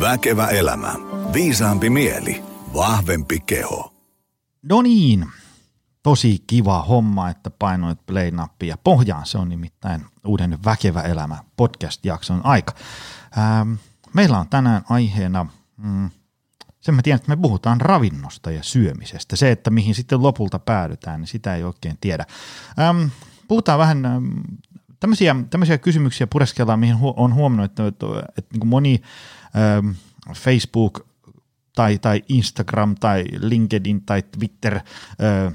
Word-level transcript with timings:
Väkevä 0.00 0.46
elämä. 0.46 0.94
Viisaampi 1.32 1.90
mieli. 1.90 2.42
Vahvempi 2.74 3.40
keho. 3.40 3.94
No 4.62 4.82
niin, 4.82 5.26
tosi 6.02 6.44
kiva 6.46 6.82
homma, 6.82 7.28
että 7.28 7.50
painoit 7.50 7.98
play-nappia 8.06 8.76
pohjaan. 8.84 9.26
Se 9.26 9.38
on 9.38 9.48
nimittäin 9.48 10.06
uuden 10.26 10.58
Väkevä 10.64 11.02
elämä 11.02 11.38
podcast-jakson 11.56 12.40
aika. 12.44 12.72
Ähm, 13.38 13.72
meillä 14.14 14.38
on 14.38 14.48
tänään 14.48 14.82
aiheena, 14.88 15.46
mm, 15.76 16.10
sen 16.80 16.94
mä 16.94 17.02
tiedän, 17.02 17.16
että 17.16 17.28
me 17.28 17.42
puhutaan 17.42 17.80
ravinnosta 17.80 18.50
ja 18.50 18.62
syömisestä. 18.62 19.36
Se, 19.36 19.50
että 19.50 19.70
mihin 19.70 19.94
sitten 19.94 20.22
lopulta 20.22 20.58
päädytään, 20.58 21.20
niin 21.20 21.28
sitä 21.28 21.54
ei 21.54 21.64
oikein 21.64 21.98
tiedä. 22.00 22.26
Ähm, 22.78 23.06
puhutaan 23.48 23.78
vähän 23.78 24.04
ähm, 24.04 24.24
tämmöisiä, 25.00 25.36
tämmöisiä 25.50 25.78
kysymyksiä 25.78 26.26
pureskellaan, 26.26 26.80
mihin 26.80 26.96
hu- 26.96 27.14
on 27.16 27.34
huomannut, 27.34 27.70
että, 27.70 27.86
että, 27.86 28.06
että 28.38 28.52
niin 28.52 28.60
kuin 28.60 28.68
moni 28.68 29.02
ähm, 29.56 29.90
Facebook 30.34 31.06
tai, 31.74 31.98
tai 31.98 32.22
Instagram 32.28 32.94
tai 33.00 33.24
LinkedIn 33.40 34.02
tai 34.02 34.22
Twitter 34.22 34.76
äh, 34.76 35.54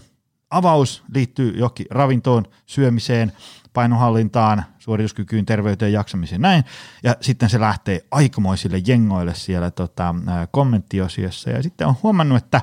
avaus 0.50 1.04
liittyy 1.14 1.54
johonkin 1.58 1.86
ravintoon, 1.90 2.46
syömiseen, 2.66 3.32
painohallintaan, 3.74 4.66
suorituskykyyn, 4.80 5.46
terveyteen, 5.46 5.94
jaksamiseen, 5.94 6.42
näin. 6.42 6.64
Ja 7.04 7.16
sitten 7.22 7.50
se 7.50 7.60
lähtee 7.60 8.06
aikamoisille 8.12 8.82
jengoille 8.88 9.36
siellä 9.36 9.72
tota, 9.72 10.16
kommenttiosiossa. 10.52 11.50
Ja 11.50 11.64
sitten 11.64 11.88
on 11.88 11.96
huomannut, 12.04 12.38
että 12.38 12.62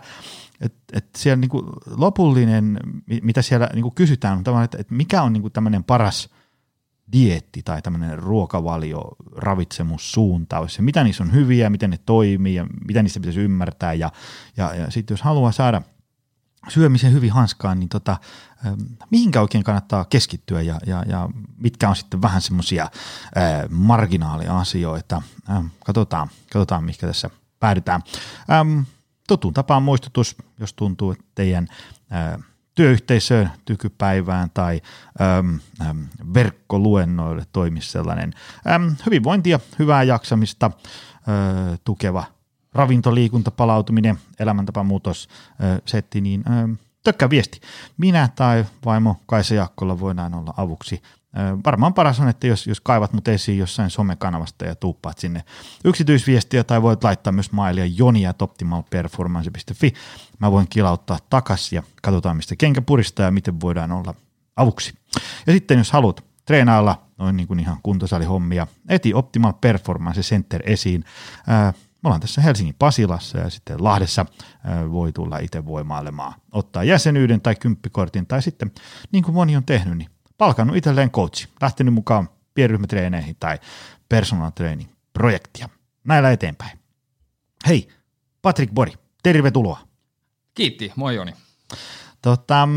et, 0.61 0.75
et 0.93 1.07
siellä 1.17 1.37
niinku 1.37 1.73
lopullinen, 1.97 2.81
mitä 3.23 3.43
siellä 3.43 3.69
niinku 3.75 3.91
kysytään, 3.91 4.39
on 4.39 4.45
tavallaan, 4.45 4.65
että, 4.65 4.79
että 4.81 4.95
mikä 4.95 5.23
on 5.23 5.33
niinku 5.33 5.51
tämmöinen 5.51 5.85
paras 5.85 6.29
dietti 7.13 7.63
tai 7.63 7.83
tämmöinen 7.83 8.19
ruokavalio, 8.19 9.03
ravitsemussuuntaus, 9.37 10.77
ja 10.77 10.83
mitä 10.83 11.05
niissä 11.05 11.25
on 11.25 11.33
hyviä, 11.33 11.71
miten 11.71 11.91
ne 11.91 11.99
toimii 12.07 12.55
ja 12.55 12.67
mitä 12.87 13.03
niistä 13.03 13.21
pitäisi 13.21 13.41
ymmärtää. 13.41 13.95
Ja, 13.95 14.11
ja, 14.57 14.75
ja 14.75 14.91
sitten 14.91 15.15
jos 15.15 15.23
haluaa 15.23 15.53
saada 15.53 15.83
syömisen 16.69 17.13
hyvin 17.13 17.33
hanskaan, 17.33 17.81
niin 17.81 17.89
tota, 17.89 18.17
mihinkä 19.11 19.41
oikein 19.41 19.65
kannattaa 19.65 20.05
keskittyä 20.05 20.63
ja, 20.63 20.81
ja, 20.87 21.05
ja 21.09 21.29
mitkä 21.57 21.89
on 21.89 21.97
sitten 21.97 22.23
vähän 22.23 22.43
semmoisia 22.43 22.89
marginaaliasioita. 23.71 25.23
Ähm, 25.51 25.67
katsotaan, 25.85 26.29
katsotaan, 26.53 26.85
mikä 26.85 27.07
tässä 27.07 27.31
päädytään. 27.61 28.03
Ähm, 28.51 28.81
tutun 29.29 29.55
tapaan 29.55 29.83
muistutus, 29.83 30.37
jos 30.59 30.75
tuntuu, 30.75 31.11
että 31.11 31.25
teidän 31.35 31.69
äh, 32.13 32.45
työyhteisöön, 32.75 33.51
tykypäivään 33.65 34.51
tai 34.55 34.81
äm, 35.39 35.61
äm, 35.89 36.07
verkkoluennoille 36.35 37.45
toimisi 37.53 37.91
sellainen 37.91 38.33
äm, 38.71 38.97
hyvinvointia, 39.07 39.61
hyvää 39.79 40.03
jaksamista 40.03 40.67
äh, 40.67 41.79
tukeva 41.85 42.25
ravintoliikunta, 42.75 43.51
palautuminen, 43.51 44.19
elämäntapamuutos, 44.41 45.29
äh, 45.51 45.81
setti, 45.85 46.21
niin 46.21 46.45
äh, 46.51 46.79
tökkä 47.05 47.31
viesti. 47.31 47.61
Minä 47.97 48.29
tai 48.35 48.65
vaimo 48.85 49.21
Kaisa 49.27 49.55
Jakkola 49.55 50.01
voidaan 50.01 50.35
olla 50.35 50.55
avuksi 50.57 51.03
Varmaan 51.65 51.95
paras 51.95 52.21
on, 52.21 52.29
että 52.29 52.47
jos, 52.47 52.67
jos 52.67 52.81
kaivat 52.81 53.13
mut 53.13 53.29
esiin 53.29 53.59
jossain 53.59 53.91
somekanavasta 53.91 54.65
ja 54.65 54.75
tuuppaat 54.75 55.19
sinne 55.19 55.45
yksityisviestiä 55.85 56.65
tai 56.65 56.83
voit 56.83 57.05
laittaa 57.05 57.33
myös 57.33 57.53
mailia 57.53 57.87
jonia 57.87 58.35
optimalperformance.fi. 58.41 59.95
Mä 60.43 60.53
voin 60.53 60.67
kilauttaa 60.69 61.19
takas 61.31 61.73
ja 61.73 61.83
katsotaan 62.03 62.37
mistä 62.37 62.57
kenkä 62.57 62.83
puristaa 62.83 63.27
ja 63.27 63.31
miten 63.31 63.61
voidaan 63.61 63.93
olla 63.93 64.15
avuksi. 64.57 64.95
Ja 65.47 65.53
sitten 65.53 65.79
jos 65.79 65.93
haluat 65.93 66.25
treenailla 66.45 67.03
noin 67.19 67.37
niin 67.37 67.47
kuin 67.47 67.61
ihan 67.61 67.77
kuntosalihommia, 67.83 68.67
eti 68.89 69.15
Optimal 69.15 69.53
Performance 69.53 70.21
Center 70.21 70.63
esiin. 70.67 71.05
Me 71.47 71.73
ollaan 72.05 72.21
tässä 72.21 72.41
Helsingin 72.41 72.75
Pasilassa 72.79 73.39
ja 73.39 73.51
sitten 73.51 73.85
Lahdessa 73.85 74.27
voi 74.93 75.13
tulla 75.13 75.39
itse 75.39 75.67
voimailemaan, 75.67 76.35
ottaa 76.53 76.85
jäsenyyden 76.85 77.41
tai 77.41 77.55
kymppikortin 77.55 78.27
tai 78.27 78.43
sitten 78.43 78.73
niin 79.13 79.25
kuin 79.25 79.35
moni 79.35 79.57
on 79.57 79.65
tehnyt, 79.65 79.99
niin 79.99 80.11
palkannut 80.39 80.77
itselleen 80.77 81.11
coachi, 81.11 81.49
lähtenyt 81.61 81.95
mukaan 81.95 82.29
pienryhmätreeneihin 82.55 83.37
tai 83.41 83.59
personal 84.09 84.51
training 84.51 84.91
projektia. 85.13 85.69
Näillä 86.05 86.31
eteenpäin. 86.31 86.79
Hei, 87.67 87.89
Patrick 88.43 88.75
Bori, 88.75 88.93
tervetuloa. 89.23 89.92
Kiitti, 90.55 90.93
moi 90.97 91.15
Joni. 91.15 91.33
Tota, 92.23 92.69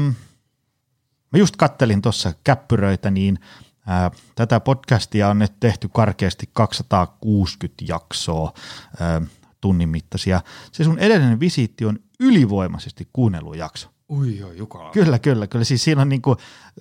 mä 1.31 1.37
just 1.39 1.55
kattelin 1.55 2.01
tuossa 2.01 2.33
käppyröitä, 2.43 3.11
niin 3.11 3.39
ää, 3.87 4.11
tätä 4.35 4.59
podcastia 4.59 5.29
on 5.29 5.39
nyt 5.39 5.59
tehty 5.59 5.89
karkeasti 5.93 6.49
260 6.53 7.83
jaksoa 7.87 8.53
ää, 8.99 9.21
tunnin 9.61 9.89
mittaisia. 9.89 10.41
Se 10.71 10.83
sun 10.83 10.99
edellinen 10.99 11.39
visiitti 11.39 11.85
on 11.85 11.99
ylivoimaisesti 12.19 13.09
kuunnellut 13.13 13.57
jakso. 13.57 13.89
Ui 14.09 14.37
joo, 14.37 14.51
Jukala. 14.51 14.91
Kyllä, 14.91 15.19
kyllä, 15.19 15.47
kyllä. 15.47 15.65
Siis 15.65 15.83
siinä 15.83 16.01
on 16.01 16.09
niin 16.09 16.21
kuin, 16.21 16.37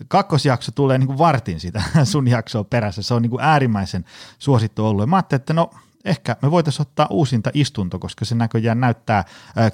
kakkosjakso 0.08 0.72
tulee 0.72 0.98
niin 0.98 1.06
kuin 1.06 1.18
vartin 1.18 1.60
sitä 1.60 1.82
sun 2.04 2.28
jaksoa 2.28 2.64
perässä. 2.64 3.02
Se 3.02 3.14
on 3.14 3.22
niin 3.22 3.30
kuin 3.30 3.42
äärimmäisen 3.42 4.04
suosittu 4.38 4.86
ollut. 4.86 5.02
Ja 5.02 5.06
mä 5.06 5.16
ajattelin, 5.16 5.40
että 5.40 5.52
no 5.52 5.70
ehkä 6.04 6.36
me 6.42 6.50
voitaisiin 6.50 6.82
ottaa 6.82 7.06
uusinta 7.10 7.50
istunto, 7.54 7.98
koska 7.98 8.24
se 8.24 8.34
näköjään 8.34 8.80
näyttää 8.80 9.24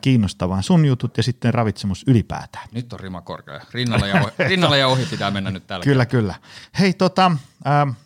kiinnostavan 0.01 0.63
sun 0.63 0.85
jutut 0.85 1.17
ja 1.17 1.23
sitten 1.23 1.55
ravitsemus 1.55 2.05
ylipäätään. 2.07 2.69
Nyt 2.73 2.93
on 2.93 3.01
rima 3.01 3.21
korkea. 3.21 3.61
Rinnalla 3.71 4.07
ja 4.07 4.23
ohi, 4.23 4.33
rinnalla 4.49 4.77
ja 4.77 4.89
ohi 4.89 5.07
pitää 5.07 5.31
mennä 5.31 5.51
nyt 5.51 5.67
täällä. 5.67 5.85
Kyllä, 5.85 6.07
kyllä. 6.07 6.35
Hei, 6.79 6.93
tota, 6.93 7.33
äh, 7.67 7.97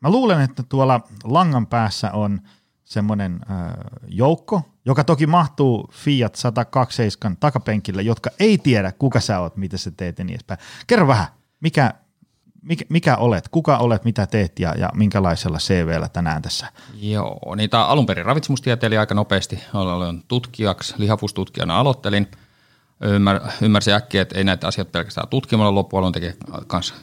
mä 0.00 0.10
luulen, 0.10 0.40
että 0.40 0.62
tuolla 0.62 1.00
langan 1.24 1.66
päässä 1.66 2.12
on 2.12 2.40
semmoinen 2.84 3.40
äh, 3.50 3.72
joukko, 4.08 4.62
joka 4.84 5.04
toki 5.04 5.26
mahtuu 5.26 5.90
Fiat 5.92 6.34
127 6.34 7.36
takapenkille, 7.36 8.02
jotka 8.02 8.30
ei 8.38 8.58
tiedä, 8.58 8.92
kuka 8.92 9.20
sä 9.20 9.40
oot, 9.40 9.56
mitä 9.56 9.76
sä 9.76 9.90
teet 9.90 10.18
ja 10.18 10.24
niin 10.24 10.34
edespäin. 10.34 10.60
Kerro 10.86 11.06
vähän, 11.06 11.26
mikä, 11.60 11.94
mikä, 12.62 12.84
mikä 12.88 13.16
olet, 13.16 13.48
kuka 13.48 13.78
olet, 13.78 14.04
mitä 14.04 14.26
teet 14.26 14.58
ja, 14.58 14.74
ja 14.78 14.90
minkälaisella 14.94 15.58
CVllä 15.58 16.08
tänään 16.08 16.42
tässä? 16.42 16.66
Joo, 17.00 17.54
niitä 17.56 17.84
alun 17.84 18.06
perin 18.06 18.26
ravitsemustieteilijä 18.26 19.00
aika 19.00 19.14
nopeasti. 19.14 19.62
Olen 19.74 20.22
tutkijaksi, 20.28 20.94
lihavuustutkijana 20.98 21.80
aloittelin. 21.80 22.30
Ymmär, 23.00 23.40
ymmärsin 23.62 23.94
äkkiä, 23.94 24.22
että 24.22 24.38
ei 24.38 24.44
näitä 24.44 24.66
asioita 24.66 24.90
pelkästään 24.90 25.28
tutkimalla 25.28 25.74
loppu, 25.74 25.96
aloin 25.96 26.12
tekee 26.12 26.34
myös 26.72 26.94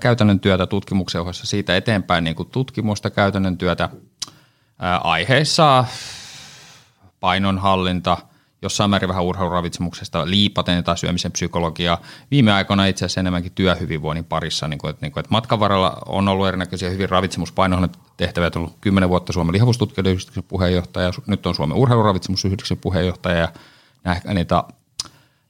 käytännön 0.00 0.40
työtä 0.40 0.66
tutkimuksen 0.66 1.20
ohessa 1.20 1.46
siitä 1.46 1.76
eteenpäin 1.76 2.24
niin 2.24 2.36
kuin 2.36 2.50
tutkimusta, 2.50 3.10
käytännön 3.10 3.58
työtä 3.58 3.88
aiheissa 5.04 5.84
painonhallinta, 7.20 8.18
jossain 8.64 8.90
määrin 8.90 9.08
vähän 9.08 9.24
urheiluravitsemuksesta, 9.24 10.30
liipaten 10.30 10.84
tai 10.84 10.98
syömisen 10.98 11.32
psykologiaa. 11.32 12.00
Viime 12.30 12.52
aikoina 12.52 12.86
itse 12.86 13.04
asiassa 13.04 13.20
enemmänkin 13.20 13.52
työhyvinvoinnin 13.52 14.24
parissa, 14.24 14.68
niin 14.68 14.78
kuin, 14.78 14.90
että, 14.90 15.06
niin 15.06 15.12
kuin, 15.12 15.20
että 15.20 15.32
matkan 15.32 15.60
varrella 15.60 15.96
on 16.06 16.28
ollut 16.28 16.48
erinäköisiä 16.48 16.90
hyvin 16.90 17.08
ravitsemuspainonhallinta 17.08 17.98
tehtäviä, 18.16 18.50
ollut 18.56 18.76
kymmenen 18.80 19.08
vuotta 19.08 19.32
Suomen 19.32 19.52
lihavustutkijoiden 19.52 20.16
puheenjohtaja, 20.48 21.12
nyt 21.26 21.46
on 21.46 21.54
Suomen 21.54 21.76
urheiluravitsemusyhdistyksen 21.76 22.78
puheenjohtaja 22.78 23.48
ja, 24.24 24.34
niitä, 24.34 24.64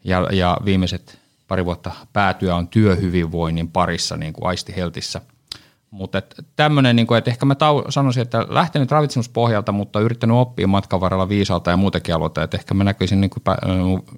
ja, 0.04 0.28
ja 0.32 0.58
viimeiset 0.64 1.18
pari 1.48 1.64
vuotta 1.64 1.92
päätyä 2.12 2.54
on 2.54 2.68
työhyvinvoinnin 2.68 3.70
parissa 3.70 4.16
niin 4.16 4.32
kuin 4.32 4.46
Aisti 4.46 4.76
Heltissä– 4.76 5.20
mutta 5.94 6.22
tämmöinen, 6.56 6.96
niin 6.96 7.16
että 7.18 7.30
ehkä 7.30 7.46
mä 7.46 7.54
tau- 7.54 7.90
sanoisin, 7.90 8.22
että 8.22 8.46
lähtenyt 8.48 8.90
ravitsemuspohjalta, 8.90 9.72
mutta 9.72 10.00
yrittänyt 10.00 10.36
oppia 10.36 10.66
matkan 10.66 11.00
varrella 11.00 11.28
viisalta 11.28 11.70
ja 11.70 11.76
muutenkin 11.76 12.14
aloita. 12.14 12.42
Että 12.42 12.56
ehkä 12.56 12.74
mä 12.74 12.84
näkisin, 12.84 13.20
niin 13.20 13.30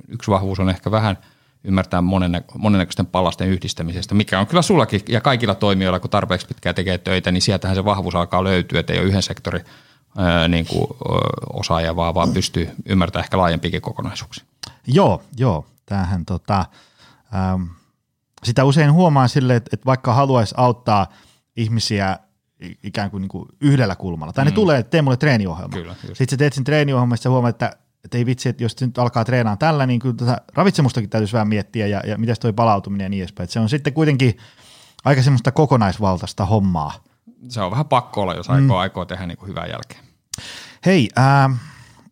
yksi 0.08 0.30
vahvuus 0.30 0.60
on 0.60 0.70
ehkä 0.70 0.90
vähän 0.90 1.18
ymmärtää 1.64 2.00
monen, 2.00 2.44
monennäköisten 2.58 3.06
palasten 3.06 3.48
yhdistämisestä, 3.48 4.14
mikä 4.14 4.40
on 4.40 4.46
kyllä 4.46 4.62
sullakin 4.62 5.00
ja 5.08 5.20
kaikilla 5.20 5.54
toimijoilla, 5.54 6.00
kun 6.00 6.10
tarpeeksi 6.10 6.46
pitkään 6.46 6.74
tekee 6.74 6.98
töitä, 6.98 7.32
niin 7.32 7.42
sieltähän 7.42 7.76
se 7.76 7.84
vahvuus 7.84 8.14
alkaa 8.14 8.44
löytyä, 8.44 8.80
että 8.80 8.92
ei 8.92 8.98
ole 8.98 9.08
yhden 9.08 9.22
sektorin 9.22 9.64
niin 10.48 10.66
kuin, 10.66 10.86
osaaja, 11.52 11.96
vaan, 11.96 12.14
vaan 12.14 12.32
pystyy 12.32 12.70
ymmärtämään 12.86 13.24
ehkä 13.24 13.38
laajempikin 13.38 13.82
kokonaisuuksia. 13.82 14.44
Joo, 14.86 15.22
joo. 15.36 15.66
Tämähän 15.86 16.24
tota, 16.24 16.64
ähm, 17.34 17.62
sitä 18.44 18.64
usein 18.64 18.92
huomaa 18.92 19.28
sille, 19.28 19.56
että, 19.56 19.70
että 19.72 19.86
vaikka 19.86 20.14
haluaisi 20.14 20.54
auttaa– 20.58 21.06
ihmisiä 21.56 22.18
ikään 22.82 23.10
kuin, 23.10 23.20
niin 23.20 23.28
kuin 23.28 23.48
yhdellä 23.60 23.96
kulmalla. 23.96 24.32
Tai 24.32 24.44
mm. 24.44 24.50
ne 24.50 24.54
tulee, 24.54 24.78
että 24.78 24.90
tee 24.90 25.02
mulle 25.02 25.16
treeniohjelma. 25.16 25.72
Kyllä, 25.72 25.94
Sitten 26.02 26.28
sä 26.30 26.36
teet 26.36 26.52
sen 26.52 26.64
treeniohjelmassa 26.64 27.26
ja 27.26 27.30
huomaat, 27.30 27.54
että, 27.54 27.76
että 28.04 28.18
ei 28.18 28.26
vitsi, 28.26 28.48
että 28.48 28.62
jos 28.62 28.80
nyt 28.80 28.98
alkaa 28.98 29.24
treenaa 29.24 29.56
tällä, 29.56 29.86
niin 29.86 30.00
kyllä 30.00 30.14
tätä 30.14 30.40
ravitsemustakin 30.54 31.10
täytyisi 31.10 31.32
vähän 31.32 31.48
miettiä 31.48 31.86
ja, 31.86 32.02
ja 32.06 32.18
miten 32.18 32.36
toi 32.40 32.52
palautuminen 32.52 33.04
ja 33.04 33.08
niin 33.08 33.22
edespäin. 33.22 33.44
Että 33.44 33.52
se 33.52 33.60
on 33.60 33.68
sitten 33.68 33.92
kuitenkin 33.92 34.36
aika 35.04 35.22
semmoista 35.22 35.52
kokonaisvaltaista 35.52 36.46
hommaa. 36.46 37.04
Se 37.48 37.60
on 37.60 37.70
vähän 37.70 37.86
pakko 37.86 38.22
olla, 38.22 38.34
jos 38.34 38.50
aikoo, 38.50 38.76
mm. 38.76 38.80
aikoo 38.80 39.04
tehdä 39.04 39.26
niin 39.26 39.38
kuin 39.38 39.48
hyvää 39.48 39.66
jälkeen. 39.66 40.00
Hei, 40.86 41.08
äh, 41.18 41.60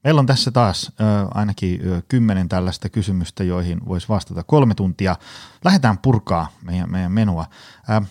meillä 0.04 0.18
on 0.18 0.26
tässä 0.26 0.50
taas 0.50 0.92
äh, 1.00 1.06
ainakin 1.34 1.80
kymmenen 2.08 2.48
tällaista 2.48 2.88
kysymystä, 2.88 3.44
joihin 3.44 3.80
voisi 3.86 4.08
vastata 4.08 4.42
kolme 4.42 4.74
tuntia. 4.74 5.16
Lähdetään 5.64 5.98
purkaa 5.98 6.48
meidän, 6.62 6.90
meidän 6.90 7.12
menua. 7.12 7.46
Äh, 7.90 8.02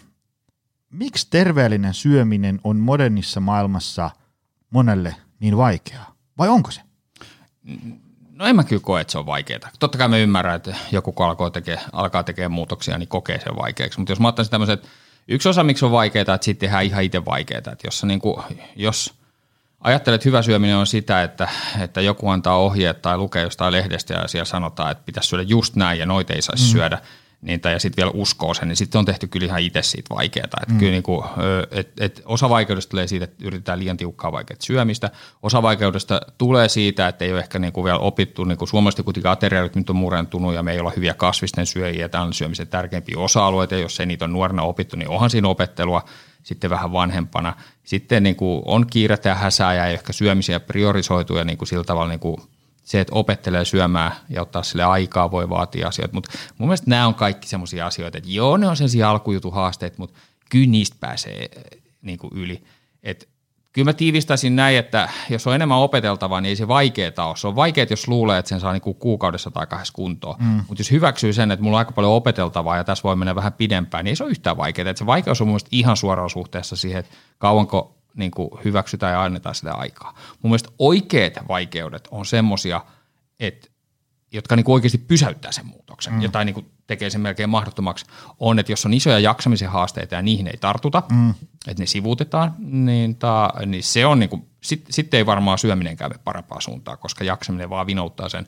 miksi 0.94 1.28
terveellinen 1.30 1.94
syöminen 1.94 2.60
on 2.64 2.80
modernissa 2.80 3.40
maailmassa 3.40 4.10
monelle 4.70 5.16
niin 5.40 5.58
vaikeaa? 5.58 6.16
Vai 6.38 6.48
onko 6.50 6.72
se? 6.72 6.82
No 8.32 8.46
en 8.46 8.56
mä 8.56 8.64
kyllä 8.64 8.82
koe, 8.82 9.02
että 9.02 9.12
se 9.12 9.18
on 9.18 9.26
vaikeaa. 9.26 9.70
Totta 9.80 9.98
kai 9.98 10.08
mä 10.08 10.18
ymmärrän, 10.18 10.56
että 10.56 10.76
joku 10.92 11.12
kun 11.12 11.26
alkaa 11.26 11.50
tekee, 11.50 11.80
alkaa 11.92 12.24
tekemään 12.24 12.52
muutoksia, 12.52 12.98
niin 12.98 13.10
kokee 13.10 13.40
sen 13.40 13.56
vaikeaksi. 13.56 14.00
Mutta 14.00 14.12
jos 14.12 14.20
mä 14.20 14.28
ottaisin 14.28 14.52
tämmöiset, 14.52 14.88
yksi 15.28 15.50
osa 15.50 15.64
miksi 15.64 15.86
on 15.86 15.92
vaikeaa, 15.92 16.22
että 16.22 16.38
sitten 16.42 16.68
tehdään 16.68 16.86
ihan 16.86 17.04
itse 17.04 17.26
vaikeaa. 17.26 17.58
Että 17.58 17.76
jos, 17.84 18.04
niin 18.04 18.20
kuin, 18.20 18.44
jos 18.76 19.14
ajattelet, 19.82 20.16
että 20.16 20.30
hyvä 20.30 20.42
syöminen 20.42 20.78
on 20.78 20.88
sitä, 20.88 21.24
että, 21.24 21.48
että 21.82 22.02
joku 22.02 22.30
antaa 22.30 22.58
ohjeet 22.58 23.02
tai 23.02 23.18
lukee 23.18 23.42
jostain 23.42 23.72
lehdestä 23.72 24.14
ja 24.14 24.28
siellä 24.28 24.46
sanotaan, 24.46 24.92
että 24.92 25.04
pitäisi 25.06 25.30
syödä 25.30 25.44
just 25.44 25.76
näin 25.76 26.00
ja 26.00 26.06
noita 26.06 26.34
ei 26.34 26.42
saisi 26.42 26.64
mm. 26.64 26.72
syödä– 26.72 26.98
niin, 27.44 27.62
tai 27.62 27.74
ja 27.74 27.80
sitten 27.80 28.04
vielä 28.04 28.12
uskoo 28.14 28.54
sen, 28.54 28.68
niin 28.68 28.76
sitten 28.76 29.00
on 29.00 29.06
tehty 29.06 29.28
kyllä 29.28 29.46
ihan 29.46 29.62
itse 29.62 29.82
siitä 29.82 30.16
vaikeaa. 30.16 30.48
Mm. 30.70 30.78
Kyllä 30.78 30.92
niin 30.92 31.04
kuin, 31.04 31.26
et, 31.72 31.92
et 32.00 32.22
osa 32.26 32.50
vaikeudesta 32.50 32.90
tulee 32.90 33.08
siitä, 33.08 33.24
että 33.26 33.46
yritetään 33.46 33.80
liian 33.80 33.98
tiukkaa 33.98 34.32
vaikeaa 34.32 34.58
syömistä. 34.60 35.12
Osa 35.44 35.62
vaikeudesta 35.62 36.22
tulee 36.38 36.70
siitä, 36.70 37.08
että 37.08 37.26
ei 37.26 37.32
ole 37.32 37.40
ehkä 37.40 37.60
niin 37.60 37.74
kuin 37.74 37.84
vielä 37.84 38.00
opittu, 38.00 38.44
niin 38.44 38.58
kuin 38.58 38.70
suomalaisesti 38.70 39.04
kuitenkin 39.04 39.32
ateriarytmit 39.32 39.90
on 39.90 39.96
murentunut 39.96 40.54
ja 40.54 40.64
me 40.64 40.72
ei 40.72 40.80
olla 40.80 40.94
hyviä 40.96 41.14
kasvisten 41.14 41.66
syöjiä. 41.66 42.10
Tämä 42.10 42.24
on 42.24 42.34
syömisen 42.34 42.68
tärkeimpiä 42.68 43.20
osa-alueita, 43.20 43.76
jos 43.76 44.00
ei 44.00 44.06
niitä 44.06 44.26
on 44.26 44.34
nuorena 44.34 44.64
opittu, 44.64 44.96
niin 44.96 45.10
onhan 45.10 45.30
siinä 45.30 45.48
opettelua 45.48 46.04
sitten 46.44 46.70
vähän 46.70 46.92
vanhempana. 46.92 47.54
Sitten 47.84 48.24
niin 48.24 48.36
kuin 48.36 48.62
on 48.66 48.88
kiirettä 48.88 49.30
ja 49.30 49.36
häsää 49.36 49.74
ja 49.74 49.86
ehkä 49.86 50.14
syömisiä 50.14 50.60
priorisoitu 50.60 51.38
ja 51.38 51.44
niin 51.44 51.58
kuin 51.58 51.68
sillä 51.68 51.84
tavalla 51.84 52.10
niin 52.10 52.20
kuin 52.20 52.38
se, 52.84 53.00
että 53.00 53.16
opettelee 53.16 53.66
syömään 53.66 54.12
ja 54.30 54.42
ottaa 54.42 54.64
sille 54.64 54.84
aikaa, 54.84 55.32
voi 55.32 55.50
vaatia 55.50 55.88
asioita. 55.88 56.14
Mutta 56.14 56.32
mun 56.58 56.68
mielestä 56.68 56.90
nämä 56.90 57.08
on 57.08 57.16
kaikki 57.16 57.48
sellaisia 57.48 57.86
asioita, 57.86 58.18
että 58.18 58.30
joo, 58.30 58.58
ne 58.58 58.68
on 58.68 58.78
sellaisia 58.78 59.10
alkujutuhaasteet, 59.10 59.98
mutta 59.98 60.20
kyllä 60.50 60.68
niistä 60.68 60.98
pääsee 61.00 61.50
niin 62.02 62.18
kuin 62.18 62.32
yli. 62.36 62.64
Et 63.04 63.30
kyllä 63.74 63.86
mä 63.86 63.94
tiivistäisin 63.94 64.56
näin, 64.56 64.78
että 64.78 65.10
jos 65.30 65.48
on 65.48 65.56
enemmän 65.56 65.78
opeteltavaa, 65.78 66.42
niin 66.42 66.50
ei 66.50 66.56
se 66.56 66.68
vaikeaa 66.68 67.28
ole. 67.28 67.38
Se 67.38 67.48
on 67.48 67.56
vaikeaa, 67.56 67.88
jos 67.90 68.08
luulee, 68.08 68.40
että 68.40 68.50
sen 68.50 68.60
saa 68.60 68.74
niin 68.74 68.96
kuukaudessa 69.00 69.52
tai 69.52 69.68
kahdessa 69.68 69.94
kuntoon. 69.94 70.36
Mm. 70.40 70.64
Mutta 70.68 70.82
jos 70.82 70.92
hyväksyy 70.92 71.34
sen, 71.34 71.52
että 71.52 71.64
mulla 71.64 71.78
on 71.78 71.80
aika 71.80 71.92
paljon 71.92 72.14
opeteltavaa 72.14 72.78
ja 72.78 72.84
tässä 72.84 73.04
voi 73.04 73.16
mennä 73.16 73.36
vähän 73.36 73.54
pidempään, 73.54 74.06
niin 74.06 74.12
ei 74.12 74.16
se 74.16 74.24
ole 74.24 74.32
yhtään 74.32 74.58
vaikeaa. 74.58 74.90
Et 74.90 74.98
se 74.98 75.06
vaikeus 75.06 75.42
on 75.42 75.48
mun 75.48 75.60
ihan 75.72 75.98
suoraan 75.98 76.30
suhteessa 76.30 76.76
siihen, 76.76 77.00
että 77.00 77.16
kauanko 77.38 77.98
niin 78.16 78.32
kuin 78.32 78.50
hyväksytään 78.64 79.14
ja 79.14 79.24
annetaan 79.24 79.56
sitä 79.56 79.74
aikaa. 79.74 80.14
Mun 80.42 80.50
mielestä 80.52 80.70
oikeat 80.80 81.34
vaikeudet 81.48 82.08
on 82.12 82.26
semmoisia, 82.26 82.82
että 83.40 83.68
jotka 84.34 84.56
niin 84.56 84.64
kuin 84.64 84.74
oikeasti 84.74 84.98
pysäyttää 84.98 85.52
sen 85.52 85.66
muutoksen 85.66 86.14
mm. 86.14 86.22
ja 86.22 86.30
tai 86.30 86.46
niin 86.46 86.54
kuin 86.54 86.66
tekee 86.88 87.10
sen 87.10 87.22
melkein 87.22 87.50
mahdottomaksi, 87.50 88.06
on, 88.40 88.60
että 88.60 88.72
jos 88.72 88.86
on 88.86 88.94
isoja 88.94 89.20
jaksamisen 89.20 89.70
haasteita 89.70 90.16
ja 90.16 90.22
niihin 90.22 90.48
ei 90.48 90.58
tartuta, 90.58 91.04
mm. 91.12 91.30
että 91.68 91.84
ne 91.84 91.86
sivuutetaan, 91.86 92.56
niin, 92.60 93.16
ta, 93.16 93.54
niin 93.66 93.84
se 93.84 94.06
on 94.06 94.20
niin 94.20 94.30
kuin, 94.30 94.46
sitten 94.62 94.94
sit 94.94 95.14
ei 95.14 95.26
varmaan 95.26 95.58
syöminen 95.58 95.98
käy 95.98 96.10
parempaa 96.24 96.62
suuntaa, 96.62 96.98
koska 96.98 97.24
jaksaminen 97.24 97.70
vaan 97.70 97.88
vinouttaa 97.88 98.30
sen. 98.30 98.48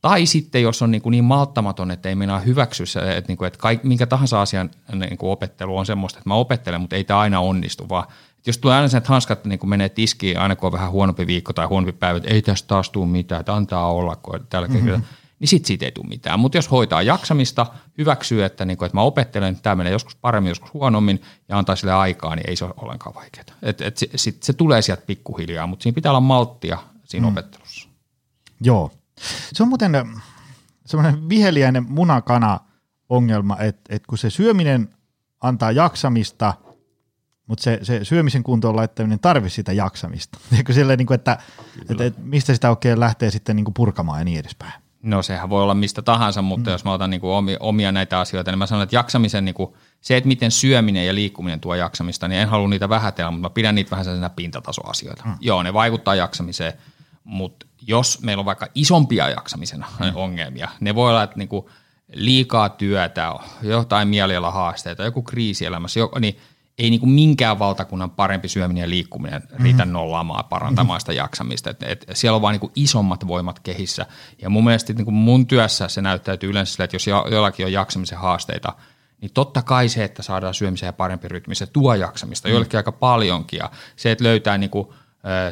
Tai 0.00 0.26
sitten 0.26 0.62
jos 0.62 0.82
on 0.82 0.90
niin, 0.90 1.02
kuin 1.02 1.10
niin 1.10 1.24
malttamaton, 1.24 1.90
että 1.90 2.08
ei 2.08 2.14
minä 2.14 2.38
hyväksy 2.38 2.84
että, 3.16 3.28
niin 3.28 3.38
kuin, 3.38 3.46
että 3.46 3.58
kaik, 3.58 3.84
minkä 3.84 4.06
tahansa 4.06 4.42
asian 4.42 4.70
niin 4.94 5.18
kuin 5.18 5.30
opettelu 5.30 5.78
on 5.78 5.86
semmoista, 5.86 6.18
että 6.18 6.30
mä 6.30 6.34
opettelen, 6.34 6.80
mutta 6.80 6.96
ei 6.96 7.04
tämä 7.04 7.20
aina 7.20 7.40
onnistu, 7.40 7.88
vaan 7.88 8.06
jos 8.46 8.58
tulee 8.58 8.76
aina 8.76 8.88
sen, 8.88 8.98
että 8.98 9.08
hanskat 9.08 9.44
niin 9.44 9.60
menee 9.64 9.88
tiskiin 9.88 10.38
aina 10.38 10.56
kun 10.56 10.66
on 10.66 10.72
vähän 10.72 10.90
huonompi 10.90 11.26
viikko 11.26 11.52
tai 11.52 11.66
huonompi 11.66 11.92
päivä, 11.92 12.16
että 12.16 12.30
ei 12.30 12.42
tästä 12.42 12.68
taas 12.68 12.90
tule 12.90 13.06
mitään, 13.06 13.40
että 13.40 13.54
antaa 13.54 13.92
olla, 13.92 14.16
kun 14.16 14.46
tällä 14.48 14.68
mm-hmm. 14.68 15.02
niin 15.38 15.48
sitten 15.48 15.66
siitä 15.66 15.84
ei 15.84 15.92
tule 15.92 16.06
mitään. 16.06 16.40
Mutta 16.40 16.58
jos 16.58 16.70
hoitaa 16.70 17.02
jaksamista, 17.02 17.66
hyväksyy, 17.98 18.44
että, 18.44 18.64
niin 18.64 18.78
kuin, 18.78 18.86
että 18.86 18.96
mä 18.96 19.02
opettelen, 19.02 19.52
että 19.52 19.62
tämä 19.62 19.76
menee 19.76 19.92
joskus 19.92 20.16
paremmin, 20.16 20.48
joskus 20.48 20.74
huonommin 20.74 21.22
ja 21.48 21.58
antaa 21.58 21.76
sille 21.76 21.92
aikaa, 21.92 22.36
niin 22.36 22.50
ei 22.50 22.56
se 22.56 22.64
ole 22.64 22.74
ollenkaan 22.76 23.14
vaikeaa. 23.14 23.44
Et, 23.62 23.80
et 23.80 23.96
se, 23.96 24.08
sit, 24.16 24.42
se 24.42 24.52
tulee 24.52 24.82
sieltä 24.82 25.02
pikkuhiljaa, 25.06 25.66
mutta 25.66 25.82
siinä 25.82 25.94
pitää 25.94 26.12
olla 26.12 26.20
malttia 26.20 26.78
siinä 27.04 27.26
mm. 27.26 27.32
opettelussa. 27.32 27.88
Joo. 28.60 28.90
Se 29.52 29.62
on 29.62 29.68
muuten 29.68 29.92
semmoinen 30.86 31.28
viheliäinen 31.28 31.86
munakana 31.88 32.60
ongelma, 33.08 33.58
että, 33.58 33.94
että 33.94 34.06
kun 34.08 34.18
se 34.18 34.30
syöminen 34.30 34.88
antaa 35.40 35.72
jaksamista– 35.72 36.54
mutta 37.50 37.62
se, 37.62 37.78
se 37.82 38.04
syömisen 38.04 38.42
kuntoon 38.42 38.76
laittaminen 38.76 39.20
tarvitsisi 39.20 39.56
sitä 39.56 39.72
jaksamista. 39.72 40.38
Eikö 40.56 40.72
sille, 40.72 40.96
niin 40.96 41.06
kuin, 41.06 41.14
että, 41.14 41.38
että, 41.90 42.04
että, 42.04 42.20
mistä 42.22 42.54
sitä 42.54 42.70
oikein 42.70 43.00
lähtee 43.00 43.30
sitten 43.30 43.56
niin 43.56 43.64
kuin 43.64 43.74
purkamaan 43.74 44.20
ja 44.20 44.24
niin 44.24 44.38
edespäin? 44.38 44.72
No 45.02 45.22
sehän 45.22 45.50
voi 45.50 45.62
olla 45.62 45.74
mistä 45.74 46.02
tahansa, 46.02 46.42
mutta 46.42 46.70
mm. 46.70 46.72
jos 46.72 46.84
mä 46.84 46.92
otan 46.92 47.10
niin 47.10 47.20
kuin 47.20 47.58
omia, 47.60 47.92
näitä 47.92 48.20
asioita, 48.20 48.50
niin 48.50 48.58
mä 48.58 48.66
sanon, 48.66 48.82
että 48.82 48.96
jaksamisen, 48.96 49.44
niin 49.44 49.54
kuin, 49.54 49.72
se, 50.00 50.16
että 50.16 50.28
miten 50.28 50.50
syöminen 50.50 51.06
ja 51.06 51.14
liikkuminen 51.14 51.60
tuo 51.60 51.74
jaksamista, 51.74 52.28
niin 52.28 52.40
en 52.40 52.48
halua 52.48 52.68
niitä 52.68 52.88
vähätellä, 52.88 53.30
mutta 53.30 53.48
mä 53.48 53.50
pidän 53.50 53.74
niitä 53.74 53.90
vähän 53.90 54.04
sellaisena 54.04 54.30
pintatasoasioita. 54.30 55.22
Mm. 55.24 55.34
Joo, 55.40 55.62
ne 55.62 55.72
vaikuttaa 55.72 56.14
jaksamiseen, 56.14 56.72
mutta 57.24 57.66
jos 57.86 58.22
meillä 58.22 58.40
on 58.40 58.46
vaikka 58.46 58.66
isompia 58.74 59.28
jaksamisen 59.28 59.84
mm. 60.00 60.12
ongelmia, 60.24 60.68
ne 60.80 60.94
voi 60.94 61.10
olla, 61.10 61.22
että 61.22 61.38
niin 61.38 61.48
kuin 61.48 61.66
liikaa 62.14 62.68
työtä, 62.68 63.34
jotain 63.62 64.08
mieliala 64.08 64.50
haasteita, 64.50 65.04
joku 65.04 65.22
kriisi 65.22 65.66
elämässä, 65.66 66.00
niin– 66.20 66.38
ei 66.80 66.90
niin 66.90 67.00
kuin 67.00 67.10
minkään 67.10 67.58
valtakunnan 67.58 68.10
parempi 68.10 68.48
syöminen 68.48 68.82
ja 68.82 68.90
liikkuminen 68.90 69.42
riitä 69.62 69.84
mm. 69.84 69.92
nollaamaan 69.92 70.44
parantamaan 70.44 71.00
sitä 71.00 71.12
jaksamista. 71.12 71.70
Et, 71.70 71.82
et 71.82 72.06
siellä 72.14 72.36
on 72.36 72.42
vain 72.42 72.60
niin 72.60 72.72
isommat 72.74 73.26
voimat 73.26 73.60
kehissä. 73.60 74.06
Ja 74.42 74.50
mun 74.50 74.64
mielestä 74.64 74.92
niin 74.92 75.04
kuin 75.04 75.14
mun 75.14 75.46
työssä 75.46 75.88
se 75.88 76.02
näyttäytyy 76.02 76.50
yleensä 76.50 76.72
sille, 76.72 76.84
että 76.84 76.94
jos 76.94 77.06
jollakin 77.06 77.66
on 77.66 77.72
jaksamisen 77.72 78.18
haasteita, 78.18 78.72
niin 79.20 79.30
totta 79.34 79.62
kai 79.62 79.88
se, 79.88 80.04
että 80.04 80.22
saadaan 80.22 80.54
syömiseen 80.54 80.94
parempi 80.94 81.28
rytmi, 81.28 81.54
se 81.54 81.66
tuo 81.66 81.94
jaksamista, 81.94 82.48
mm. 82.48 82.52
joillekin 82.52 82.78
aika 82.78 82.92
paljonkin. 82.92 83.58
Ja 83.58 83.70
se, 83.96 84.10
että 84.10 84.24
löytää 84.24 84.58
niin 84.58 84.70
kuin, 84.70 84.88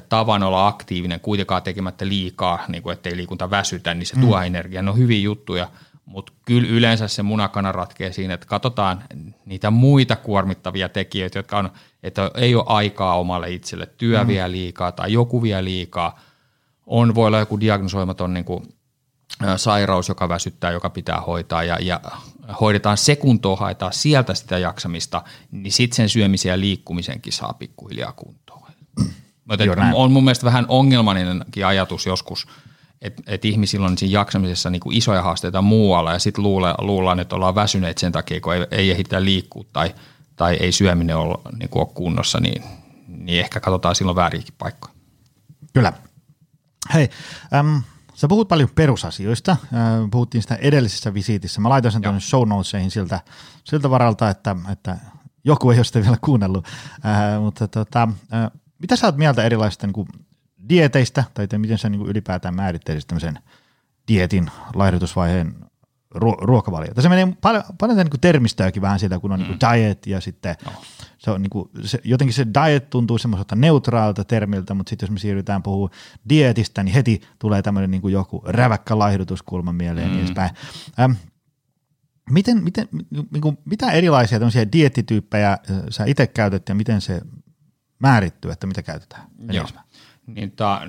tavan 0.08 0.42
olla 0.42 0.66
aktiivinen, 0.66 1.20
kuitenkaan 1.20 1.62
tekemättä 1.62 2.08
liikaa, 2.08 2.64
niin 2.68 2.82
kuin 2.82 2.92
ettei 2.92 3.16
liikunta 3.16 3.50
väsytä, 3.50 3.94
niin 3.94 4.06
se 4.06 4.16
mm. 4.16 4.20
tuo 4.20 4.40
energiaa. 4.42 4.82
Ne 4.82 4.90
on 4.90 4.98
hyviä 4.98 5.20
juttuja– 5.20 5.68
mutta 6.08 6.32
kyllä 6.44 6.68
yleensä 6.68 7.08
se 7.08 7.22
munakana 7.22 7.72
ratkee 7.72 8.12
siinä, 8.12 8.34
että 8.34 8.46
katsotaan 8.46 9.04
niitä 9.46 9.70
muita 9.70 10.16
kuormittavia 10.16 10.88
tekijöitä, 10.88 11.38
jotka 11.38 11.58
on, 11.58 11.70
että 12.02 12.30
ei 12.34 12.54
ole 12.54 12.64
aikaa 12.66 13.18
omalle 13.18 13.50
itselle, 13.50 13.86
työ 13.86 14.22
mm. 14.22 14.28
vie 14.28 14.50
liikaa 14.50 14.92
tai 14.92 15.12
joku 15.12 15.42
vie 15.42 15.64
liikaa. 15.64 16.20
On, 16.86 17.14
voi 17.14 17.26
olla 17.26 17.38
joku 17.38 17.60
diagnosoimaton 17.60 18.34
niin 18.34 18.44
kuin, 18.44 18.74
sairaus, 19.56 20.08
joka 20.08 20.28
väsyttää, 20.28 20.70
joka 20.70 20.90
pitää 20.90 21.20
hoitaa 21.20 21.64
ja, 21.64 21.78
ja 21.80 22.00
hoidetaan 22.60 22.96
se 22.96 23.16
kuntoon, 23.16 23.58
haetaan 23.58 23.92
sieltä 23.92 24.34
sitä 24.34 24.58
jaksamista, 24.58 25.22
niin 25.50 25.72
sitten 25.72 25.96
sen 25.96 26.08
syömisen 26.08 26.50
ja 26.50 26.60
liikkumisenkin 26.60 27.32
saa 27.32 27.52
pikkuhiljaa 27.52 28.12
kuntoon. 28.12 28.62
on 29.94 30.12
mun 30.12 30.24
mielestä 30.24 30.46
vähän 30.46 30.66
ongelmallinenkin 30.68 31.66
ajatus 31.66 32.06
joskus– 32.06 32.46
että 33.02 33.22
et 33.26 33.44
ihmisillä 33.44 33.86
on 33.86 33.98
siinä 33.98 34.12
jaksamisessa 34.12 34.70
niin 34.70 34.80
kuin 34.80 34.96
isoja 34.96 35.22
haasteita 35.22 35.62
muualla 35.62 36.12
ja 36.12 36.18
sitten 36.18 36.44
luulla, 36.44 36.74
luullaan, 36.78 37.20
että 37.20 37.36
ollaan 37.36 37.54
väsyneet 37.54 37.98
sen 37.98 38.12
takia, 38.12 38.40
kun 38.40 38.54
ei, 38.54 38.66
ei 38.70 38.90
ehditä 38.90 39.24
liikkua 39.24 39.64
tai, 39.72 39.94
tai 40.36 40.54
ei 40.54 40.72
syöminen 40.72 41.16
ole, 41.16 41.38
niin 41.58 41.68
kuin 41.68 41.80
ole 41.80 41.90
kunnossa, 41.94 42.40
niin, 42.40 42.62
niin 43.08 43.40
ehkä 43.40 43.60
katsotaan 43.60 43.94
silloin 43.94 44.16
väärinkin 44.16 44.54
paikkoja. 44.58 44.94
Kyllä. 45.72 45.92
Hei, 46.94 47.10
äm, 47.54 47.82
sä 48.14 48.28
puhut 48.28 48.48
paljon 48.48 48.68
perusasioista. 48.74 49.50
Äh, 49.52 49.58
puhuttiin 50.10 50.42
sitä 50.42 50.54
edellisessä 50.54 51.14
visiitissä. 51.14 51.60
Mä 51.60 51.68
laitoin 51.68 51.92
sen 51.92 52.02
tuonne 52.02 52.20
show 52.20 52.48
notesihin 52.48 52.90
siltä, 52.90 53.20
siltä 53.64 53.90
varalta, 53.90 54.30
että, 54.30 54.56
että 54.72 54.96
joku 55.44 55.70
ei 55.70 55.78
ole 55.78 55.84
sitä 55.84 56.02
vielä 56.02 56.16
kuunnellut. 56.20 56.66
Äh, 57.06 57.40
mutta 57.40 57.68
tota, 57.68 58.08
äh, 58.34 58.50
mitä 58.78 58.96
sä 58.96 59.06
oot 59.06 59.16
mieltä 59.16 59.44
erilaisista 59.44 59.86
niin 59.86 60.06
dieteistä, 60.68 61.24
tai 61.34 61.46
miten 61.58 61.78
sä 61.78 61.88
niin 61.88 61.98
kuin 61.98 62.10
ylipäätään 62.10 62.56
määrittelisit 62.56 63.08
tämmöisen 63.08 63.38
dietin, 64.08 64.50
laihdutusvaiheen 64.74 65.54
ruo- 66.14 66.38
ruokavalio. 66.40 66.94
Tässä 66.94 67.08
menee 67.08 67.36
paljon, 67.40 67.62
paljon 67.78 67.96
niin 67.98 68.10
kuin 68.10 68.20
termistöäkin 68.20 68.82
vähän 68.82 68.98
siitä, 68.98 69.18
kun 69.18 69.32
on 69.32 69.38
niinku 69.38 69.52
mm. 69.52 69.58
niin 69.70 69.82
diet 69.82 70.06
ja 70.06 70.20
sitten 70.20 70.56
no. 70.64 70.72
se 71.18 71.30
on 71.30 71.42
niin 71.42 71.50
kuin, 71.50 71.70
se, 71.84 71.98
jotenkin 72.04 72.34
se 72.34 72.46
diet 72.46 72.90
tuntuu 72.90 73.18
semmoiselta 73.18 73.56
neutraalilta 73.56 74.24
termiltä, 74.24 74.74
mutta 74.74 74.90
sitten 74.90 75.06
jos 75.06 75.10
me 75.10 75.18
siirrytään 75.18 75.62
puhumaan 75.62 75.90
dietistä, 76.28 76.82
niin 76.82 76.94
heti 76.94 77.20
tulee 77.38 77.62
tämmöinen 77.62 77.90
niin 77.90 78.12
joku 78.12 78.42
räväkkä 78.46 78.98
laihdutuskulma 78.98 79.72
mieleen 79.72 80.06
mm. 80.06 80.12
niin 80.12 80.24
edespäin. 80.24 80.50
Ähm, 81.00 81.12
miten, 82.30 82.64
miten, 82.64 82.88
niin 83.10 83.40
kuin, 83.40 83.58
mitä 83.64 83.90
erilaisia 83.90 84.38
tämmöisiä 84.38 84.72
diettityyppejä 84.72 85.58
sä 85.90 86.04
itse 86.04 86.26
käytät 86.26 86.68
ja 86.68 86.74
miten 86.74 87.00
se 87.00 87.20
määrittyy, 87.98 88.50
että 88.50 88.66
mitä 88.66 88.82
käytetään? 88.82 89.22
Joo. 89.52 89.66
Niin 90.34 90.50
ta, 90.50 90.82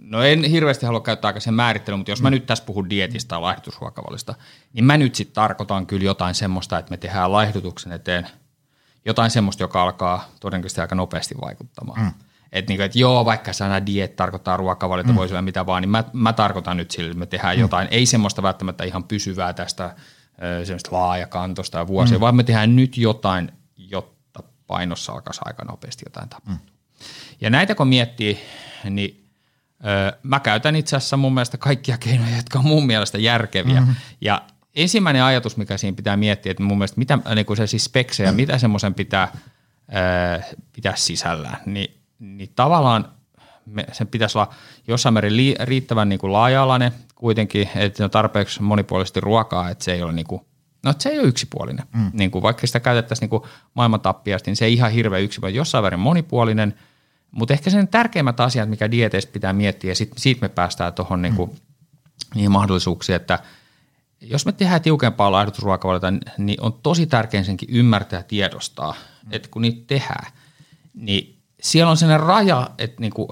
no 0.00 0.22
en 0.22 0.44
hirveästi 0.44 0.86
halua 0.86 1.00
käyttää 1.00 1.28
aika 1.28 1.40
sen 1.40 1.54
määrittelyä, 1.54 1.96
mutta 1.96 2.12
jos 2.12 2.22
mä 2.22 2.30
nyt 2.30 2.46
tässä 2.46 2.64
puhun 2.64 2.90
dietistä 2.90 3.28
tai 3.28 3.40
laihdutusruokavalista, 3.40 4.34
niin 4.72 4.84
mä 4.84 4.96
nyt 4.96 5.14
sitten 5.14 5.34
tarkoitan 5.34 5.86
kyllä 5.86 6.04
jotain 6.04 6.34
semmoista, 6.34 6.78
että 6.78 6.90
me 6.90 6.96
tehdään 6.96 7.32
laihdutuksen 7.32 7.92
eteen 7.92 8.26
jotain 9.04 9.30
semmoista, 9.30 9.62
joka 9.62 9.82
alkaa 9.82 10.28
todennäköisesti 10.40 10.80
aika 10.80 10.94
nopeasti 10.94 11.34
vaikuttamaan. 11.40 12.00
Mm. 12.00 12.12
Että 12.52 12.72
niin 12.72 12.80
et 12.80 12.96
joo, 12.96 13.24
vaikka 13.24 13.52
sana 13.52 13.86
diet 13.86 14.16
tarkoittaa 14.16 14.56
ruokavaliota, 14.56 15.10
mm. 15.10 15.16
voi 15.16 15.28
olla 15.28 15.42
mitä 15.42 15.66
vaan, 15.66 15.82
niin 15.82 15.90
mä, 15.90 16.04
mä 16.12 16.32
tarkoitan 16.32 16.76
nyt 16.76 16.90
sille, 16.90 17.10
että 17.10 17.18
me 17.18 17.26
tehdään 17.26 17.56
mm. 17.56 17.60
jotain, 17.60 17.88
ei 17.90 18.06
semmoista 18.06 18.42
välttämättä 18.42 18.84
ihan 18.84 19.04
pysyvää 19.04 19.52
tästä 19.52 19.94
semmoista 20.64 20.96
laajakantosta 20.96 21.78
ja 21.78 21.86
vuosia, 21.86 22.18
mm. 22.18 22.20
vaan 22.20 22.36
me 22.36 22.42
tehdään 22.42 22.76
nyt 22.76 22.96
jotain, 22.96 23.52
jotta 23.76 24.42
painossa 24.66 25.12
alkaisi 25.12 25.40
aika 25.44 25.64
nopeasti 25.64 26.04
jotain 26.06 26.28
tapahtua. 26.28 26.54
Mm. 26.54 26.76
Ja 27.40 27.50
näitä 27.50 27.74
kun 27.74 27.88
miettii, 27.88 28.38
niin 28.90 29.30
mä 30.22 30.40
käytän 30.40 30.76
itse 30.76 30.96
asiassa 30.96 31.16
mun 31.16 31.34
mielestä 31.34 31.58
kaikkia 31.58 31.98
keinoja, 31.98 32.36
jotka 32.36 32.58
on 32.58 32.64
mun 32.64 32.86
mielestä 32.86 33.18
järkeviä. 33.18 33.80
Mm-hmm. 33.80 33.94
Ja 34.20 34.42
ensimmäinen 34.76 35.22
ajatus, 35.22 35.56
mikä 35.56 35.76
siinä 35.76 35.96
pitää 35.96 36.16
miettiä, 36.16 36.50
että 36.50 36.62
mun 36.62 36.78
mielestä 36.78 36.98
mitä 36.98 37.18
niin 37.34 37.56
se 37.56 37.66
siis 37.66 37.84
speksejä, 37.84 38.30
mm. 38.30 38.36
mitä 38.36 38.58
semmoisen 38.58 38.94
pitää 38.94 39.32
pitää 40.72 40.96
sisällään, 40.96 41.56
niin, 41.66 42.00
niin 42.18 42.52
tavallaan 42.56 43.08
me, 43.66 43.86
sen 43.92 44.06
pitäisi 44.06 44.38
olla 44.38 44.54
jossain 44.88 45.12
määrin 45.12 45.36
li, 45.36 45.54
riittävän 45.60 46.08
niin 46.08 46.18
kuin 46.18 46.32
laaja-alainen 46.32 46.92
kuitenkin, 47.14 47.68
että 47.74 47.96
se 47.96 48.04
on 48.04 48.10
tarpeeksi 48.10 48.62
monipuolisesti 48.62 49.20
ruokaa, 49.20 49.70
että 49.70 49.84
se 49.84 49.92
ei 49.92 50.02
ole 50.02 50.12
niin 50.12 50.26
kuin, 50.26 50.40
no 50.84 50.94
se 50.98 51.08
ei 51.08 51.18
ole 51.18 51.28
yksipuolinen. 51.28 51.86
Mm. 51.94 52.10
Niin 52.12 52.30
kuin, 52.30 52.42
vaikka 52.42 52.66
sitä 52.66 52.80
käytettäisiin 52.80 53.22
niin 53.22 53.40
kuin 53.40 53.42
maailman 53.74 54.00
tappiasti, 54.00 54.50
niin 54.50 54.56
se 54.56 54.64
ei 54.64 54.72
ihan 54.72 54.92
hirveän 54.92 55.22
yksipuolinen, 55.22 55.56
jossain 55.56 55.84
määrin 55.84 56.00
monipuolinen, 56.00 56.74
mutta 57.36 57.54
ehkä 57.54 57.70
sen 57.70 57.88
tärkeimmät 57.88 58.40
asiat, 58.40 58.68
mikä 58.68 58.90
dieteistä 58.90 59.32
pitää 59.32 59.52
miettiä, 59.52 59.90
ja 59.90 59.94
sit, 59.94 60.10
siitä 60.16 60.40
me 60.40 60.48
päästään 60.48 60.92
tuohon 60.92 61.22
niin 61.22 61.34
kuin, 61.34 61.50
mm. 61.50 61.56
niihin 62.34 62.50
mahdollisuuksiin, 62.50 63.16
että 63.16 63.38
jos 64.20 64.46
me 64.46 64.52
tehdään 64.52 64.82
tiukempaa 64.82 65.32
laihdutusruokavaliota, 65.32 66.12
niin 66.38 66.60
on 66.60 66.72
tosi 66.82 67.06
tärkeää 67.06 67.44
senkin 67.44 67.68
ymmärtää 67.72 68.18
ja 68.18 68.22
tiedostaa, 68.22 68.92
mm. 68.92 69.32
että 69.32 69.48
kun 69.48 69.62
niitä 69.62 69.84
tehdään, 69.86 70.32
niin 70.94 71.36
siellä 71.62 71.90
on 71.90 71.96
sellainen 71.96 72.26
raja, 72.26 72.70
että 72.78 73.00
niinku, 73.00 73.28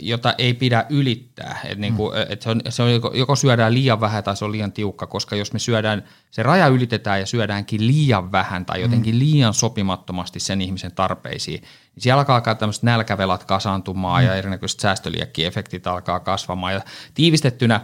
jota 0.00 0.34
ei 0.38 0.54
pidä 0.54 0.86
ylittää. 0.88 1.60
Että 1.64 1.80
niinku, 1.80 2.10
mm. 2.10 2.32
et 2.32 2.42
se 2.42 2.50
on, 2.50 2.60
se 2.68 2.82
on 2.82 2.92
joko, 2.92 3.10
joko 3.14 3.36
syödään 3.36 3.74
liian 3.74 4.00
vähän 4.00 4.24
tai 4.24 4.36
se 4.36 4.44
on 4.44 4.52
liian 4.52 4.72
tiukka, 4.72 5.06
koska 5.06 5.36
jos 5.36 5.52
me 5.52 5.58
syödään, 5.58 6.04
se 6.30 6.42
raja 6.42 6.66
ylitetään 6.66 7.20
ja 7.20 7.26
syödäänkin 7.26 7.86
liian 7.86 8.32
vähän 8.32 8.66
tai 8.66 8.80
jotenkin 8.80 9.14
mm. 9.14 9.18
liian 9.18 9.54
sopimattomasti 9.54 10.40
sen 10.40 10.60
ihmisen 10.60 10.92
tarpeisiin, 10.92 11.62
niin 11.98 12.02
siellä 12.02 12.24
alkaa 12.28 12.54
tämmöiset 12.54 12.82
nälkävelat 12.82 13.44
kasaantumaan 13.44 14.22
mm. 14.22 14.26
ja 14.26 14.34
erinäköiset 14.34 14.80
säästöliekkiefektit 14.80 15.86
alkaa 15.86 16.20
kasvamaan. 16.20 16.74
Ja 16.74 16.80
tiivistettynä 17.14 17.80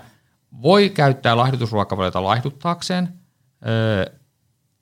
voi 0.62 0.88
käyttää 0.88 1.36
laihdutusruokavaliota 1.36 2.24
laihduttaakseen, 2.24 3.08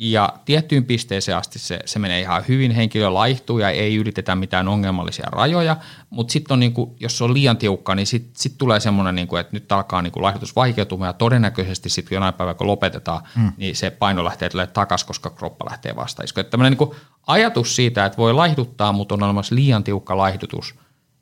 ja 0.04 0.32
tiettyyn 0.44 0.85
pisteeseen 0.85 1.38
asti 1.38 1.59
se, 1.59 1.80
se 1.85 1.99
menee 1.99 2.21
ihan 2.21 2.44
hyvin, 2.49 2.71
henkilö 2.71 3.14
laihtuu 3.14 3.59
ja 3.59 3.71
ei 3.71 3.97
ylitetä 3.97 4.35
mitään 4.35 4.68
ongelmallisia 4.68 5.26
rajoja, 5.32 5.76
mutta 6.11 6.32
sitten 6.32 6.52
on 6.52 6.61
niin 6.61 6.73
kuin, 6.73 6.90
jos 7.00 7.18
se 7.18 7.25
on 7.25 7.35
liian 7.35 7.56
tiukka, 7.56 7.94
niin 7.94 8.06
sitten 8.06 8.32
sit 8.37 8.59
tulee 8.59 8.80
semmoinen, 8.80 9.14
niin 9.14 9.28
kuin, 9.28 9.40
että 9.40 9.56
nyt 9.56 9.73
alkaa 9.73 10.02
niin 10.02 10.12
kuin 10.12 10.23
laihdutus 10.23 10.56
vaikeutumaan 10.56 11.09
ja 11.09 11.12
todennäköisesti 11.12 11.88
sitten 11.88 12.16
jonain 12.16 12.35
päivänä 12.35 12.54
kun 12.54 12.66
lopetetaan, 12.66 13.23
mm. 13.37 13.52
niin 13.56 13.76
se 13.76 13.90
paino 13.90 14.25
lähtee 14.25 14.49
takaisin, 14.73 15.06
koska 15.06 15.30
kroppa 15.30 15.64
lähtee 15.64 15.97
vastaan. 15.97 16.28
Että 16.37 16.50
tämmöinen 16.50 16.78
niin 16.78 16.97
ajatus 17.26 17.76
siitä, 17.76 18.04
että 18.04 18.18
voi 18.18 18.32
laihduttaa, 18.32 18.92
mutta 18.92 19.14
on 19.14 19.23
olemassa 19.23 19.54
liian 19.54 19.85
tiukka 19.85 20.16
laihdutus, 20.16 20.75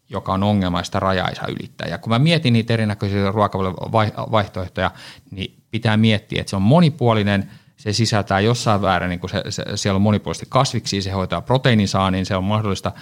joka 0.09 0.33
on 0.33 0.43
ongelma 0.43 0.81
ja 0.81 0.85
sitä 0.85 1.01
rajaa 1.01 1.29
ei 1.29 1.37
saa 1.37 1.49
ylittää. 1.49 1.89
Ja 1.89 1.99
kun 1.99 2.13
mä 2.13 2.19
mietin 2.19 2.53
niitä 2.53 2.75
erinäköisiä 2.75 3.33
ruokavaihtoehtoja, 3.33 4.91
niin 5.31 5.63
pitää 5.71 5.97
miettiä, 5.97 6.41
että 6.41 6.51
se 6.51 6.57
on 6.57 6.63
monipuolinen– 6.63 7.51
se 7.81 7.93
sisältää 7.93 8.41
jossain 8.41 8.83
väärin, 8.83 9.09
niin 9.09 9.21
kun 9.21 9.29
se, 9.29 9.43
se, 9.49 9.65
siellä 9.75 9.97
on 9.97 10.03
monipuolisesti 10.03 10.47
kasviksi, 10.49 11.03
se 11.03 11.11
hoitaa 11.11 11.41
niin 12.11 12.27
se 12.27 12.37
on 12.37 12.45
mahdollista 12.45 12.93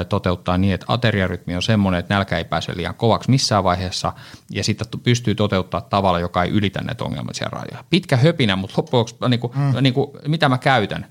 ö, 0.00 0.04
toteuttaa 0.04 0.58
niin, 0.58 0.74
että 0.74 0.86
ateriarytmi 0.88 1.56
on 1.56 1.62
semmoinen, 1.62 1.98
että 1.98 2.14
nälkä 2.14 2.38
ei 2.38 2.44
pääse 2.44 2.76
liian 2.76 2.94
kovaksi 2.94 3.30
missään 3.30 3.64
vaiheessa, 3.64 4.12
ja 4.50 4.64
sitten 4.64 5.00
pystyy 5.02 5.34
toteuttaa 5.34 5.80
tavalla, 5.80 6.20
joka 6.20 6.42
ei 6.42 6.50
ylitä 6.50 6.80
näitä 6.82 7.04
ongelmallisia 7.04 7.48
rajoja. 7.48 7.84
Pitkä 7.90 8.16
höpinä, 8.16 8.56
mutta 8.56 8.74
loppujen 8.76 9.30
niin 9.30 9.40
kuin, 9.40 9.52
mm. 9.56 9.82
niin 9.82 9.94
kuin, 9.94 10.10
mitä 10.26 10.48
mä 10.48 10.58
käytän? 10.58 11.06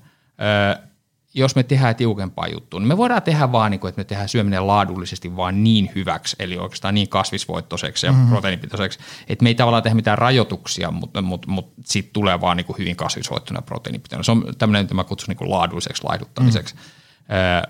Ö, 0.76 0.91
jos 1.34 1.56
me 1.56 1.62
tehdään 1.62 1.96
tiukempaa 1.96 2.46
juttua, 2.48 2.80
niin 2.80 2.88
me 2.88 2.96
voidaan 2.96 3.22
tehdä 3.22 3.52
vaan, 3.52 3.70
niin 3.70 3.80
kuin, 3.80 3.88
että 3.88 4.00
me 4.00 4.04
tehdään 4.04 4.28
syöminen 4.28 4.66
laadullisesti 4.66 5.36
vaan 5.36 5.64
niin 5.64 5.90
hyväksi, 5.94 6.36
eli 6.38 6.58
oikeastaan 6.58 6.94
niin 6.94 7.08
kasvisvoittoiseksi 7.08 8.06
ja 8.06 8.12
mm-hmm. 8.12 8.28
proteiinipitoiseksi, 8.28 8.98
että 9.28 9.42
me 9.42 9.48
ei 9.48 9.54
tavallaan 9.54 9.82
tehdä 9.82 9.94
mitään 9.94 10.18
rajoituksia, 10.18 10.90
mutta, 10.90 11.22
mutta, 11.22 11.48
mutta 11.48 11.82
siitä 11.84 12.10
tulee 12.12 12.40
vaan 12.40 12.56
niin 12.56 12.64
kuin 12.64 12.78
hyvin 12.78 12.96
kasvisvoittoinen 12.96 13.58
ja 13.58 13.62
proteiinipitoinen. 13.62 14.24
Se 14.24 14.30
on 14.32 14.44
tämmöinen, 14.58 14.84
mitä 14.84 14.94
mä 14.94 15.04
kutsun 15.04 15.28
niin 15.28 15.36
kuin 15.36 15.50
laadulliseksi 15.50 16.04
laihduttamiseksi. 16.04 16.74
Mm-hmm. 16.74 17.01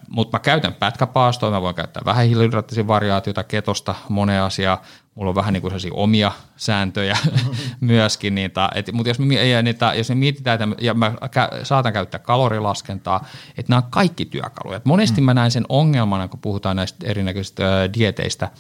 Mutta 0.08 0.38
mä 0.38 0.40
käytän 0.40 0.74
pätkäpaastoa, 0.74 1.50
mä 1.50 1.62
voin 1.62 1.74
käyttää 1.74 2.02
vähän 2.04 2.26
hiilihydraattisia 2.26 2.86
variaatiota, 2.86 3.44
ketosta, 3.44 3.94
monea 4.08 4.46
asiaa. 4.46 4.82
Mulla 5.14 5.28
on 5.28 5.34
vähän 5.34 5.52
niin 5.52 5.62
kuin 5.62 5.74
omia 5.92 6.32
sääntöjä 6.56 7.18
myöskin. 7.80 8.34
Niitä, 8.34 8.68
et, 8.74 8.92
mutta 8.92 9.10
jos 9.10 9.18
me, 9.18 9.24
niitä, 9.62 9.94
jos 9.94 10.08
me 10.08 10.14
mietitään, 10.14 10.62
että, 10.62 10.84
ja 10.84 10.94
mä 10.94 11.12
kä- 11.24 11.64
saatan 11.64 11.92
käyttää 11.92 12.20
kalorilaskentaa, 12.20 13.26
että 13.58 13.72
nämä 13.72 13.82
on 13.84 13.90
kaikki 13.90 14.24
työkaluja. 14.24 14.76
Et 14.76 14.84
monesti 14.84 15.20
mm. 15.20 15.24
mä 15.24 15.34
näen 15.34 15.50
sen 15.50 15.64
ongelmana, 15.68 16.28
kun 16.28 16.40
puhutaan 16.40 16.76
näistä 16.76 17.06
erinäköisistä 17.06 17.82
äh, 17.82 17.90
dieteistä, 17.98 18.50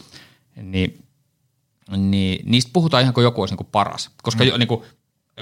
niin, 0.56 1.04
niin 1.96 2.50
niistä 2.50 2.70
puhutaan 2.72 3.02
ihan 3.02 3.14
kuin 3.14 3.24
joku 3.24 3.40
olisi 3.40 3.52
niin 3.52 3.56
kuin 3.56 3.68
paras. 3.72 4.10
Koska 4.22 4.44
mm. 4.44 4.50
jo, 4.50 4.56
niin 4.56 4.68
kuin, 4.68 4.82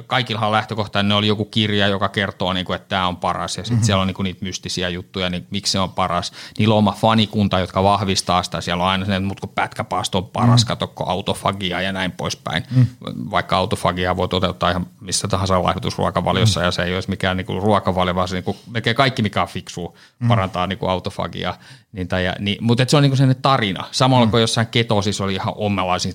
kaikilla 0.06 0.46
on 0.46 0.52
lähtökohta, 0.52 1.02
ne 1.02 1.14
oli 1.14 1.26
joku 1.26 1.44
kirja, 1.44 1.88
joka 1.88 2.08
kertoo, 2.08 2.52
niin 2.52 2.66
kuin, 2.66 2.76
että 2.76 2.88
tämä 2.88 3.08
on 3.08 3.16
paras 3.16 3.56
ja 3.56 3.64
sitten 3.64 3.76
mm-hmm. 3.76 3.84
siellä 3.84 4.00
on 4.00 4.06
niin 4.06 4.14
kuin, 4.14 4.24
niitä 4.24 4.44
mystisiä 4.44 4.88
juttuja, 4.88 5.30
niin 5.30 5.46
miksi 5.50 5.72
se 5.72 5.78
on 5.78 5.92
paras. 5.92 6.32
Niillä 6.58 6.74
on 6.74 6.78
oma 6.78 6.92
fanikunta, 6.92 7.58
jotka 7.58 7.82
vahvistaa 7.82 8.42
sitä. 8.42 8.60
Siellä 8.60 8.84
on 8.84 8.90
aina 8.90 9.04
se, 9.04 9.16
että 9.16 9.46
pätkäpaasto 9.54 10.18
on 10.18 10.26
paras, 10.26 10.60
mm-hmm. 10.60 10.68
katokko 10.68 11.04
autofagia 11.04 11.80
ja 11.80 11.92
näin 11.92 12.12
poispäin. 12.12 12.62
Mm-hmm. 12.70 13.30
Vaikka 13.30 13.56
autofagia 13.56 14.16
voi 14.16 14.28
toteuttaa 14.28 14.70
ihan 14.70 14.86
missä 15.00 15.28
tahansa 15.28 15.62
laihdutusruokavaliossa 15.62 16.60
mm-hmm. 16.60 16.66
ja 16.66 16.70
se 16.70 16.82
ei 16.82 16.94
olisi 16.94 17.10
mikään 17.10 17.36
niin 17.36 17.46
kuin 17.46 17.62
ruokavalio, 17.62 18.14
vaan 18.14 18.28
se 18.28 18.34
niin 18.34 18.44
kuin, 18.44 18.56
melkein 18.70 18.96
kaikki 18.96 19.22
mikä 19.22 19.42
on 19.42 19.48
fiksu 19.48 19.88
mm-hmm. 19.88 20.28
parantaa 20.28 20.66
niin 20.66 20.78
kuin 20.78 20.90
autofagia. 20.90 21.54
Niin, 21.92 22.08
tai, 22.08 22.24
niin, 22.38 22.58
mutta 22.60 22.84
se 22.88 22.96
on 22.96 23.02
niin 23.02 23.16
kuin 23.16 23.36
tarina. 23.42 23.84
Samalla 23.90 24.24
mm-hmm. 24.24 24.30
kuin 24.30 24.40
jossain 24.40 24.66
ketosissa 24.66 25.24
oli 25.24 25.34
ihan 25.34 25.54
omalaisia 25.56 26.12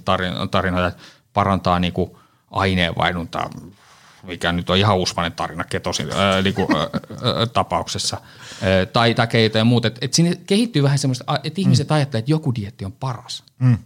tarinoita, 0.52 0.88
että 0.88 1.04
parantaa 1.34 1.80
niin 1.80 1.94
kuin– 1.94 2.12
aineenvaihdunta, 2.52 3.50
mikä 4.24 4.52
nyt 4.52 4.70
on 4.70 4.78
ihan 4.78 4.98
uusmainen 4.98 5.32
tarina 5.32 5.64
ketosin 5.64 6.12
ää, 6.12 6.42
niinku, 6.42 6.68
ää, 6.76 6.80
ää, 6.80 7.46
tapauksessa, 7.46 8.18
ää, 8.62 8.86
tai 8.86 9.14
takeita 9.14 9.58
ja 9.58 9.66
muut. 9.66 9.86
Että 9.86 10.00
et 10.02 10.14
sinne 10.14 10.36
kehittyy 10.48 10.84
vähän 10.84 11.00
semmoista, 11.00 11.40
että 11.44 11.62
ihmiset 11.62 11.90
mm. 11.90 11.96
ajattelee, 11.96 12.20
että 12.20 12.32
joku 12.32 12.56
dietti 12.56 12.86
on 12.86 12.92
paras. 12.92 13.44
Mm. 13.60 13.78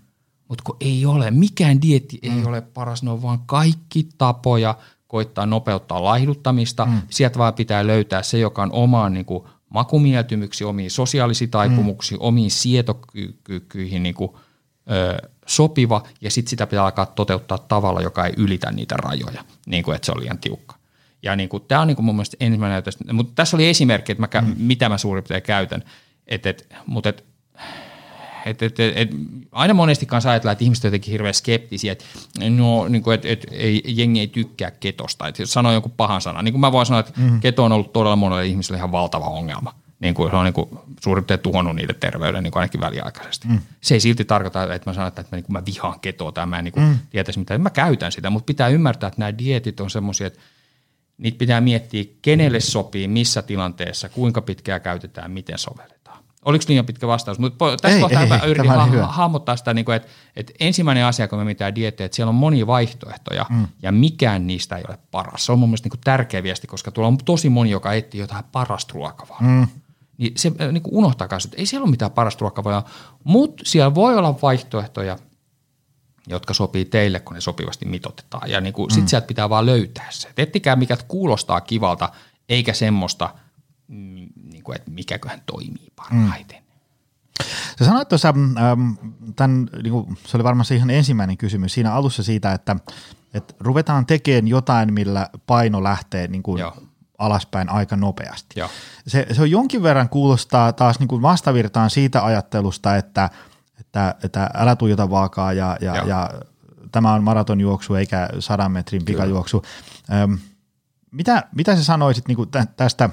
Mutta 0.48 0.64
kun 0.64 0.78
ei 0.80 1.06
ole, 1.06 1.32
mikään 1.32 1.82
dietti 1.82 2.20
mm. 2.24 2.38
ei 2.38 2.46
ole 2.46 2.62
paras, 2.62 3.04
ne 3.04 3.10
on 3.10 3.22
vaan 3.22 3.40
kaikki 3.46 4.10
tapoja 4.18 4.76
koittaa 5.08 5.46
nopeuttaa 5.46 6.04
laihduttamista. 6.04 6.86
Mm. 6.86 7.02
Sieltä 7.10 7.40
vaan 7.40 7.54
pitää 7.54 7.88
löytää 7.88 8.24
se, 8.24 8.40
joka 8.40 8.64
on 8.64 8.72
omaan 8.72 9.14
niin 9.14 9.26
kuin, 9.26 9.44
makumieltymyksiin, 9.70 10.68
omiin 10.68 10.92
sosiaalisiin 10.92 11.50
taipumuksiin, 11.50 12.20
mm. 12.20 12.26
omiin 12.26 12.52
sietokykyihin 12.52 14.04
niin 14.04 14.16
kuin, 14.16 14.32
ö, 14.92 15.30
sopiva 15.48 16.04
ja 16.22 16.32
sitten 16.32 16.50
sitä 16.50 16.68
pitää 16.68 16.84
alkaa 16.84 17.06
toteuttaa 17.06 17.58
tavalla, 17.58 18.02
joka 18.02 18.26
ei 18.26 18.34
ylitä 18.38 18.72
niitä 18.72 18.98
rajoja, 18.98 19.44
niin 19.66 19.84
kuin 19.84 19.96
että 19.96 20.06
se 20.06 20.12
on 20.12 20.20
liian 20.20 20.38
tiukka. 20.38 20.76
Ja 21.24 21.36
niin 21.36 21.50
kuin, 21.50 21.64
tämä 21.68 21.82
on 21.82 21.88
niin 21.88 21.96
kuin 21.96 22.06
mun 22.06 22.16
mielestä 22.16 22.38
ensimmäinen 22.40 22.74
näytös, 22.74 22.98
mutta 23.14 23.34
tässä 23.36 23.58
oli 23.58 23.70
esimerkki, 23.70 24.12
että 24.12 24.28
mä, 24.38 24.42
mm. 24.42 24.56
mitä 24.58 24.90
mä 24.90 24.98
suurin 24.98 25.24
piirtein 25.24 25.44
käytän, 25.44 25.84
et, 26.28 26.46
et, 26.46 26.74
mutta 26.86 27.10
et, 27.10 27.26
et, 28.46 28.62
et, 28.62 28.80
et, 28.80 28.98
et, 28.98 29.10
aina 29.52 29.74
monesti 29.74 30.06
kanssa 30.06 30.30
ajatellaan, 30.30 30.54
että 30.54 30.64
ihmiset 30.64 30.86
ovat 30.86 30.94
jotenkin 30.94 31.12
hirveän 31.12 31.34
skeptisiä, 31.34 31.92
että 31.92 32.06
no, 32.50 32.88
niin 32.88 33.04
kuin, 33.04 33.16
et, 33.16 33.26
et, 33.26 33.46
ei, 33.52 33.84
jengi 33.88 34.20
ei 34.20 34.28
tykkää 34.28 34.72
ketosta, 34.72 35.28
että 35.28 35.46
sanoo 35.46 35.72
jonkun 35.72 35.92
pahan 35.92 36.22
sanan. 36.22 36.46
Niin 36.46 36.54
kuin 36.54 36.62
mä 36.62 36.72
voin 36.72 36.86
sanoa, 36.86 37.00
että 37.00 37.14
mm. 37.18 37.40
keto 37.40 37.64
on 37.64 37.72
ollut 37.72 37.94
todella 37.94 38.16
monelle 38.16 38.46
ihmiselle 38.46 38.78
ihan 38.78 38.92
valtava 38.92 39.26
ongelma 39.26 39.76
niin 40.00 40.14
kuin 40.14 40.30
se 40.30 40.36
on 40.36 40.46
niin 40.46 40.54
kuin 40.54 40.70
suurin 41.02 41.24
piirtein 41.24 41.40
tuhonnut 41.40 41.76
niiden 41.76 41.96
terveyden 42.00 42.44
niin 42.44 42.52
kuin 42.52 42.62
ainakin 42.62 42.82
väliaikaisesti. 42.82 43.48
Mm. 43.48 43.60
Se 43.82 43.94
ei 43.94 44.00
silti 44.00 44.26
tarkoita, 44.26 44.74
että 44.74 44.90
mä 44.90 44.94
sanon, 44.94 45.08
että 45.08 45.22
mä, 45.22 45.28
niin 45.32 45.44
kuin 45.44 45.54
mä 45.54 45.64
vihaan 45.66 46.00
ketoa 46.00 46.32
tai 46.32 46.46
mä 46.46 46.58
en 46.58 46.64
niin 46.64 46.72
kuin 46.74 46.86
mm. 46.86 46.98
tietäisi 47.10 47.40
mitä. 47.40 47.58
Mä 47.58 47.70
käytän 47.70 48.12
sitä, 48.12 48.30
mutta 48.30 48.46
pitää 48.46 48.68
ymmärtää, 48.68 49.08
että 49.08 49.20
nämä 49.20 49.38
dietit 49.38 49.80
on 49.80 49.90
semmoisia, 49.90 50.28
että 50.28 50.40
niitä 51.18 51.38
pitää 51.38 51.62
miettiä, 51.62 52.04
kenelle 52.22 52.60
sopii, 52.60 53.08
missä 53.08 53.42
tilanteessa, 53.42 54.10
kuinka 54.10 54.42
pitkää 54.42 54.80
käytetään, 54.80 55.32
miten 55.32 55.58
sovelletaan. 55.58 56.24
Oliko 56.46 56.66
liian 56.68 56.86
pitkä 56.86 57.08
vastaus? 57.08 57.40
Mutta 57.40 57.78
tässä 57.82 57.98
ei, 57.98 58.02
kohtaa 58.02 58.22
ei, 58.22 58.30
mä 58.30 58.40
yritin 58.46 58.72
ha- 58.72 59.08
hahmottaa 59.08 59.56
sitä, 59.56 59.74
niin 59.74 59.86
kuin, 59.86 59.96
että, 59.96 60.10
että 60.36 60.54
ensimmäinen 60.60 61.06
asia, 61.06 61.28
kun 61.28 61.40
me 61.40 61.46
mitään 61.46 61.76
diettejä, 61.76 62.06
että 62.06 62.16
siellä 62.16 62.30
on 62.30 62.36
monia 62.36 62.68
vaihtoehtoja 62.68 63.46
mm. 63.50 63.68
ja 63.82 63.92
mikään 63.92 64.48
niistä 64.48 64.78
ei 64.78 64.84
ole 64.88 64.98
paras. 65.12 65.46
Se 65.46 65.52
on 65.52 65.60
mun 65.60 65.70
mielestä 65.70 65.86
niin 65.86 65.92
kuin 65.92 66.02
tärkeä 66.04 66.44
viesti, 66.44 66.68
koska 66.68 66.92
tuolla 66.92 67.08
on 67.08 67.18
tosi 67.18 67.50
moni, 67.50 67.70
joka 67.70 67.94
etsii 67.94 68.22
jotain 68.22 68.46
parasta 68.52 68.94
ruokavaa. 68.94 69.38
Mm 69.42 69.68
niin 70.20 70.34
se 70.36 70.52
äh, 70.62 70.72
niin 70.72 70.84
unohtaa 70.92 71.28
kanssa, 71.28 71.48
että 71.48 71.58
ei 71.58 71.66
siellä 71.66 71.84
ole 71.84 71.92
mitään 71.92 72.12
parasta 72.12 72.42
ruokavaliota, 72.42 72.90
mutta 73.24 73.64
siellä 73.66 73.96
voi 73.96 74.18
olla 74.18 74.42
vaihtoehtoja, 74.42 75.18
jotka 76.28 76.54
sopii 76.54 76.86
teille, 76.86 77.20
kun 77.20 77.34
ne 77.34 77.42
sopivasti 77.42 77.86
mitotetaan. 77.86 78.50
Ja 78.50 78.62
niin 78.62 78.74
mm. 78.78 78.90
sitten 78.90 79.10
sieltä 79.10 79.28
pitää 79.28 79.50
vaan 79.50 79.66
löytää 79.66 80.08
se. 80.10 80.28
Et 80.28 80.40
ettikää, 80.40 80.76
mikä 80.76 80.98
kuulostaa 81.08 81.62
kivalta, 81.62 82.10
eikä 82.50 82.74
semmoista, 82.74 83.34
mm, 83.88 84.28
niin 84.44 84.64
kuin, 84.64 84.76
että 84.76 84.92
mikäköhän 84.92 85.42
toimii 85.46 85.88
parhaiten. 85.96 86.58
Mm. 86.58 86.70
Sä 87.80 87.86
sanoit 87.86 88.10
tuossa, 88.10 88.28
ähm, 88.28 88.92
tämän, 89.36 89.70
niin 89.84 89.92
kuin, 89.92 90.18
se 90.26 90.38
oli 90.38 90.44
varmaan 90.44 90.66
se 90.66 90.76
ihan 90.76 90.90
ensimmäinen 90.90 91.38
kysymys 91.38 91.74
siinä 91.74 91.94
alussa 91.94 92.24
siitä, 92.24 92.54
että, 92.54 92.76
että 93.34 93.54
ruvetaan 93.60 94.06
tekemään 94.06 94.48
jotain, 94.48 94.94
millä 94.94 95.30
paino 95.48 95.84
lähtee 95.84 96.28
niin 96.28 96.44
kuin 96.44 96.64
alaspäin 97.20 97.70
aika 97.70 97.96
nopeasti. 97.96 98.60
Se, 99.08 99.28
se 99.32 99.42
on 99.42 99.52
jonkin 99.52 99.84
verran 99.84 100.10
kuulostaa 100.10 100.74
taas 100.74 101.00
niin 101.00 101.08
kuin 101.08 101.22
vastavirtaan 101.22 101.90
siitä 101.90 102.26
ajattelusta, 102.26 102.96
että 102.96 103.30
että, 103.80 104.16
että 104.24 104.50
älä 104.54 104.76
tuijota 104.76 105.10
vaakaa 105.10 105.54
ja, 105.54 105.78
ja, 105.82 105.96
ja 105.96 106.30
tämä 106.92 107.14
on 107.14 107.24
maratonjuoksu 107.24 107.96
eikä 107.96 108.30
sadan 108.40 108.72
metrin 108.72 109.06
pikajuoksu. 109.06 109.64
Öm, 110.14 110.38
mitä, 111.12 111.44
mitä 111.56 111.76
sä 111.76 111.84
sanoisit 111.84 112.28
niin 112.28 112.36
kuin 112.36 112.50
tästä 112.78 113.10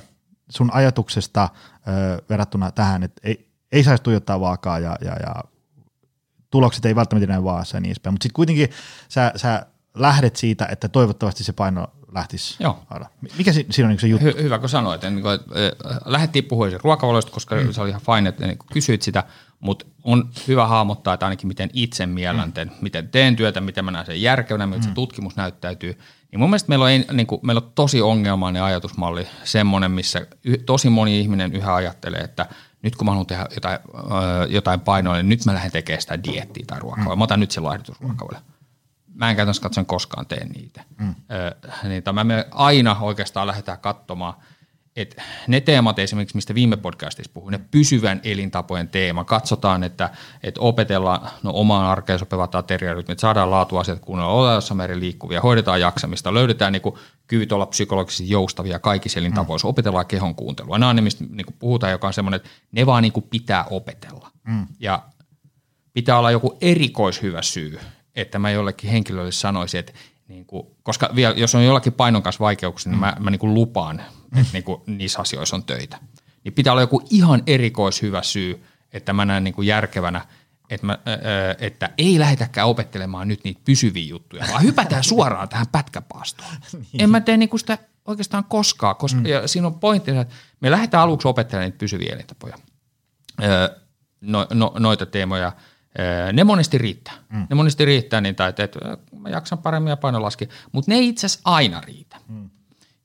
sun 0.48 0.70
ajatuksesta 0.72 1.48
ö, 1.88 2.22
verrattuna 2.30 2.70
tähän, 2.70 3.02
että 3.02 3.20
ei, 3.24 3.48
ei 3.72 3.84
saisi 3.84 4.02
tuijottaa 4.02 4.40
vaakaa 4.40 4.78
ja, 4.78 4.96
ja, 5.00 5.12
ja 5.12 5.34
tulokset 6.50 6.84
ei 6.84 6.94
välttämättä 6.94 7.26
näin 7.26 7.44
vaassa 7.44 7.76
ja 7.76 7.80
niin 7.80 7.90
edespäin, 7.90 8.14
mutta 8.14 8.24
sitten 8.24 8.34
kuitenkin 8.34 8.70
sä, 9.08 9.32
sä 9.36 9.66
lähdet 9.94 10.36
siitä, 10.36 10.68
että 10.70 10.88
toivottavasti 10.88 11.44
se 11.44 11.52
paino 11.52 11.86
lähtisi 12.16 12.56
Joo. 12.60 12.78
Aina. 12.90 13.06
Mikä 13.38 13.52
si- 13.52 13.66
siinä 13.70 13.86
on 13.86 13.90
niin 13.90 14.00
se 14.00 14.06
juttu? 14.06 14.26
Hy- 14.26 14.42
hyvä, 14.42 14.58
kun 14.58 14.68
sanoit. 14.68 15.02
Niin 15.02 15.22
kuin, 15.22 15.34
äh, 15.34 15.98
lähdettiin 16.04 16.44
puhumaan 16.44 16.80
ruokavaloista, 16.84 17.32
koska 17.32 17.56
mm. 17.56 17.72
se 17.72 17.80
oli 17.80 17.88
ihan 17.88 18.00
fine, 18.00 18.28
että 18.28 18.46
niin 18.46 18.58
kysyit 18.72 19.02
sitä, 19.02 19.24
mutta 19.60 19.86
on 20.04 20.28
hyvä 20.48 20.66
hahmottaa, 20.66 21.14
että 21.14 21.26
ainakin 21.26 21.48
miten 21.48 21.70
itse 21.72 22.06
miellän 22.06 22.52
mm. 22.64 22.70
miten 22.80 23.08
teen 23.08 23.36
työtä, 23.36 23.60
miten 23.60 23.84
mä 23.84 23.90
näen 23.90 24.06
sen 24.06 24.22
järkevänä, 24.22 24.66
miltä 24.66 24.86
mm. 24.86 24.88
se 24.88 24.94
tutkimus 24.94 25.36
näyttäytyy. 25.36 25.98
Niin 26.32 26.40
mun 26.40 26.50
mielestä 26.50 26.68
meillä 26.68 26.84
on, 26.84 27.16
niin 27.16 27.26
kuin, 27.26 27.40
meillä 27.42 27.60
on 27.60 27.72
tosi 27.74 28.02
ongelmainen 28.02 28.62
ajatusmalli, 28.62 29.26
semmoinen, 29.44 29.90
missä 29.90 30.26
y- 30.44 30.58
tosi 30.58 30.90
moni 30.90 31.20
ihminen 31.20 31.52
yhä 31.52 31.74
ajattelee, 31.74 32.20
että 32.20 32.46
nyt 32.82 32.96
kun 32.96 33.04
mä 33.04 33.10
haluan 33.10 33.26
tehdä 33.26 33.46
jotain, 33.54 33.78
äh, 33.96 34.50
jotain 34.50 34.80
painoa, 34.80 35.14
niin 35.14 35.28
nyt 35.28 35.44
mä 35.44 35.54
lähden 35.54 35.72
tekemään 35.72 36.00
sitä 36.02 36.22
diettiä 36.22 36.64
tai 36.66 36.80
ruokaa. 36.80 37.14
Mm. 37.14 37.18
Mä 37.18 37.24
otan 37.24 37.40
nyt 37.40 37.50
sen 37.50 37.64
laihdutusruokavalle. 37.64 38.38
Mm 38.38 38.55
mä 39.16 39.30
en 39.30 39.36
käytännössä 39.36 39.62
katsoen 39.62 39.86
koskaan 39.86 40.26
tee 40.26 40.44
niitä. 40.44 40.84
Mm. 40.98 41.14
Ö, 41.30 41.56
niin, 41.88 42.02
mä 42.12 42.24
me 42.24 42.46
aina 42.50 42.96
oikeastaan 43.00 43.46
lähdetään 43.46 43.78
katsomaan, 43.78 44.34
että 44.96 45.22
ne 45.48 45.60
teemat 45.60 45.98
esimerkiksi, 45.98 46.36
mistä 46.36 46.54
viime 46.54 46.76
podcastissa 46.76 47.30
puhuin, 47.34 47.52
ne 47.52 47.60
pysyvän 47.70 48.20
elintapojen 48.24 48.88
teema, 48.88 49.24
katsotaan, 49.24 49.82
että, 49.84 50.10
että 50.42 50.60
opetellaan 50.60 51.30
no, 51.42 51.50
omaan 51.54 51.86
arkeen 51.86 52.18
sopivat 52.18 52.54
ateriarytmit, 52.54 53.18
saadaan 53.18 53.50
laatuasiat 53.50 53.98
kunnolla, 54.00 54.32
ollaan 54.32 54.62
määrin 54.74 55.00
liikkuvia, 55.00 55.40
hoidetaan 55.40 55.80
jaksamista, 55.80 56.34
löydetään 56.34 56.72
niin 56.72 56.82
kuin, 56.82 56.94
kyvyt 57.26 57.52
olla 57.52 57.66
psykologisesti 57.66 58.30
joustavia 58.30 58.78
kaikissa 58.78 59.20
elintavoissa, 59.20 59.68
mm. 59.68 59.70
opetellaan 59.70 60.06
kehon 60.06 60.34
kuuntelua. 60.34 60.78
Nämä 60.78 60.90
on 60.90 60.96
ne, 60.96 61.02
mistä 61.02 61.24
niin 61.30 61.46
kuin 61.46 61.56
puhutaan, 61.58 61.92
joka 61.92 62.06
on 62.06 62.12
semmoinen, 62.12 62.36
että 62.36 62.48
ne 62.72 62.86
vaan 62.86 63.02
niin 63.02 63.12
kuin 63.12 63.26
pitää 63.30 63.64
opetella. 63.64 64.30
Mm. 64.44 64.66
Ja 64.80 65.02
pitää 65.92 66.18
olla 66.18 66.30
joku 66.30 66.58
erikoishyvä 66.60 67.42
syy, 67.42 67.80
että 68.16 68.38
mä 68.38 68.50
jollekin 68.50 68.90
henkilölle 68.90 69.32
sanoisin, 69.32 69.80
että 69.80 69.92
niin 70.28 70.46
kuin, 70.46 70.66
koska 70.82 71.10
vielä, 71.14 71.34
jos 71.36 71.54
on 71.54 71.64
jollakin 71.64 71.92
painon 71.92 72.22
kanssa 72.22 72.44
vaikeuksia, 72.44 72.90
niin 72.90 73.00
mä, 73.00 73.16
mä 73.18 73.30
niin 73.30 73.38
kuin 73.38 73.54
lupaan, 73.54 74.02
että 74.36 74.52
niin 74.52 74.64
kuin 74.64 74.82
niissä 74.86 75.20
asioissa 75.20 75.56
on 75.56 75.64
töitä. 75.64 75.98
Niin 76.44 76.52
pitää 76.52 76.72
olla 76.72 76.80
joku 76.80 77.02
ihan 77.10 77.42
erikoishyvä 77.46 78.22
syy, 78.22 78.64
että 78.92 79.12
mä 79.12 79.24
näen 79.24 79.44
niin 79.44 79.54
kuin 79.54 79.68
järkevänä, 79.68 80.26
että, 80.70 80.86
mä, 80.86 80.98
että 81.58 81.90
ei 81.98 82.18
lähetäkään 82.18 82.68
opettelemaan 82.68 83.28
nyt 83.28 83.44
niitä 83.44 83.60
pysyviä 83.64 84.04
juttuja, 84.08 84.44
vaan 84.50 84.62
hypätään 84.62 85.04
suoraan 85.14 85.48
tähän 85.48 85.66
pätkäpaastoon. 85.72 86.50
niin. 86.72 87.02
En 87.02 87.10
mä 87.10 87.20
tee 87.20 87.36
niinku 87.36 87.58
sitä 87.58 87.78
oikeastaan 88.04 88.44
koskaan, 88.44 88.96
koska 88.96 89.20
mm. 89.20 89.26
ja 89.26 89.48
siinä 89.48 89.66
on 89.66 89.80
pointti, 89.80 90.10
että 90.10 90.34
me 90.60 90.70
lähdetään 90.70 91.02
aluksi 91.02 91.28
opettelemaan 91.28 91.66
niitä 91.66 91.78
pysyviä 91.78 92.14
elintapoja, 92.14 92.58
no, 94.20 94.46
no, 94.54 94.72
noita 94.78 95.06
teemoja– 95.06 95.52
ne 96.32 96.44
monesti 96.44 96.78
riittää. 96.78 97.14
Mm. 97.28 97.46
Ne 97.50 97.56
monesti 97.56 97.84
riittää 97.84 98.20
niin, 98.20 98.30
että, 98.30 98.48
että 98.48 98.78
mä 99.18 99.28
jaksan 99.28 99.58
paremmin 99.58 99.90
ja 99.90 99.96
paino 99.96 100.22
laski, 100.22 100.48
mutta 100.72 100.90
ne 100.90 100.96
ei 100.96 101.08
itse 101.08 101.26
asiassa 101.26 101.50
aina 101.50 101.80
riitä. 101.80 102.16
Mm. 102.28 102.50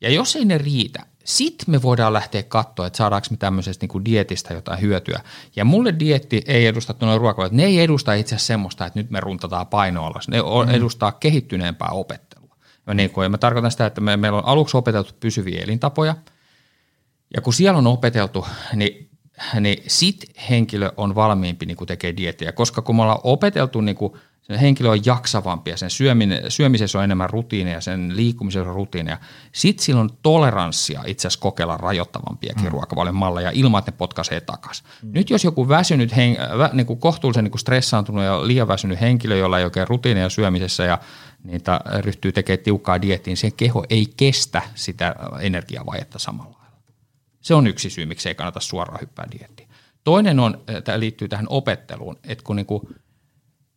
Ja 0.02 0.10
jos 0.10 0.36
ei 0.36 0.46
ne 0.46 0.58
riitä, 0.58 1.06
sit 1.24 1.64
me 1.68 1.82
voidaan 1.82 2.14
lähteä 2.14 2.44
katsoa, 2.44 2.88
että 2.88 2.98
saadaanko 2.98 3.28
me 3.32 3.38
tämmöisestä 3.38 3.88
niin 3.88 4.06
dietistä 4.06 4.54
jotain 4.54 4.82
hyötyä. 4.82 5.22
Ja 5.56 5.66
mulle 5.66 5.96
dietti 6.00 6.42
ei 6.46 6.68
edusta 6.68 6.94
tuolla 6.94 7.18
ruokavaliot, 7.18 7.54
ne 7.54 7.64
ei 7.64 7.80
edusta 7.80 8.14
itse 8.14 8.36
asiassa 8.36 8.48
semmoista, 8.48 8.86
että 8.86 9.00
nyt 9.00 9.10
me 9.10 9.20
runtataan 9.20 9.68
painoa 9.68 10.08
alas. 10.08 10.28
Ne 10.28 10.38
mm. 10.42 10.70
edustaa 10.70 11.12
kehittyneempää 11.12 11.90
opettelua. 11.90 12.56
Ja, 12.88 12.94
niin 12.94 13.10
kuin, 13.10 13.26
ja 13.26 13.30
mä 13.30 13.38
tarkoitan 13.38 13.72
sitä, 13.72 13.86
että 13.86 14.02
me, 14.02 14.18
meillä 14.18 14.38
on 14.38 14.46
aluksi 14.46 14.78
opeteltu 14.78 15.14
pysyviä 15.20 15.64
elintapoja, 15.64 16.16
ja 17.36 17.42
kun 17.42 17.54
siellä 17.54 17.78
on 17.78 17.88
opeteltu, 17.88 18.48
niin 18.76 19.11
niin 19.60 19.84
sit 19.88 20.32
henkilö 20.50 20.92
on 20.98 21.16
valmiimpi 21.16 21.66
niin 21.66 21.78
tekemään 21.88 22.18
diettiä, 22.18 22.52
koska 22.52 22.82
kun 22.82 22.96
me 22.96 23.02
ollaan 23.02 23.20
opeteltu, 23.24 23.82
niin 23.82 23.96
kuin, 23.96 24.14
se 24.42 24.62
henkilö 24.62 24.90
on 24.90 25.06
jaksavampi 25.06 25.72
ja 25.72 25.78
sen 25.78 25.90
syöminen, 25.90 26.52
syömisessä 26.52 26.98
on 26.98 27.04
enemmän 27.04 27.30
rutiineja, 27.30 27.82
sen 27.82 28.16
liikkumisessa 28.16 28.70
on 28.70 28.76
rutiineja. 28.76 29.18
Sitten 29.52 29.86
sillä 29.86 30.02
on 30.02 30.10
toleranssia 30.24 31.04
itse 31.06 31.28
asiassa 31.28 31.42
kokeilla 31.42 31.78
rajoittavampiakin 31.78 32.64
mm. 32.64 32.72
ruokavalion 32.72 33.16
malleja 33.16 33.52
ilman, 33.54 33.80
että 33.80 33.92
ne 33.92 33.98
potkaisee 33.98 34.42
takaisin. 34.42 34.86
Mm. 35.04 35.10
Nyt 35.14 35.30
jos 35.30 35.44
joku 35.44 35.70
väsynyt, 35.70 36.16
hen, 36.16 36.38
vä, 36.58 36.70
niin 36.74 36.86
kuin 36.86 37.00
kohtuullisen 37.00 37.44
niin 37.44 37.52
kuin 37.52 37.60
stressaantunut 37.60 38.24
ja 38.24 38.48
liian 38.48 38.68
väsynyt 38.68 39.02
henkilö, 39.02 39.36
jolla 39.36 39.60
ei 39.60 39.64
oikein 39.64 39.88
rutiineja 39.88 40.30
syömisessä 40.30 40.84
ja 40.84 41.00
niitä 41.44 41.82
ryhtyy 42.00 42.32
tekemään 42.32 42.64
tiukkaa 42.64 43.02
diettiin, 43.02 43.38
sen 43.38 43.54
keho 43.54 43.86
ei 43.90 44.08
kestä 44.18 44.62
sitä 44.76 45.16
energiavajetta 45.40 46.20
samalla. 46.20 46.61
Se 47.42 47.54
on 47.54 47.68
yksi 47.68 47.90
syy, 47.90 48.06
miksi 48.06 48.30
ei 48.30 48.36
kannata 48.36 48.60
suoraan 48.60 49.02
hyppää 49.02 49.26
diettiin. 49.40 49.70
Toinen 50.04 50.40
on, 50.40 50.64
tämä 50.84 51.00
liittyy 51.00 51.28
tähän 51.28 51.46
opetteluun, 51.50 52.18
että 52.24 52.44
kun 52.44 52.56
niinku, 52.56 52.90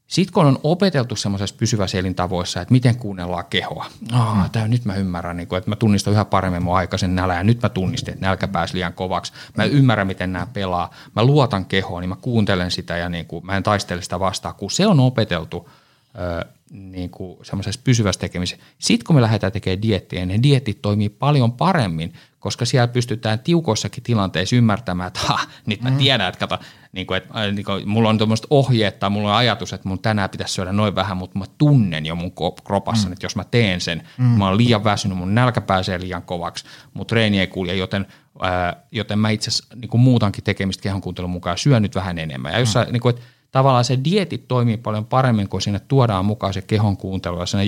sitten 0.07 0.33
kun 0.33 0.46
on 0.46 0.59
opeteltu 0.62 1.16
semmoisessa 1.16 1.57
pysyvässä 1.59 1.98
elintavoissa, 1.98 2.61
että 2.61 2.72
miten 2.72 2.96
kuunnellaan 2.96 3.44
kehoa. 3.50 3.87
Mm. 4.00 4.50
tää, 4.53 4.68
nyt 4.68 4.85
mä 4.85 4.94
ymmärrän, 4.94 5.37
niin 5.37 5.48
kuin, 5.48 5.59
että 5.59 5.70
mä 5.70 5.77
tunnistan 5.77 6.12
yhä 6.12 6.24
paremmin 6.24 6.62
mun 6.62 6.77
aikaisen 6.77 7.14
nälä 7.14 7.35
ja 7.35 7.44
nyt 7.44 7.62
mä 7.62 7.68
tunnistin, 7.68 8.14
että 8.14 8.27
nälkä 8.27 8.48
pääsi 8.48 8.74
liian 8.74 8.92
kovaksi. 8.92 9.33
Mä 9.57 9.64
ymmärrän, 9.64 10.07
miten 10.07 10.33
nämä 10.33 10.46
pelaa. 10.53 10.90
Mä 11.16 11.24
luotan 11.24 11.64
kehoon, 11.64 12.00
niin 12.00 12.09
mä 12.09 12.16
kuuntelen 12.16 12.70
sitä 12.70 12.96
ja 12.96 13.09
niin 13.09 13.27
kuin, 13.27 13.46
mä 13.46 13.57
en 13.57 13.62
taistele 13.62 14.03
sitä 14.03 14.20
vastaan. 14.20 14.55
Kun 14.55 14.70
se 14.70 14.87
on 14.87 15.00
opeteltu 15.00 15.70
ö, 16.18 16.44
niin 16.70 17.11
kuin 17.11 17.38
semmoisessa 17.42 17.81
pysyvässä 17.85 18.20
tekemisessä. 18.20 18.64
Sitten 18.79 19.07
kun 19.07 19.16
me 19.16 19.22
lähdetään 19.22 19.53
tekemään 19.53 19.83
diettiä, 19.83 20.27
niin 20.27 20.42
dietit 20.42 20.83
toimii 20.83 21.09
paljon 21.09 21.53
paremmin, 21.53 22.12
koska 22.44 22.64
siellä 22.64 22.88
pystytään 22.88 23.38
tiukoissakin 23.38 24.02
tilanteissa 24.02 24.57
ymmärtämään, 24.57 25.09
että 25.09 25.20
ha, 25.20 25.38
nyt 25.66 25.83
mä 25.83 25.90
mm. 25.90 25.96
tiedän, 25.96 26.28
että 26.28 26.38
kato, 26.38 26.59
niin 26.92 27.07
kuin, 27.07 27.16
että, 27.16 27.52
niin 27.52 27.64
kuin, 27.64 27.88
mulla 27.88 28.09
on 28.09 28.18
tuommoista 28.18 28.48
ohjeet 28.50 28.98
tai 28.98 29.11
mulla 29.11 29.30
on 29.30 29.37
ajatus, 29.37 29.72
että 29.72 29.88
mun 29.88 29.98
tänään 29.98 30.30
pitäisi 30.30 30.54
syödä 30.54 30.72
noin 30.72 30.94
vähän, 30.94 31.16
mutta 31.16 31.38
mä 31.38 31.44
tunnen 31.59 32.07
jo 32.07 32.14
mun 32.14 32.33
kropassa, 32.64 33.09
mm. 33.09 33.12
että 33.12 33.24
jos 33.24 33.37
mä 33.37 33.44
teen 33.44 33.80
sen, 33.80 34.02
mm. 34.18 34.24
mä 34.24 34.48
oon 34.48 34.57
liian 34.57 34.85
väsynyt, 34.85 35.18
mun 35.18 35.35
nälkä 35.35 35.61
pääsee 35.61 36.00
liian 36.00 36.22
kovaksi, 36.22 36.64
mun 36.94 37.07
treeni 37.07 37.40
ei 37.40 37.46
kulje, 37.46 37.74
joten, 37.74 38.07
ää, 38.40 38.76
joten 38.92 39.18
mä 39.18 39.30
itse 39.30 39.50
asiassa 39.50 39.74
niin 39.76 40.00
muutankin 40.00 40.44
tekemistä 40.44 40.83
kehonkuuntelun 40.83 41.30
mukaan 41.30 41.59
syön 41.59 41.83
nyt 41.83 41.94
vähän 41.94 42.18
enemmän. 42.18 42.52
Ja 42.52 42.59
jos 42.59 42.68
mm. 42.68 42.72
sä, 42.72 42.87
niin 42.90 43.00
kuin, 43.00 43.14
että 43.14 43.26
tavallaan 43.50 43.85
se 43.85 43.98
dietit 44.04 44.48
toimii 44.48 44.76
paljon 44.76 45.07
paremmin, 45.07 45.48
kun 45.48 45.62
sinne 45.62 45.78
tuodaan 45.78 46.24
mukaan 46.24 46.54
se 46.54 46.62
kehon 46.62 46.96
kuuntelu 46.96 47.40
ja 47.40 47.46
sen 47.46 47.61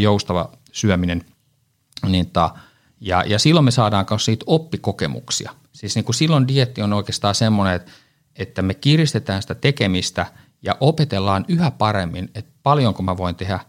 joustava 0.00 0.50
syöminen, 0.72 1.24
niin 2.08 2.30
ta, 2.30 2.50
ja, 3.00 3.24
ja 3.26 3.38
silloin 3.38 3.64
me 3.64 3.70
saadaan 3.70 4.06
myös 4.10 4.24
siitä 4.24 4.44
oppikokemuksia. 4.46 5.52
Siis 5.72 5.94
niin 5.94 6.04
kuin 6.04 6.14
silloin 6.14 6.48
dietti 6.48 6.82
on 6.82 6.92
oikeastaan 6.92 7.34
semmoinen, 7.34 7.76
että, 7.76 7.92
että 8.36 8.62
me 8.62 8.74
kiristetään 8.74 9.42
sitä 9.42 9.54
tekemistä 9.54 10.26
ja 10.62 10.76
opetellaan 10.80 11.44
yhä 11.48 11.70
paremmin, 11.70 12.30
että 12.34 12.50
paljonko 12.62 13.02
mä 13.02 13.16
voin 13.16 13.34
tehdä 13.34 13.60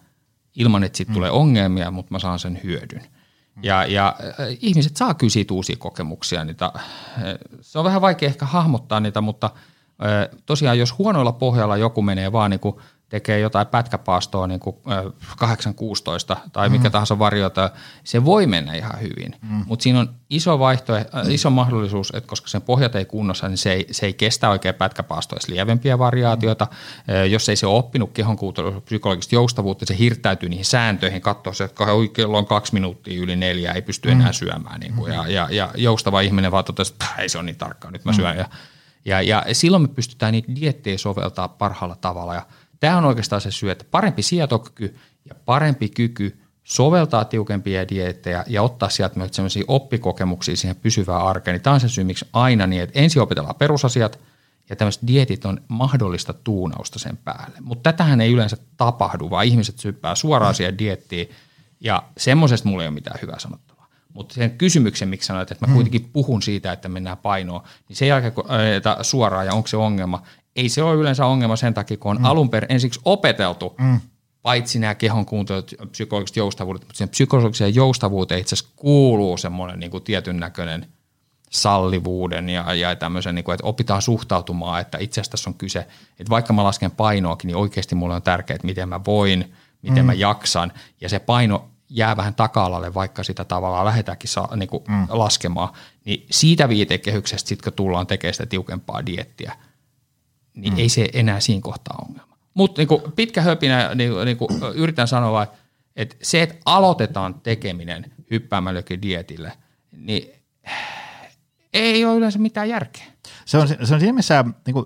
ilman, 0.56 0.84
että 0.84 0.98
siitä 0.98 1.12
mm. 1.12 1.14
tulee 1.14 1.32
ongelmia, 1.32 1.92
mutta 1.92 2.14
mä 2.14 2.20
saan 2.20 2.40
sen 2.40 2.60
hyödyn. 2.64 3.02
Mm. 3.56 3.64
Ja, 3.64 3.86
ja 3.86 4.16
äh, 4.20 4.58
ihmiset 4.62 4.98
saa 4.98 5.14
kyllä 5.14 5.32
siitä 5.32 5.54
uusia 5.54 5.76
kokemuksia. 5.80 6.44
Niitä. 6.44 6.72
Se 7.62 7.80
on 7.80 7.86
vähän 7.86 8.02
vaikea 8.02 8.30
ehkä 8.30 8.46
hahmottaa 8.46 9.00
niitä, 9.00 9.22
mutta 9.22 9.50
äh, 10.04 10.40
tosiaan 10.46 10.80
jos 10.80 10.98
huonoilla 10.98 11.32
pohjalla 11.32 11.78
joku 11.78 12.02
menee 12.02 12.32
vaan 12.32 12.52
niin 12.52 12.60
kuin– 12.60 12.76
tekee 13.10 13.40
jotain 13.40 13.68
pätkäpaastoa 13.68 14.48
niin 14.48 14.60
kuin 14.60 14.76
816 15.38 16.38
tai 16.54 16.70
mikä 16.70 16.90
mm. 16.90 16.92
tahansa 16.92 17.20
variota, 17.20 17.70
se 18.04 18.26
voi 18.26 18.48
mennä 18.48 18.74
ihan 18.74 19.02
hyvin. 19.02 19.36
Mm. 19.42 19.64
Mutta 19.66 19.84
siinä 19.84 20.00
on 20.00 20.10
iso 20.30 20.60
vaihto, 20.60 20.96
äh, 20.96 21.06
iso 21.30 21.50
mahdollisuus, 21.50 22.12
että 22.16 22.28
koska 22.28 22.48
sen 22.48 22.62
pohjat 22.62 22.96
ei 22.96 23.06
kunnossa, 23.06 23.48
niin 23.48 23.58
se 23.58 23.74
ei, 23.74 23.88
se 23.92 24.06
ei 24.06 24.14
kestä 24.14 24.50
oikein 24.50 24.76
pätkäpaastoa, 24.76 25.40
lievempiä 25.48 26.00
variaatioita. 26.00 26.68
Mm. 27.08 27.32
Jos 27.32 27.50
ei 27.50 27.56
se 27.56 27.68
ole 27.68 27.78
oppinut 27.78 28.12
kehon 28.12 28.38
psykologista 28.86 29.36
joustavuutta, 29.36 29.86
se 29.86 29.98
hirttäytyy 29.98 30.50
niihin 30.50 30.66
sääntöihin, 30.66 31.22
katsoo 31.22 31.54
se, 31.54 31.64
että 31.64 31.84
kello 32.14 32.38
on 32.38 32.46
kaksi 32.46 32.74
minuuttia 32.74 33.22
yli 33.22 33.36
neljä, 33.36 33.72
ei 33.72 33.82
pysty 33.82 34.12
enää 34.12 34.28
mm. 34.28 34.34
syömään. 34.34 34.80
Niin 34.80 34.94
kuin, 34.94 35.14
ja, 35.14 35.28
ja, 35.28 35.48
ja 35.52 35.72
joustava 35.76 36.22
ihminen 36.22 36.52
vaan 36.52 36.66
totesi, 36.66 36.94
että 36.94 37.06
ei 37.18 37.30
se 37.30 37.38
on 37.38 37.46
niin 37.46 37.56
tarkkaa, 37.56 37.92
nyt 37.92 38.06
mä 38.06 38.14
syön. 38.14 38.36
Mm. 38.36 38.40
Ja, 38.40 39.22
ja, 39.22 39.22
ja 39.22 39.56
silloin 39.56 39.84
me 39.84 39.88
pystytään 39.88 40.32
niitä 40.32 40.56
diettejä 40.56 40.98
soveltaa 40.98 41.48
parhaalla 41.48 41.96
tavalla 41.96 42.34
ja– 42.34 42.46
Tämä 42.80 42.98
on 42.98 43.06
oikeastaan 43.06 43.42
se 43.42 43.52
syy, 43.52 43.72
että 43.72 43.86
parempi 43.92 44.22
sietokyky 44.22 44.96
ja 45.26 45.36
parempi 45.46 45.90
kyky 45.90 46.40
soveltaa 46.64 47.26
tiukempia 47.26 47.88
diettejä 47.90 48.44
ja 48.48 48.62
ottaa 48.62 48.90
sieltä 48.90 49.20
myös 49.20 49.32
sellaisia 49.34 49.64
oppikokemuksia 49.68 50.56
siihen 50.56 50.76
pysyvään 50.76 51.22
arkeen. 51.22 51.54
Niin 51.54 51.62
tämä 51.62 51.74
on 51.74 51.80
se 51.80 51.90
syy, 51.90 52.04
miksi 52.04 52.26
aina 52.34 52.68
niin, 52.68 52.82
että 52.84 53.00
ensin 53.00 53.22
opetellaan 53.22 53.56
perusasiat 53.56 54.20
ja 54.70 54.76
tämmöiset 54.76 55.08
dietit 55.08 55.46
on 55.46 55.62
mahdollista 55.68 56.34
tuunausta 56.34 57.00
sen 57.00 57.18
päälle. 57.18 57.58
Mutta 57.62 57.92
tätähän 57.92 58.22
ei 58.22 58.34
yleensä 58.34 58.58
tapahdu, 58.78 59.30
vaan 59.30 59.46
ihmiset 59.46 59.80
syppää 59.80 60.16
suoraan 60.16 60.56
siihen 60.56 60.78
diettiin 60.78 61.30
ja 61.80 62.04
semmoisesta 62.18 62.70
mulla 62.70 62.84
ei 62.84 62.88
ole 62.88 62.94
mitään 62.94 63.20
hyvää 63.22 63.40
sanottavaa. 63.40 63.88
Mutta 64.14 64.36
sen 64.36 64.52
kysymyksen, 64.52 65.10
miksi 65.10 65.28
sanoit, 65.28 65.52
että 65.52 65.66
mä 65.66 65.68
hmm. 65.68 65.76
kuitenkin 65.76 66.10
puhun 66.14 66.42
siitä, 66.42 66.72
että 66.72 66.90
mennään 66.90 67.18
painoon, 67.18 67.64
niin 67.88 67.96
se 67.96 68.06
jälkeen 68.06 68.34
kun 68.34 68.46
suoraan 69.02 69.46
ja 69.46 69.54
onko 69.54 69.68
se 69.68 69.78
ongelma, 69.78 70.24
ei 70.56 70.70
se 70.70 70.84
ole 70.84 70.96
yleensä 70.96 71.26
ongelma 71.26 71.56
sen 71.56 71.74
takia, 71.74 71.98
kun 71.98 72.12
on 72.12 72.18
mm. 72.18 72.26
alun 72.26 72.50
perin 72.50 72.72
ensiksi 72.72 73.00
opeteltu, 73.06 73.76
mm. 73.80 74.00
paitsi 74.42 74.80
nämä 74.80 74.96
kehon 74.96 75.26
kuuntelut, 75.26 75.74
psykologiset 75.92 76.38
joustavuudet, 76.38 76.82
mutta 76.82 76.98
siihen 76.98 77.10
psykologiseen 77.10 77.76
joustavuuteen 77.76 78.42
itse 78.42 78.56
asiassa 78.56 78.74
kuuluu 78.76 79.38
semmoinen 79.38 79.80
niin 79.80 79.92
kuin 79.92 80.04
tietyn 80.04 80.38
näköinen 80.38 80.86
sallivuuden 81.50 82.50
ja, 82.50 82.74
ja 82.74 82.96
tämmöisen, 82.96 83.36
niin 83.36 83.46
kuin, 83.46 83.54
että 83.54 83.68
opitaan 83.68 84.02
suhtautumaan, 84.02 84.82
että 84.82 84.98
itse 84.98 85.22
asiassa 85.22 85.32
tässä 85.32 85.50
on 85.50 85.54
kyse, 85.54 85.80
että 86.20 86.30
vaikka 86.30 86.54
mä 86.54 86.64
lasken 86.64 86.92
painoakin, 86.92 87.48
niin 87.48 87.58
oikeasti 87.58 87.96
mulle 87.96 88.16
on 88.16 88.22
tärkeää, 88.22 88.56
että 88.56 88.68
miten 88.68 88.90
mä 88.90 89.00
voin, 89.06 89.54
miten 89.82 90.04
mm. 90.04 90.06
mä 90.06 90.14
jaksan, 90.14 90.72
ja 91.02 91.10
se 91.10 91.20
paino 91.20 91.70
jää 91.90 92.18
vähän 92.18 92.36
taka-alalle, 92.36 92.94
vaikka 92.94 93.24
sitä 93.24 93.46
tavallaan 93.46 93.86
lähdetäänkin 93.86 94.30
saa, 94.30 94.56
niin 94.56 94.70
kuin 94.70 94.84
mm. 94.88 95.08
laskemaan, 95.10 95.70
niin 96.06 96.26
siitä 96.32 96.70
viitekehyksestä 96.70 97.50
sitten 97.50 97.64
kun 97.64 97.74
tullaan 97.74 98.08
tekemään 98.08 98.34
sitä 98.34 98.46
tiukempaa 98.46 99.06
diettiä, 99.06 99.54
niin 100.62 100.74
mm. 100.74 100.80
ei 100.80 100.90
se 100.90 101.10
enää 101.14 101.40
siinä 101.40 101.62
kohtaa 101.62 102.06
ongelma. 102.08 102.38
Mutta 102.54 102.82
niin 102.82 103.12
pitkä 103.16 103.42
höpinä, 103.42 103.96
niin, 103.96 104.12
niin 104.26 104.38
kuin 104.38 104.50
yritän 104.76 105.08
sanoa, 105.08 105.48
että 105.96 106.16
se, 106.22 106.42
että 106.42 106.56
aloitetaan 106.66 107.34
tekeminen 107.34 108.12
hyppäämällä 108.32 108.82
dietille, 109.02 109.52
niin 109.92 110.30
ei 111.74 112.06
ole 112.06 112.18
yleensä 112.18 112.40
mitään 112.40 112.70
järkeä. 112.70 113.06
Se 113.46 113.58
on, 113.58 113.68
se 113.68 113.94
on 113.94 114.00
siinä 114.00 114.14
missä, 114.14 114.46
niin 114.66 114.74
kuin, 114.74 114.86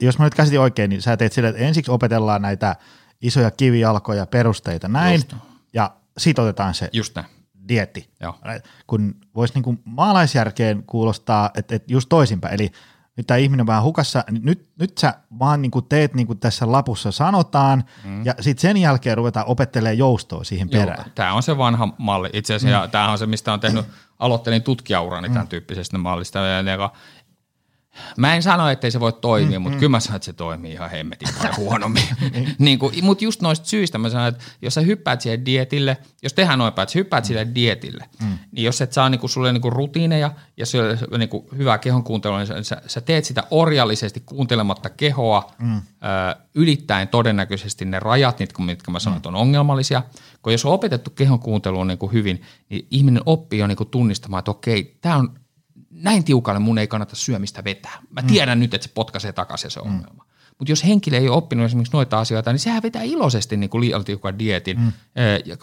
jos 0.00 0.18
mä 0.18 0.24
nyt 0.24 0.34
käsitin 0.34 0.60
oikein, 0.60 0.90
niin 0.90 1.02
sä 1.02 1.16
teet 1.16 1.32
sille, 1.32 1.48
että 1.48 1.60
ensiksi 1.60 1.90
opetellaan 1.90 2.42
näitä 2.42 2.76
isoja 3.22 3.50
kivijalkoja, 3.50 4.26
perusteita, 4.26 4.88
näin, 4.88 5.14
Just. 5.14 5.34
ja 5.72 5.96
sitten 6.18 6.44
otetaan 6.44 6.74
se 6.74 6.88
Just 6.92 7.14
näin. 7.14 7.26
dietti. 7.68 8.10
Joo. 8.20 8.34
Kun 8.86 9.14
voisi 9.34 9.54
niin 9.54 9.62
kuin 9.62 9.78
maalaisjärkeen 9.84 10.82
kuulostaa, 10.86 11.50
että, 11.54 11.74
että 11.74 11.92
just 11.92 12.08
toisinpäin, 12.08 12.54
eli 12.54 12.70
nyt 13.18 13.26
tämä 13.26 13.38
ihminen 13.38 13.62
on 13.62 13.66
vähän 13.66 13.82
hukassa, 13.82 14.24
niin 14.30 14.44
nyt, 14.44 14.68
nyt 14.78 14.98
sä 14.98 15.14
vaan 15.38 15.62
niin 15.62 15.70
kuin 15.70 15.84
teet 15.88 16.14
niin 16.14 16.26
kuin 16.26 16.38
tässä 16.38 16.72
lapussa 16.72 17.12
sanotaan, 17.12 17.84
mm. 18.04 18.24
ja 18.24 18.34
sitten 18.40 18.62
sen 18.62 18.76
jälkeen 18.76 19.16
ruvetaan 19.16 19.46
opettelemaan 19.46 19.98
joustoa 19.98 20.44
siihen 20.44 20.68
perään. 20.68 21.10
Tämä 21.14 21.32
on 21.32 21.42
se 21.42 21.58
vanha 21.58 21.88
malli 21.98 22.30
itse 22.32 22.54
asiassa, 22.54 22.78
mm. 22.78 22.82
ja 22.82 22.88
tämä 22.88 23.10
on 23.10 23.18
se, 23.18 23.26
mistä 23.26 23.52
on 23.52 23.60
tehnyt, 23.60 23.86
aloittelin 24.18 24.62
tutkijaurani 24.62 25.28
mm. 25.28 25.32
tämän 25.32 25.48
tyyppisestä 25.48 25.98
mallista, 25.98 26.38
ja 26.38 26.90
Mä 28.16 28.34
en 28.34 28.42
sano, 28.42 28.68
että 28.68 28.90
se 28.90 29.00
voi 29.00 29.12
toimia, 29.12 29.58
mm, 29.58 29.62
mutta 29.62 29.76
mm. 29.76 29.80
kyllä 29.80 29.90
mä 29.90 30.00
sanon, 30.00 30.16
että 30.16 30.26
se 30.26 30.32
toimii 30.32 30.72
ihan 30.72 30.90
hemmetin 30.90 31.28
paljon 31.38 31.56
huonommin. 31.66 32.02
niin, 32.58 32.78
niin 32.78 33.04
mutta 33.04 33.24
just 33.24 33.42
noista 33.42 33.66
syistä 33.66 33.98
mä 33.98 34.10
sanon, 34.10 34.28
että 34.28 34.44
jos 34.62 34.74
sä 34.74 34.80
hyppäät 34.80 35.20
siihen 35.20 35.44
dietille, 35.44 35.96
jos 36.22 36.32
tehdään 36.32 36.58
noin 36.58 36.72
päin, 36.72 36.84
että 36.84 36.92
sä 36.92 36.98
hyppäät 36.98 37.24
mm. 37.24 37.28
sille 37.28 37.46
dietille, 37.54 38.04
mm. 38.22 38.38
niin 38.52 38.64
jos 38.64 38.80
et 38.80 38.92
saa 38.92 39.08
niinku 39.08 39.28
sulle 39.28 39.52
niinku 39.52 39.70
rutiineja 39.70 40.30
ja 40.56 40.66
sulle 40.66 41.18
niinku 41.18 41.48
hyvää 41.56 41.78
kehon 41.78 42.04
kuuntelua, 42.04 42.38
niin 42.38 42.64
sä, 42.64 42.82
sä 42.86 43.00
teet 43.00 43.24
sitä 43.24 43.44
orjallisesti 43.50 44.22
kuuntelematta 44.26 44.90
kehoa, 44.90 45.52
mm. 45.58 45.76
ö, 45.76 45.80
ylittäen 46.54 47.08
todennäköisesti 47.08 47.84
ne 47.84 48.00
rajat, 48.00 48.38
mitkä, 48.38 48.62
mitkä 48.62 48.90
mä 48.90 48.98
sanon, 48.98 49.18
mm. 49.18 49.26
on 49.26 49.34
ongelmallisia. 49.36 50.02
Kun 50.42 50.52
jos 50.52 50.64
on 50.64 50.72
opetettu 50.72 51.10
kehon 51.10 51.40
kuunteluun 51.40 51.86
niinku 51.86 52.06
hyvin, 52.06 52.42
niin 52.68 52.86
ihminen 52.90 53.22
oppii 53.26 53.58
jo 53.58 53.66
niinku 53.66 53.84
tunnistamaan, 53.84 54.38
että 54.38 54.50
okei, 54.50 54.98
tämä 55.00 55.16
on 55.16 55.38
näin 55.90 56.24
tiukalle 56.24 56.60
mun 56.60 56.78
ei 56.78 56.86
kannata 56.86 57.16
syömistä 57.16 57.64
vetää. 57.64 57.98
Mä 58.10 58.22
tiedän 58.22 58.58
mm. 58.58 58.60
nyt, 58.60 58.74
että 58.74 58.86
se 58.86 58.92
potkaisee 58.94 59.32
takaisin 59.32 59.70
se 59.70 59.80
mm. 59.80 59.86
ongelma. 59.86 60.24
Mm. 60.24 60.28
Mutta 60.58 60.72
jos 60.72 60.84
henkilö 60.84 61.18
ei 61.18 61.28
ole 61.28 61.36
oppinut 61.36 61.66
esimerkiksi 61.66 61.92
noita 61.92 62.18
asioita, 62.18 62.52
niin 62.52 62.60
sehän 62.60 62.82
vetää 62.82 63.02
iloisesti 63.02 63.56
niin 63.56 63.70
kuin 63.70 63.80
liian 63.80 64.04
tiukan 64.04 64.38
dietin. 64.38 64.80
Mm. 64.80 64.92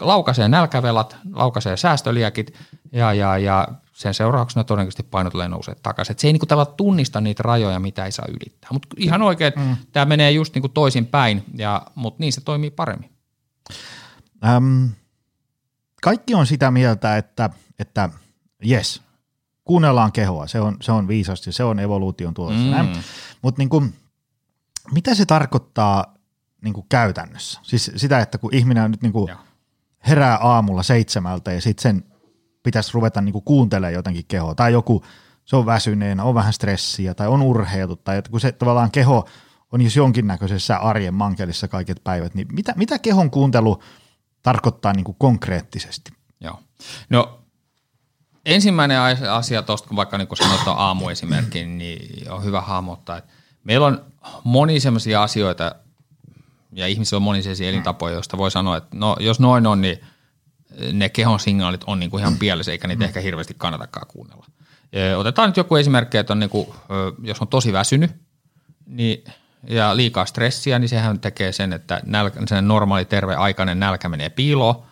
Laukaisee 0.00 0.48
nälkävelat, 0.48 1.16
laukaisee 1.32 1.76
säästöliäkit 1.76 2.54
ja, 2.92 3.14
ja, 3.14 3.38
ja 3.38 3.68
sen 3.92 4.14
seurauksena 4.14 4.64
todennäköisesti 4.64 5.02
paino 5.02 5.30
tulee 5.30 5.48
nousee 5.48 5.74
takaisin. 5.74 6.12
Et 6.12 6.18
se 6.18 6.26
ei 6.26 6.32
niin 6.32 6.40
kuin 6.40 6.48
tavallaan 6.48 6.76
tunnista 6.76 7.20
niitä 7.20 7.42
rajoja, 7.42 7.80
mitä 7.80 8.04
ei 8.04 8.12
saa 8.12 8.26
ylittää. 8.28 8.68
Mutta 8.72 8.88
ihan 8.96 9.22
oikein, 9.22 9.52
mm. 9.56 9.76
tämä 9.92 10.04
menee 10.04 10.30
just 10.30 10.54
niin 10.54 10.62
kuin 10.62 10.72
toisin 10.72 11.06
päin, 11.06 11.44
mutta 11.94 12.20
niin 12.20 12.32
se 12.32 12.40
toimii 12.40 12.70
paremmin. 12.70 13.10
Öm, 14.56 14.88
kaikki 16.02 16.34
on 16.34 16.46
sitä 16.46 16.70
mieltä, 16.70 17.16
että, 17.16 17.50
että 17.78 18.08
yes, 18.70 19.02
kuunnellaan 19.66 20.12
kehoa, 20.12 20.46
se 20.46 20.60
on, 20.60 20.76
se 20.80 20.92
on 20.92 21.08
viisasti, 21.08 21.52
se 21.52 21.64
on 21.64 21.78
evoluution 21.78 22.34
tulossa. 22.34 22.82
Mm. 22.82 23.02
Mutta 23.42 23.62
niin 23.62 23.94
mitä 24.92 25.14
se 25.14 25.26
tarkoittaa 25.26 26.14
niin 26.62 26.74
kuin 26.74 26.86
käytännössä? 26.88 27.60
Siis 27.62 27.90
sitä, 27.96 28.20
että 28.20 28.38
kun 28.38 28.54
ihminen 28.54 28.84
on 28.84 28.90
nyt 28.90 29.02
niin 29.02 29.12
kuin 29.12 29.32
herää 30.06 30.36
aamulla 30.36 30.82
seitsemältä 30.82 31.52
ja 31.52 31.60
sitten 31.60 31.82
sen 31.82 32.04
pitäisi 32.62 32.90
ruveta 32.94 33.20
niin 33.20 33.32
kuin 33.32 33.44
kuuntelemaan 33.44 33.94
jotenkin 33.94 34.24
kehoa, 34.28 34.54
tai 34.54 34.72
joku, 34.72 35.04
se 35.44 35.56
on 35.56 35.66
väsyneenä, 35.66 36.24
on 36.24 36.34
vähän 36.34 36.52
stressiä, 36.52 37.14
tai 37.14 37.28
on 37.28 37.42
urheiltu, 37.42 37.96
tai 37.96 38.18
että 38.18 38.30
kun 38.30 38.40
se 38.40 38.52
tavallaan 38.52 38.90
keho 38.90 39.28
on 39.72 39.80
jos 39.82 39.96
jonkinnäköisessä 39.96 40.76
arjen 40.76 41.14
mankelissa 41.14 41.68
kaiket 41.68 42.04
päivät, 42.04 42.34
niin 42.34 42.46
mitä, 42.52 42.74
mitä 42.76 42.98
kehon 42.98 43.30
kuuntelu 43.30 43.82
tarkoittaa 44.42 44.92
niin 44.92 45.04
kuin 45.04 45.16
konkreettisesti? 45.18 46.10
Joo. 46.40 46.60
No 47.10 47.45
ensimmäinen 48.46 49.00
asia 49.30 49.62
tuosta, 49.62 49.96
vaikka 49.96 50.18
niin 50.18 50.28
kun 50.28 50.36
sanotaan 50.36 50.78
aamuesimerkki, 50.78 51.64
niin 51.64 52.30
on 52.30 52.44
hyvä 52.44 52.60
hahmottaa, 52.60 53.16
että 53.16 53.32
meillä 53.64 53.86
on 53.86 54.04
moni 54.44 54.80
sellaisia 54.80 55.22
asioita, 55.22 55.74
ja 56.72 56.86
ihmisillä 56.86 57.16
on 57.16 57.22
moni 57.22 57.42
sellaisia 57.42 57.68
elintapoja, 57.68 58.14
joista 58.14 58.38
voi 58.38 58.50
sanoa, 58.50 58.76
että 58.76 58.96
no, 58.96 59.16
jos 59.20 59.40
noin 59.40 59.66
on, 59.66 59.80
niin 59.80 60.00
ne 60.92 61.08
kehon 61.08 61.40
signaalit 61.40 61.84
on 61.86 62.00
niin 62.00 62.10
kuin 62.10 62.20
ihan 62.20 62.36
pielessä, 62.36 62.72
eikä 62.72 62.88
niitä 62.88 63.04
ehkä 63.04 63.20
hirveästi 63.20 63.54
kannatakaan 63.58 64.06
kuunnella. 64.06 64.46
Otetaan 65.16 65.48
nyt 65.48 65.56
joku 65.56 65.76
esimerkki, 65.76 66.18
että 66.18 66.32
on 66.32 66.38
niin 66.38 66.50
kuin, 66.50 66.68
jos 67.22 67.40
on 67.40 67.48
tosi 67.48 67.72
väsynyt 67.72 68.10
niin, 68.86 69.24
ja 69.68 69.96
liikaa 69.96 70.26
stressiä, 70.26 70.78
niin 70.78 70.88
sehän 70.88 71.20
tekee 71.20 71.52
sen, 71.52 71.72
että 71.72 72.00
nälkä, 72.06 72.40
sen 72.46 72.68
normaali 72.68 73.04
terve 73.04 73.34
aikainen 73.34 73.80
nälkä 73.80 74.08
menee 74.08 74.28
piiloon, 74.28 74.82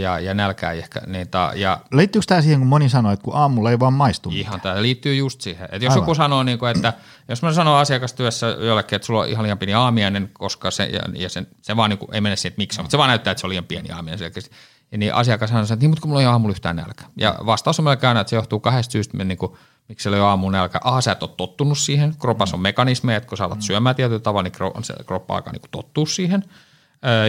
ja, 0.00 0.20
ja 0.20 0.34
nälkää 0.34 0.72
ehkä. 0.72 1.00
Niitä, 1.06 1.52
ja 1.54 1.80
Liittyykö 1.92 2.24
tämä 2.26 2.42
siihen, 2.42 2.58
kun 2.58 2.68
moni 2.68 2.88
sanoo, 2.88 3.12
että 3.12 3.24
kun 3.24 3.36
aamulla 3.36 3.70
ei 3.70 3.80
vaan 3.80 3.92
maistu 3.92 4.30
Ihan, 4.30 4.54
mitään? 4.54 4.60
tämä 4.60 4.82
liittyy 4.82 5.14
just 5.14 5.40
siihen. 5.40 5.64
Että 5.72 5.84
jos 5.84 5.92
Aivan. 5.92 6.02
joku 6.02 6.14
sanoo, 6.14 6.42
niin 6.42 6.58
kuin, 6.58 6.70
että 6.76 6.92
jos 7.28 7.42
mä 7.42 7.52
sanon 7.52 7.78
asiakastyössä 7.78 8.46
jollekin, 8.46 8.96
että 8.96 9.06
sulla 9.06 9.20
on 9.20 9.28
ihan 9.28 9.42
liian 9.42 9.58
pieni 9.58 9.74
aamiainen, 9.74 10.30
koska 10.32 10.70
se, 10.70 10.84
ja, 10.84 11.00
ja 11.14 11.28
sen, 11.28 11.46
se 11.62 11.76
vaan 11.76 11.90
niin 11.90 11.98
kuin, 11.98 12.14
ei 12.14 12.20
mene 12.20 12.36
siihen, 12.36 12.52
että 12.52 12.60
miksi 12.60 12.80
on, 12.80 12.84
mutta 12.84 12.90
se 12.90 12.98
vaan 12.98 13.08
näyttää, 13.08 13.30
että 13.30 13.40
se 13.40 13.46
on 13.46 13.48
liian 13.48 13.64
pieni 13.64 13.90
aamiainen 13.90 14.18
selkeästi. 14.18 14.50
Ja 14.92 14.98
niin 14.98 15.14
asiakas 15.14 15.50
sanoo, 15.50 15.62
että 15.62 15.76
niin, 15.76 15.90
mutta 15.90 16.02
kun 16.02 16.08
mulla 16.08 16.20
ei 16.20 16.26
ole 16.26 16.32
aamulla 16.32 16.52
yhtään 16.52 16.76
nälkä. 16.76 17.04
Ja 17.16 17.34
vastaus 17.46 17.78
on 17.78 17.84
melkein 17.84 18.08
aina, 18.08 18.20
että 18.20 18.28
se 18.30 18.36
johtuu 18.36 18.60
kahdesta 18.60 18.92
syystä, 18.92 19.24
niin 19.24 19.38
kuin, 19.38 19.52
miksi 19.88 20.02
se 20.02 20.08
ei 20.16 20.20
ole 20.20 20.28
aamun 20.28 20.52
nälkä. 20.52 20.80
Ah, 20.84 21.02
sä 21.02 21.12
et 21.12 21.22
ole 21.22 21.30
tottunut 21.36 21.78
siihen. 21.78 22.14
Kropas 22.18 22.54
on 22.54 22.60
mekanismeja, 22.60 23.16
että 23.16 23.28
kun 23.28 23.38
sä 23.38 23.44
alat 23.44 23.62
syömään 23.62 23.96
tietyllä 23.96 24.20
tavalla, 24.20 24.42
niin 24.42 25.06
kroppa 25.06 25.34
alkaa 25.34 25.52
niin 25.52 25.62
tottua 25.70 26.06
siihen– 26.06 26.44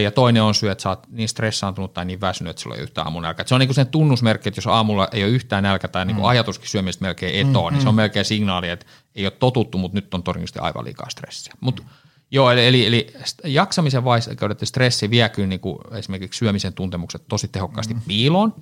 ja 0.03 0.11
toinen 0.11 0.43
on 0.43 0.55
syy, 0.55 0.69
että 0.69 0.81
sä 0.81 0.89
oot 0.89 1.07
niin 1.09 1.29
stressaantunut 1.29 1.93
tai 1.93 2.05
niin 2.05 2.21
väsynyt, 2.21 2.51
että 2.51 2.61
sulla 2.61 2.75
ei 2.75 2.79
ole 2.79 2.83
yhtään 2.83 3.07
aamun 3.07 3.23
nälkä. 3.23 3.43
Se 3.45 3.55
on 3.55 3.59
niin 3.59 3.73
sen 3.73 3.87
tunnusmerkki, 3.87 4.49
että 4.49 4.57
jos 4.57 4.67
aamulla 4.67 5.07
ei 5.11 5.23
ole 5.23 5.31
yhtään 5.31 5.63
nälkä 5.63 5.87
tai 5.87 6.05
niin 6.05 6.17
mm. 6.17 6.25
ajatuskin 6.25 6.69
syömistä 6.69 7.05
melkein 7.05 7.49
etoa, 7.49 7.69
mm, 7.69 7.73
niin 7.73 7.81
se 7.81 7.87
on 7.87 7.93
mm. 7.93 7.97
melkein 7.97 8.25
signaali, 8.25 8.69
että 8.69 8.85
ei 9.15 9.25
ole 9.25 9.31
totuttu, 9.31 9.77
mutta 9.77 9.97
nyt 9.97 10.13
on 10.13 10.23
todennäköisesti 10.23 10.59
aivan 10.59 10.85
liikaa 10.85 11.09
stressiä. 11.09 11.53
Mutta 11.59 11.83
mm. 11.83 11.89
Joo, 12.33 12.51
eli, 12.51 12.65
eli, 12.65 12.85
eli 12.85 13.13
jaksamisen 13.43 14.03
vaikeudet 14.03 14.61
ja 14.61 14.67
stressi 14.67 15.09
vie 15.09 15.29
kyllä 15.29 15.47
niin 15.47 15.59
kuin 15.59 15.77
esimerkiksi 15.91 16.37
syömisen 16.37 16.73
tuntemukset 16.73 17.23
tosi 17.27 17.47
tehokkaasti 17.47 17.93
mm. 17.93 18.01
piiloon. 18.07 18.53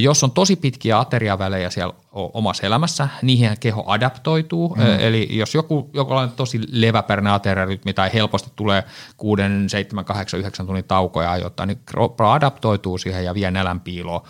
Jos 0.00 0.24
on 0.24 0.30
tosi 0.30 0.56
pitkiä 0.56 0.98
ateriavälejä 0.98 1.70
siellä 1.70 1.94
omassa 2.12 2.66
elämässä, 2.66 3.08
niihin 3.22 3.50
keho 3.60 3.84
adaptoituu. 3.86 4.76
Mm. 4.76 4.82
Eli 4.98 5.28
jos 5.30 5.54
joku, 5.54 5.90
joku 5.92 6.14
on 6.14 6.30
tosi 6.30 6.60
leväpärinen 6.68 7.32
ateriarytmi 7.32 7.92
tai 7.92 8.10
helposti 8.14 8.50
tulee 8.56 8.84
6, 9.16 9.42
7, 9.66 10.04
8, 10.04 10.40
9 10.40 10.66
tunnin 10.66 10.84
taukoja 10.84 11.32
ajoittaa, 11.32 11.66
niin 11.66 11.80
kroppa 11.86 12.32
adaptoituu 12.32 12.98
siihen 12.98 13.24
ja 13.24 13.34
vie 13.34 13.50
nälän 13.50 13.80
piiloon. 13.80 14.20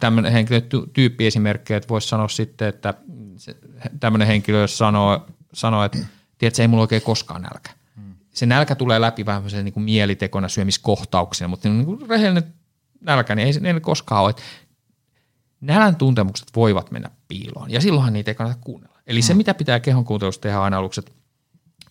Tämmöinen 0.00 0.32
henkilötyyppi 0.32 1.26
esimerkki, 1.26 1.74
että 1.74 1.88
voisi 1.88 2.08
sanoa 2.08 2.28
sitten, 2.28 2.68
että 2.68 2.94
tämmöinen 4.00 4.28
henkilö, 4.28 4.60
jos 4.60 4.78
sanoo, 4.78 5.26
sanoo 5.52 5.84
että 5.84 5.98
tiedätkö, 6.38 6.62
ei 6.62 6.68
mulla 6.68 6.82
oikein 6.82 7.02
koskaan 7.02 7.42
nälkä 7.42 7.70
se 8.36 8.46
nälkä 8.46 8.74
tulee 8.74 9.00
läpi 9.00 9.26
vähän 9.26 9.42
niin 9.62 9.72
kuin 9.72 9.84
mielitekona 9.84 10.48
syömiskohtauksena, 10.48 11.48
mutta 11.48 11.68
niin 11.68 11.84
kuin 11.84 12.08
rehellinen 12.08 12.54
nälkä, 13.00 13.34
niin 13.34 13.46
ei 13.46 13.52
se 13.52 13.60
ei 13.64 13.80
koskaan 13.80 14.24
ole. 14.24 14.34
Nälän 15.60 15.96
tuntemukset 15.96 16.48
voivat 16.56 16.90
mennä 16.90 17.10
piiloon 17.28 17.70
ja 17.70 17.80
silloinhan 17.80 18.12
niitä 18.12 18.30
ei 18.30 18.34
kannata 18.34 18.60
kuunnella. 18.60 18.98
Eli 19.06 19.20
hmm. 19.20 19.26
se, 19.26 19.34
mitä 19.34 19.54
pitää 19.54 19.80
kehon 19.80 20.04
kuuntelusta 20.04 20.42
tehdä 20.42 20.60
aina 20.60 20.78
aluksi, 20.78 21.00
että 21.00 21.12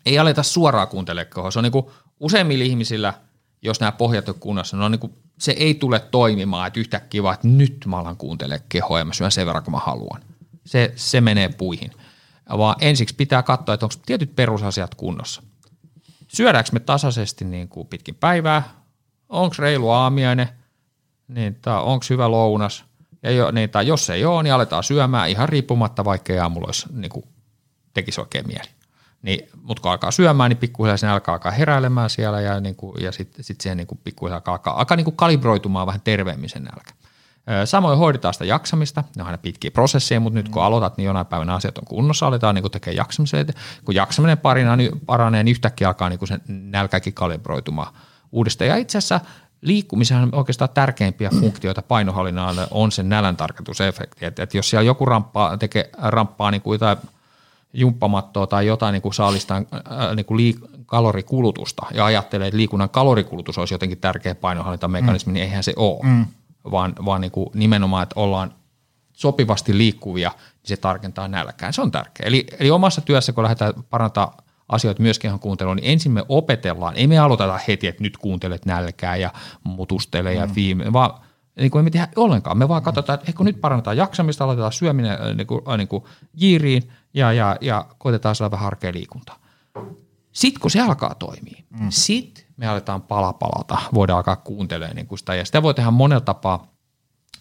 ei 0.05 0.19
aleta 0.19 0.43
suoraan 0.43 0.87
kuuntelemaan 0.87 1.33
kehoa. 1.35 1.51
Se 1.51 1.59
on 1.59 1.63
niin 1.63 1.71
kuin 1.71 1.85
useimmilla 2.19 2.65
ihmisillä, 2.65 3.13
jos 3.61 3.79
nämä 3.79 3.91
pohjat 3.91 4.29
on 4.29 4.39
kunnossa, 4.39 4.77
no 4.77 4.89
niin 4.89 4.99
kuin, 4.99 5.13
se 5.39 5.51
ei 5.51 5.73
tule 5.73 5.99
toimimaan, 5.99 6.67
että 6.67 6.79
yhtäkkiä 6.79 7.23
vaan, 7.23 7.33
että 7.33 7.47
nyt 7.47 7.85
mä 7.85 7.97
alan 7.97 8.17
kuuntelemaan 8.17 8.65
kehoa 8.69 8.99
ja 8.99 9.05
mä 9.05 9.13
syön 9.13 9.31
sen 9.31 9.45
verran, 9.45 9.63
kun 9.63 9.73
mä 9.73 9.79
haluan. 9.79 10.21
Se, 10.65 10.93
se 10.95 11.21
menee 11.21 11.49
puihin. 11.49 11.91
Vaan 12.57 12.75
ensiksi 12.81 13.15
pitää 13.15 13.43
katsoa, 13.43 13.73
että 13.73 13.85
onko 13.85 13.95
tietyt 14.05 14.35
perusasiat 14.35 14.95
kunnossa– 14.95 15.43
syödäänkö 16.35 16.69
me 16.73 16.79
tasaisesti 16.79 17.45
niin 17.45 17.67
kuin 17.67 17.87
pitkin 17.87 18.15
päivää, 18.15 18.63
onko 19.29 19.55
reilu 19.59 19.89
aamiainen, 19.89 20.49
niin, 21.27 21.57
onko 21.83 22.05
hyvä 22.09 22.31
lounas, 22.31 22.85
ja 23.23 23.31
jo, 23.31 23.51
niin, 23.51 23.69
tai 23.69 23.87
jos 23.87 24.09
ei 24.09 24.25
ole, 24.25 24.43
niin 24.43 24.53
aletaan 24.53 24.83
syömään 24.83 25.29
ihan 25.29 25.49
riippumatta, 25.49 26.05
vaikka 26.05 26.33
ei 26.33 26.39
aamulla 26.39 26.67
olisi, 26.67 26.87
niin 26.91 27.09
kuin, 27.09 27.25
tekisi 27.93 28.21
oikein 28.21 28.47
mieli. 28.47 28.69
Niin, 29.21 29.49
mutta 29.61 29.81
kun 29.81 29.91
alkaa 29.91 30.11
syömään, 30.11 30.49
niin 30.49 30.57
pikkuhiljaa 30.57 30.97
sen 30.97 31.09
alkaa 31.09 31.33
alkaa 31.33 31.51
heräilemään 31.51 32.09
siellä 32.09 32.41
ja, 32.41 32.59
niin 32.59 32.75
kuin, 32.75 33.03
ja 33.03 33.11
sitten 33.11 33.43
sit 33.43 33.61
siihen 33.61 33.77
niin 33.77 33.87
pikkuhiljaa 34.03 34.41
alkaa, 34.45 34.79
alkaa 34.79 34.97
niin 34.97 35.05
kuin 35.05 35.15
kalibroitumaan 35.15 35.87
vähän 35.87 36.01
terveemmin 36.01 36.49
sen 36.49 36.63
nälkä. 36.63 36.91
Samoin 37.65 37.97
hoidetaan 37.97 38.33
sitä 38.33 38.45
jaksamista, 38.45 39.03
ne 39.15 39.21
on 39.23 39.25
aina 39.25 39.37
pitkiä 39.37 39.71
prosesseja, 39.71 40.19
mutta 40.19 40.39
nyt 40.39 40.49
kun 40.49 40.63
aloitat, 40.63 40.97
niin 40.97 41.05
jonain 41.05 41.25
päivänä 41.25 41.53
asiat 41.53 41.77
on 41.77 41.85
kunnossa, 41.85 42.27
aletaan 42.27 42.55
niin 42.55 42.71
tekemään 42.71 42.97
jaksamisen. 42.97 43.47
Kun 43.85 43.95
jaksaminen 43.95 44.37
parina 44.37 44.75
niin 44.75 44.99
paranee, 45.05 45.43
niin 45.43 45.51
yhtäkkiä 45.51 45.87
alkaa 45.87 46.09
niin 46.09 46.27
sen 46.27 46.41
nälkäkin 46.47 47.13
kalibroitumaan 47.13 47.93
uudestaan. 48.31 48.67
Ja 48.67 48.75
itse 48.75 48.97
asiassa 48.97 49.19
liikkumisen 49.61 50.17
on 50.17 50.29
oikeastaan 50.35 50.69
tärkeimpiä 50.73 51.29
funktioita 51.39 51.81
painohallinnalle 51.81 52.67
on 52.71 52.91
sen 52.91 53.09
nälän 53.09 53.37
tarkoitusefekti. 53.37 54.25
Että, 54.25 54.43
että 54.43 54.57
jos 54.57 54.69
siellä 54.69 54.85
joku 54.85 55.05
ramppaa, 55.05 55.57
tekee, 55.57 55.89
ramppaa 55.97 56.51
niin 56.51 56.61
kuin 56.61 56.75
jotain 56.75 56.97
jumppamattoa 57.73 58.47
tai 58.47 58.67
jotain 58.67 58.93
niin 58.93 59.01
kuin 59.01 59.13
saalistaan 59.13 59.67
niin 60.15 60.25
kuin 60.25 60.37
liik- 60.37 60.69
kalorikulutusta 60.85 61.85
ja 61.93 62.05
ajattelee, 62.05 62.47
että 62.47 62.57
liikunnan 62.57 62.89
kalorikulutus 62.89 63.57
olisi 63.57 63.73
jotenkin 63.73 63.97
tärkeä 63.97 64.35
painohallintamekanismi, 64.35 65.31
mm. 65.31 65.33
niin 65.33 65.43
eihän 65.43 65.63
se 65.63 65.73
ole. 65.75 65.99
Mm 66.03 66.25
vaan, 66.71 66.93
vaan 67.05 67.21
niin 67.21 67.31
kuin 67.31 67.49
nimenomaan, 67.53 68.03
että 68.03 68.19
ollaan 68.19 68.53
sopivasti 69.13 69.77
liikkuvia, 69.77 70.29
niin 70.29 70.63
se 70.63 70.77
tarkentaa 70.77 71.27
nälkään. 71.27 71.73
Se 71.73 71.81
on 71.81 71.91
tärkeää. 71.91 72.27
Eli, 72.27 72.45
eli 72.59 72.71
omassa 72.71 73.01
työssä, 73.01 73.33
kun 73.33 73.43
lähdetään 73.43 73.73
parantaa 73.89 74.37
asioita 74.69 75.01
myöskin 75.01 75.27
ihan 75.27 75.39
kuunteluun, 75.39 75.75
niin 75.75 75.91
ensin 75.91 76.11
me 76.11 76.25
opetellaan. 76.29 76.95
Ei 76.95 77.07
me 77.07 77.17
aloiteta 77.17 77.59
heti, 77.67 77.87
että 77.87 78.03
nyt 78.03 78.17
kuuntelet 78.17 78.65
nälkää 78.65 79.15
ja 79.15 79.33
mutustele 79.63 80.33
ja 80.33 80.45
mm. 80.45 80.55
viime, 80.55 80.93
vaan 80.93 81.21
niin 81.59 81.71
kuin 81.71 81.79
emme 81.79 81.89
tehdä 81.89 82.07
ollenkaan. 82.15 82.57
Me 82.57 82.67
vaan 82.67 82.83
katsotaan, 82.83 83.19
että 83.19 83.33
kun 83.33 83.45
nyt 83.45 83.61
parannetaan 83.61 83.97
jaksamista, 83.97 84.43
aloitetaan 84.43 84.71
syöminen 84.71 85.11
äh, 85.11 85.35
niin 85.35 85.47
kuin, 85.47 85.61
äh, 85.69 85.77
niin 85.77 85.87
kuin 85.87 86.03
jiiriin 86.33 86.91
ja, 87.13 87.33
ja, 87.33 87.57
ja 87.61 87.85
koitetaan 87.97 88.35
saada 88.35 88.51
vähän 88.51 88.63
harkea 88.63 88.93
liikuntaa. 88.93 89.39
Sitten 90.31 90.61
kun 90.61 90.71
se 90.71 90.81
alkaa 90.81 91.15
toimia, 91.15 91.63
mm. 91.79 91.87
sitten 91.89 92.44
me 92.57 92.67
aletaan 92.67 93.01
pala 93.01 93.33
palata, 93.33 93.77
voidaan 93.93 94.17
alkaa 94.17 94.35
kuuntelemaan 94.35 94.95
niin 94.95 95.07
kuin 95.07 95.19
sitä. 95.19 95.35
Ja 95.35 95.45
sitä 95.45 95.63
voi 95.63 95.73
tehdä 95.73 95.91
monella 95.91 96.21
tapaa, 96.21 96.67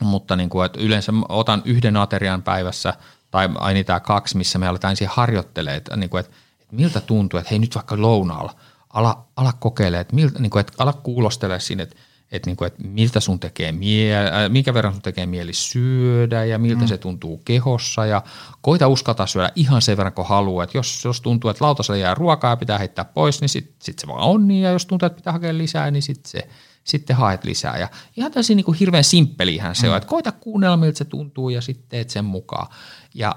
mutta 0.01 0.37
niin 0.37 0.49
kuin, 0.49 0.67
että 0.67 0.81
yleensä 0.81 1.13
otan 1.29 1.63
yhden 1.65 1.97
aterian 1.97 2.43
päivässä 2.43 2.95
tai 3.31 3.49
aina 3.55 4.01
kaksi, 4.01 4.37
missä 4.37 4.59
me 4.59 4.69
aletaan 4.69 4.93
ensin 4.93 5.09
harjoittelemaan, 5.11 5.77
että, 5.77 5.97
niin 5.97 6.11
kuin, 6.11 6.21
että, 6.21 6.33
että 6.61 6.77
miltä 6.77 7.01
tuntuu, 7.01 7.39
että 7.39 7.51
hei 7.51 7.59
nyt 7.59 7.75
vaikka 7.75 8.01
lounaalla, 8.01 8.55
ala, 8.91 9.25
ala 9.37 9.53
kokeilemaan, 9.53 10.01
että, 10.01 10.15
miltä, 10.15 10.39
niin 10.39 10.51
kuin, 10.51 10.61
että 10.61 10.73
ala 10.79 10.93
kuulostele 10.93 11.61
sinne, 11.61 11.83
että 11.83 11.97
että, 12.33 12.51
niin 12.51 12.57
kuin, 12.57 12.67
että 12.67 12.83
miltä 12.85 13.21
sun 13.21 13.41
tekee 13.41 13.73
mieli, 13.73 14.15
äh, 14.15 14.51
minkä 14.51 14.75
verran 14.75 14.93
sun 14.93 15.03
tekee 15.03 15.27
mieli 15.27 15.53
syödä 15.53 16.45
ja 16.45 16.59
miltä 16.59 16.81
mm. 16.81 16.87
se 16.87 16.99
tuntuu 16.99 17.43
kehossa 17.45 18.07
ja 18.07 18.23
koita 18.61 18.89
uskaltaa 18.89 19.27
syödä 19.27 19.51
ihan 19.57 19.83
sen 19.83 19.97
verran 19.97 20.13
kun 20.13 20.27
haluaa. 20.27 20.65
Että 20.65 20.79
jos, 20.79 21.05
jos 21.05 21.21
tuntuu, 21.21 21.51
että 21.51 21.65
lautaselle 21.65 21.99
jää 21.99 22.15
ruokaa 22.15 22.53
ja 22.53 22.57
pitää 22.57 22.79
heittää 22.79 23.05
pois, 23.05 23.41
niin 23.41 23.49
sitten 23.49 23.75
sit 23.79 23.99
se 23.99 24.07
vaan 24.07 24.21
on 24.21 24.49
niin 24.49 24.63
ja 24.63 24.71
jos 24.71 24.87
tuntuu, 24.87 25.07
että 25.07 25.17
pitää 25.17 25.33
hakea 25.33 25.59
lisää, 25.59 25.91
niin 25.91 26.03
sitten 26.03 26.31
se 26.31 26.49
sitten 26.85 27.17
haet 27.17 27.45
lisää. 27.45 27.79
Ja 27.79 27.89
ihan 28.17 28.33
täysin 28.33 28.57
niin 28.57 28.65
kuin 28.65 28.79
hirveän 28.79 29.05
simppelihän 29.05 29.75
se 29.75 29.87
mm. 29.87 29.91
on, 29.91 29.97
että 29.97 30.09
koita 30.09 30.33
kuunnella, 30.33 30.77
miltä 30.77 30.99
se 30.99 31.05
tuntuu 31.05 31.49
ja 31.49 31.61
sitten 31.61 31.89
teet 31.89 32.11
sen 32.11 32.25
mukaan. 32.25 32.67
Ja 33.15 33.37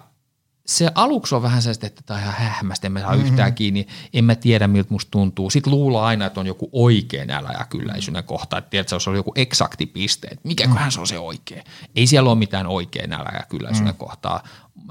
se 0.67 0.91
aluksi 0.95 1.36
on 1.36 1.41
vähän 1.41 1.62
sellaista, 1.62 1.88
että 1.88 2.01
tämä 2.06 2.17
on 2.17 2.23
ihan 2.23 2.36
hähmästä, 2.38 2.88
en 2.88 2.91
mä 2.91 2.99
saa 2.99 3.12
mm-hmm. 3.12 3.27
yhtään 3.27 3.53
kiinni, 3.53 3.88
en 4.13 4.25
mä 4.25 4.36
tiedä 4.36 4.67
miltä 4.67 4.89
musta 4.91 5.12
tuntuu. 5.12 5.49
Sitten 5.49 5.73
luulla 5.73 6.06
aina, 6.06 6.25
että 6.25 6.39
on 6.39 6.47
joku 6.47 6.69
oikea 6.71 7.25
nälä 7.25 7.49
ja 7.60 7.65
kylläisyyden 7.69 8.23
kohta, 8.23 8.58
että 8.58 8.69
tiedätkö, 8.69 8.99
se 8.99 9.10
on 9.10 9.15
joku 9.15 9.32
eksakti 9.36 9.86
piste, 9.86 10.27
että 10.27 10.47
mikäköhän 10.47 10.88
mm. 10.88 10.91
se 10.91 10.99
on 10.99 11.08
se 11.08 11.19
oikea. 11.19 11.63
Ei 11.95 12.08
siellä 12.08 12.30
ole 12.30 12.38
mitään 12.38 12.67
oikea 12.67 13.08
nälä 13.08 13.30
ja 13.34 13.45
kylläisyyden 13.49 13.93
mm. 13.93 13.97
kohtaa. 13.97 14.43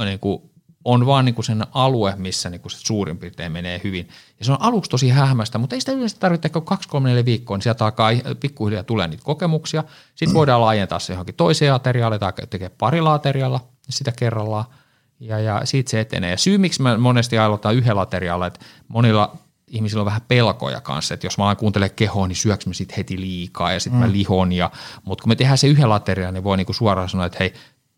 Niin 0.05 0.19
kuin, 0.19 0.43
on 0.85 1.07
vaan 1.07 1.25
niin 1.25 1.35
kuin 1.35 1.45
sen 1.45 1.67
alue, 1.73 2.15
missä 2.17 2.51
niin 2.51 2.61
kuin 2.61 2.73
se 2.73 2.79
suurin 2.81 3.19
piirtein 3.19 3.53
menee 3.53 3.81
hyvin. 3.85 4.09
Ja 4.39 4.45
se 4.45 4.53
on 4.53 4.61
aluksi 4.61 4.91
tosi 4.91 5.09
hähmästä, 5.09 5.59
mutta 5.59 5.77
ei 5.77 5.81
sitä 5.81 5.93
yleensä 5.93 6.17
tarvitse 6.21 6.49
kuin 6.49 6.65
kaksi, 6.65 6.89
kolme, 6.89 7.09
neljä 7.09 7.25
viikkoa, 7.25 7.57
niin 7.57 7.63
sieltä 7.63 7.85
alkaa 7.85 8.11
pikkuhiljaa 8.41 8.83
tulee 8.83 9.09
niitä 9.09 9.25
kokemuksia. 9.25 9.85
Sitten 10.15 10.35
voidaan 10.35 10.61
laajentaa 10.61 10.99
se 10.99 11.13
johonkin 11.13 11.35
toiseen 11.35 11.75
aterialle 11.75 12.19
tai 12.19 12.33
tekee 12.51 12.69
parilla 12.69 13.15
aterialla 13.15 13.61
sitä 13.91 14.13
kerrallaan– 14.13 14.65
ja, 15.21 15.39
ja 15.39 15.61
siitä 15.65 15.91
se 15.91 16.01
etenee. 16.01 16.31
Ja 16.31 16.39
syy, 16.39 16.59
miksi 16.59 16.83
mä 16.83 16.99
monesti 16.99 17.39
aloitan 17.39 17.75
yhdellä 17.75 18.01
aterialla, 18.01 18.47
että 18.47 18.61
monilla 18.89 19.37
ihmisillä 19.67 20.01
on 20.01 20.07
vähän 20.07 20.23
pelkoja 20.29 20.81
kanssa, 20.81 21.15
että 21.15 21.27
jos 21.27 21.39
mä 21.39 21.45
alan 21.45 21.57
kuuntele 21.57 21.89
kehoa, 21.89 22.29
niin 22.29 22.37
syöks 22.37 22.67
mä 22.67 22.73
sit 22.73 22.97
heti 22.97 23.21
liikaa 23.21 23.73
ja 23.73 23.81
sitten 23.81 24.01
mm. 24.01 24.07
mä 24.07 24.13
lihon. 24.13 24.53
Ja, 24.53 24.71
mutta 25.05 25.23
kun 25.23 25.31
me 25.31 25.37
tehdään 25.37 25.59
se 25.59 25.67
yhdellä 25.67 25.95
aterialla, 25.95 26.33
niin 26.33 26.45
voi 26.45 26.57
niinku 26.57 26.73
suoraan 26.73 27.09
sanoa, 27.09 27.27
että 27.27 27.39
hei, 27.41 27.55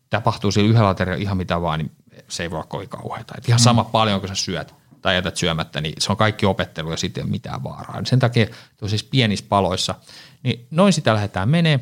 tapahtuu 0.09 0.51
sillä 0.51 0.69
yhdellä 0.69 0.89
aterialla 0.89 1.21
ihan 1.21 1.37
mitä 1.37 1.61
vaan, 1.61 1.79
niin 1.79 1.91
se 2.27 2.43
ei 2.43 2.51
voi 2.51 2.57
olla 2.57 2.67
kovin 2.67 2.89
kauheata. 2.89 3.33
Et 3.37 3.49
ihan 3.49 3.59
mm. 3.59 3.63
sama 3.63 3.83
paljon, 3.83 4.19
kun 4.19 4.29
sä 4.29 4.35
syöt 4.35 4.75
tai 5.01 5.15
jätät 5.15 5.37
syömättä, 5.37 5.81
niin 5.81 5.93
se 5.97 6.11
on 6.11 6.17
kaikki 6.17 6.45
opettelu 6.45 6.91
ja 6.91 6.97
sitten 6.97 7.21
ei 7.21 7.25
ole 7.25 7.31
mitään 7.31 7.63
vaaraa. 7.63 8.05
Sen 8.05 8.19
takia 8.19 8.47
siis 8.87 9.03
pienissä 9.03 9.45
paloissa, 9.49 9.95
niin 10.43 10.67
noin 10.71 10.93
sitä 10.93 11.13
lähdetään 11.13 11.49
menee. 11.49 11.79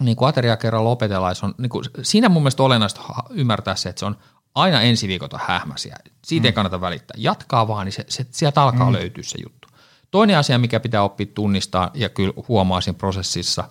Niin 0.00 0.16
kuin 0.16 0.28
ateria 0.28 0.56
kerralla 0.56 0.90
opetellaan, 0.90 1.34
se 1.34 1.46
on, 1.46 1.54
niin 1.58 1.70
kuin, 1.70 1.84
siinä 2.02 2.28
mun 2.28 2.42
mielestä 2.42 2.62
olennaista 2.62 3.00
ymmärtää 3.30 3.76
se, 3.76 3.88
että 3.88 4.00
se 4.00 4.06
on 4.06 4.16
aina 4.54 4.80
ensi 4.80 5.08
viikot 5.08 5.32
on 5.32 5.40
hähmäsiä. 5.42 5.96
Siitä 6.24 6.44
mm. 6.44 6.46
ei 6.46 6.52
kannata 6.52 6.80
välittää. 6.80 7.14
Jatkaa 7.18 7.68
vaan, 7.68 7.86
niin 7.86 7.92
se, 7.92 8.04
se, 8.08 8.26
sieltä 8.30 8.62
alkaa 8.62 8.86
mm. 8.86 8.92
löytyä 8.92 9.22
se 9.22 9.38
juttu. 9.42 9.68
Toinen 10.10 10.38
asia, 10.38 10.58
mikä 10.58 10.80
pitää 10.80 11.02
oppia 11.02 11.26
tunnistaa 11.26 11.90
ja 11.94 12.08
kyllä 12.08 12.32
huomaa 12.48 12.80
siinä 12.80 12.98
prosessissa, 12.98 13.64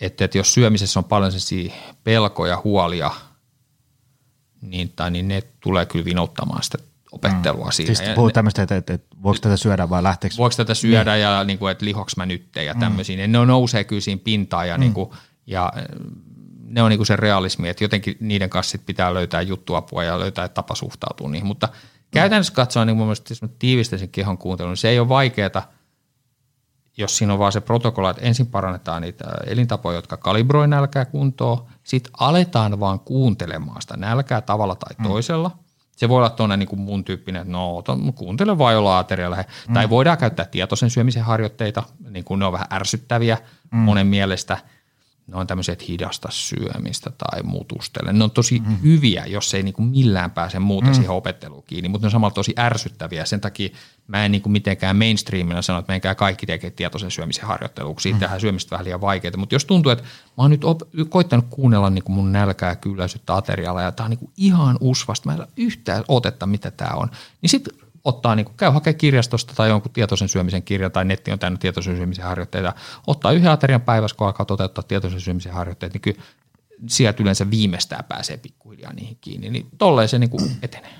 että, 0.00 0.24
että 0.24 0.38
jos 0.38 0.54
syömisessä 0.54 1.00
on 1.00 1.04
paljon 1.04 1.32
pelkoja, 2.04 2.60
huolia, 2.64 3.10
niin, 4.60 4.92
tai 4.96 5.10
niin 5.10 5.28
ne 5.28 5.42
tulee 5.60 5.86
kyllä 5.86 6.04
vinouttamaan 6.04 6.62
sitä 6.62 6.78
opettelua 7.12 7.64
mm. 7.64 7.72
siinä. 7.72 7.94
Siis 7.94 8.10
puhut 8.14 8.32
tämmöistä, 8.32 8.62
että, 8.62 8.76
että, 8.76 8.94
että 8.94 9.16
voiko 9.22 9.38
tätä 9.40 9.56
syödä 9.56 9.90
vai 9.90 10.02
lähteekö? 10.02 10.36
Voiko 10.38 10.56
tätä 10.56 10.74
syödä 10.74 11.12
niin. 11.12 11.22
ja 11.22 11.44
niin 11.44 11.58
kuin, 11.58 11.72
että 11.72 11.84
lihoks 11.84 12.16
mä 12.16 12.26
nyt 12.26 12.56
ja 12.56 12.74
tämmöisiä. 12.74 13.26
Mm. 13.26 13.32
Ne 13.32 13.46
nousee 13.46 13.84
kyllä 13.84 14.00
siinä 14.00 14.20
pintaan 14.24 14.68
ja, 14.68 14.76
mm. 14.76 14.80
niin 14.80 14.94
kuin, 14.94 15.10
ja 15.46 15.72
ne 16.66 16.82
on 16.82 16.90
niinku 16.90 17.04
se 17.04 17.16
realismi, 17.16 17.68
että 17.68 17.84
jotenkin 17.84 18.16
niiden 18.20 18.50
kanssa 18.50 18.70
sit 18.70 18.86
pitää 18.86 19.14
löytää 19.14 19.42
juttuapua 19.42 20.04
ja 20.04 20.18
löytää 20.18 20.48
tapa 20.48 20.74
suhtautua 20.74 21.28
niihin. 21.28 21.46
Mutta 21.46 21.68
käytännössä 22.10 22.52
katsoen, 22.52 22.86
niin 22.86 22.96
mun 22.96 23.06
mielestä 23.06 23.32
jos 23.32 23.42
mä 23.42 23.48
tiivistän 23.58 23.98
sen 23.98 24.08
kehon 24.08 24.38
kuuntelun, 24.38 24.70
niin 24.70 24.76
se 24.76 24.88
ei 24.88 24.98
ole 24.98 25.08
vaikeaa, 25.08 25.72
jos 26.96 27.18
siinä 27.18 27.32
on 27.32 27.38
vaan 27.38 27.52
se 27.52 27.60
protokolla, 27.60 28.10
että 28.10 28.22
ensin 28.22 28.46
parannetaan 28.46 29.02
niitä 29.02 29.24
elintapoja, 29.46 29.98
jotka 29.98 30.16
kalibroi 30.16 30.68
nälkää 30.68 31.04
kuntoon, 31.04 31.66
sitten 31.84 32.12
aletaan 32.18 32.80
vaan 32.80 33.00
kuuntelemaan 33.00 33.82
sitä 33.82 33.96
nälkää 33.96 34.40
tavalla 34.40 34.74
tai 34.74 34.94
mm. 34.98 35.08
toisella. 35.08 35.50
Se 35.96 36.08
voi 36.08 36.16
olla 36.16 36.30
tuonne 36.30 36.56
niin 36.56 36.68
kuin 36.68 36.80
mun 36.80 37.04
tyyppinen, 37.04 37.42
että 37.42 37.52
no 37.52 37.82
ton, 37.82 38.14
kuuntele 38.14 38.58
vaan 38.58 38.74
jollain 38.74 39.00
aterialla. 39.00 39.36
Mm. 39.36 39.74
Tai 39.74 39.90
voidaan 39.90 40.18
käyttää 40.18 40.44
tietoisen 40.44 40.90
syömisen 40.90 41.22
harjoitteita, 41.22 41.82
niin 42.10 42.24
kuin 42.24 42.38
ne 42.38 42.46
on 42.46 42.52
vähän 42.52 42.66
ärsyttäviä 42.72 43.38
mm. 43.72 43.78
monen 43.78 44.06
mielestä– 44.06 44.58
ne 45.26 45.36
on 45.36 45.46
tämmöiset 45.46 45.88
hidasta 45.88 46.28
syömistä 46.30 47.10
tai 47.10 47.42
mutustele. 47.42 48.12
Ne 48.12 48.24
on 48.24 48.30
tosi 48.30 48.62
mm. 48.66 48.76
hyviä, 48.82 49.26
jos 49.26 49.54
ei 49.54 49.62
niin 49.62 49.74
kuin 49.74 49.88
millään 49.88 50.30
pääse 50.30 50.58
muuten 50.58 50.90
mm. 50.90 50.94
siihen 50.94 51.10
opetteluun 51.10 51.64
kiinni, 51.66 51.88
mutta 51.88 52.04
ne 52.04 52.06
on 52.06 52.12
samalla 52.12 52.34
tosi 52.34 52.54
ärsyttäviä. 52.58 53.24
Sen 53.24 53.40
takia 53.40 53.68
mä 54.06 54.24
en 54.24 54.32
niin 54.32 54.42
kuin 54.42 54.52
mitenkään 54.52 54.96
mainstreamina 54.96 55.62
sano, 55.62 55.78
että 55.78 55.92
menkää 55.92 56.14
kaikki 56.14 56.46
tekee 56.46 56.70
tietoisen 56.70 57.10
syömisen 57.10 57.44
harjoitteluun. 57.44 58.00
Siitä 58.00 58.30
mm. 58.32 58.40
syömistä 58.40 58.70
vähän 58.70 58.84
liian 58.84 59.00
vaikeaa. 59.00 59.36
Mutta 59.36 59.54
jos 59.54 59.64
tuntuu, 59.64 59.92
että 59.92 60.04
mä 60.04 60.08
oon 60.36 60.50
nyt 60.50 60.64
op- 60.64 60.88
koittanut 61.08 61.46
kuunnella 61.50 61.90
niin 61.90 62.04
kuin 62.04 62.16
mun 62.16 62.32
nälkää 62.32 62.68
ja 62.68 62.76
kylläisyyttä 62.76 63.36
aterialla 63.36 63.82
ja 63.82 63.92
tää 63.92 64.04
on 64.04 64.10
niin 64.10 64.18
kuin 64.18 64.32
ihan 64.36 64.76
usvasta, 64.80 65.28
mä 65.28 65.34
en 65.34 65.40
ole 65.40 65.48
yhtään 65.56 66.04
otetta, 66.08 66.46
mitä 66.46 66.70
tämä 66.70 66.94
on, 66.94 67.10
niin 67.42 67.50
sitten 67.50 67.83
ottaa, 68.04 68.34
niin 68.34 68.46
kuin, 68.46 68.56
käy 68.56 68.70
hakemaan 68.70 68.98
kirjastosta 68.98 69.54
tai 69.56 69.68
jonkun 69.68 69.92
tietoisen 69.92 70.28
syömisen 70.28 70.62
kirjan 70.62 70.92
tai 70.92 71.04
netti 71.04 71.32
on 71.32 71.38
täynnä 71.38 71.58
tietoisen 71.58 71.96
syömisen 71.96 72.24
harjoitteita, 72.24 72.72
ottaa 73.06 73.32
yhden 73.32 73.50
aterian 73.50 73.80
päivässä, 73.80 74.16
kun 74.16 74.26
alkaa 74.26 74.46
toteuttaa 74.46 74.84
tietoisen 74.84 75.20
syömisen 75.20 75.52
harjoitteita, 75.52 75.92
niin 75.92 76.00
kyllä 76.00 76.22
sieltä 76.88 77.22
yleensä 77.22 77.50
viimeistään 77.50 78.04
pääsee 78.04 78.36
pikkuhiljaa 78.36 78.92
niihin 78.92 79.18
kiinni. 79.20 79.50
Niin 79.50 79.66
tolleen 79.78 80.08
se 80.08 80.18
niin 80.18 80.30
kuin 80.30 80.56
etenee. 80.62 80.94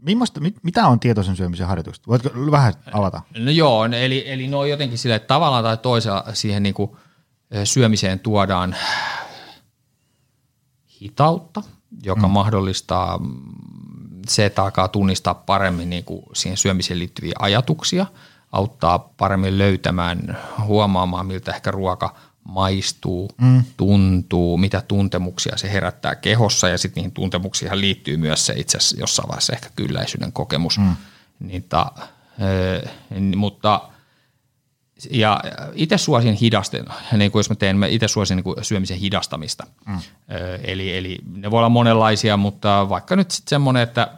Millaista, 0.00 0.40
mit, 0.40 0.56
mitä 0.62 0.86
on 0.86 1.00
tietoisen 1.00 1.36
syömisen 1.36 1.66
harjoitukset? 1.66 2.06
Voitko 2.06 2.30
vähän 2.50 2.74
avata? 2.92 3.22
No 3.38 3.50
joo, 3.50 3.84
eli, 3.84 4.24
eli 4.26 4.48
no 4.48 4.64
jotenkin 4.64 4.98
sille, 4.98 5.14
että 5.14 5.26
tavallaan 5.26 5.64
tai 5.64 5.76
toisella 5.76 6.24
siihen 6.32 6.62
niin 6.62 6.74
kuin 6.74 6.90
syömiseen 7.64 8.20
tuodaan 8.20 8.76
hitautta, 11.02 11.62
joka 12.02 12.26
mm. 12.26 12.32
mahdollistaa 12.32 13.20
se, 14.34 14.46
että 14.46 14.62
alkaa 14.62 14.88
tunnistaa 14.88 15.34
paremmin 15.34 15.90
niin 15.90 16.04
kuin 16.04 16.22
siihen 16.32 16.56
syömiseen 16.56 16.98
liittyviä 16.98 17.32
ajatuksia, 17.38 18.06
auttaa 18.52 18.98
paremmin 18.98 19.58
löytämään, 19.58 20.38
huomaamaan, 20.64 21.26
miltä 21.26 21.52
ehkä 21.54 21.70
ruoka 21.70 22.14
maistuu, 22.44 23.30
mm. 23.40 23.62
tuntuu, 23.76 24.56
mitä 24.56 24.82
tuntemuksia 24.88 25.56
se 25.56 25.72
herättää 25.72 26.14
kehossa 26.14 26.68
ja 26.68 26.78
sitten 26.78 27.00
niihin 27.00 27.12
tuntemuksiin 27.12 27.80
liittyy 27.80 28.16
myös 28.16 28.46
se 28.46 28.54
itse 28.56 28.78
asiassa 28.78 29.00
jossain 29.00 29.28
vaiheessa 29.28 29.52
ehkä 29.52 29.68
kylläisyyden 29.76 30.32
kokemus. 30.32 30.78
Mm. 30.78 30.96
Niin 31.38 31.62
ta, 31.62 31.92
e, 32.38 33.36
mutta 33.36 33.80
ja 35.10 35.40
itse 35.74 35.98
suosin 35.98 36.34
hidasten, 36.34 36.84
niin 37.16 37.30
kuin 37.30 37.40
jos 37.40 37.50
mä 37.50 37.56
teen, 37.56 37.76
mä 37.76 37.86
itse 37.86 38.08
suosin 38.08 38.36
niin 38.36 38.44
kuin 38.44 38.64
syömisen 38.64 38.98
hidastamista. 38.98 39.66
Mm. 39.86 39.98
Eli, 40.62 40.96
eli 40.96 41.18
ne 41.34 41.50
voi 41.50 41.58
olla 41.58 41.68
monenlaisia, 41.68 42.36
mutta 42.36 42.86
vaikka 42.88 43.16
nyt 43.16 43.30
sitten 43.30 43.50
semmoinen, 43.50 43.82
että 43.82 44.17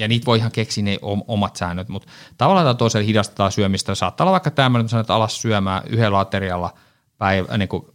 ja 0.00 0.08
niitä 0.08 0.26
voi 0.26 0.38
ihan 0.38 0.52
keksiä 0.52 0.84
ne 0.84 0.98
omat 1.26 1.56
säännöt, 1.56 1.88
mutta 1.88 2.08
tavallaan 2.38 2.66
tai 2.66 2.74
toisella 2.74 3.06
hidastetaan 3.06 3.52
syömistä. 3.52 3.94
Saattaa 3.94 4.24
olla 4.24 4.32
vaikka 4.32 4.50
tämmöinen, 4.50 4.84
että 4.84 4.90
sanot 4.90 5.10
alas 5.10 5.42
syömään 5.42 5.82
yhdellä 5.86 6.18
aterialla 6.18 6.74
päivä, 7.18 7.58
niin 7.58 7.68
kuin 7.68 7.86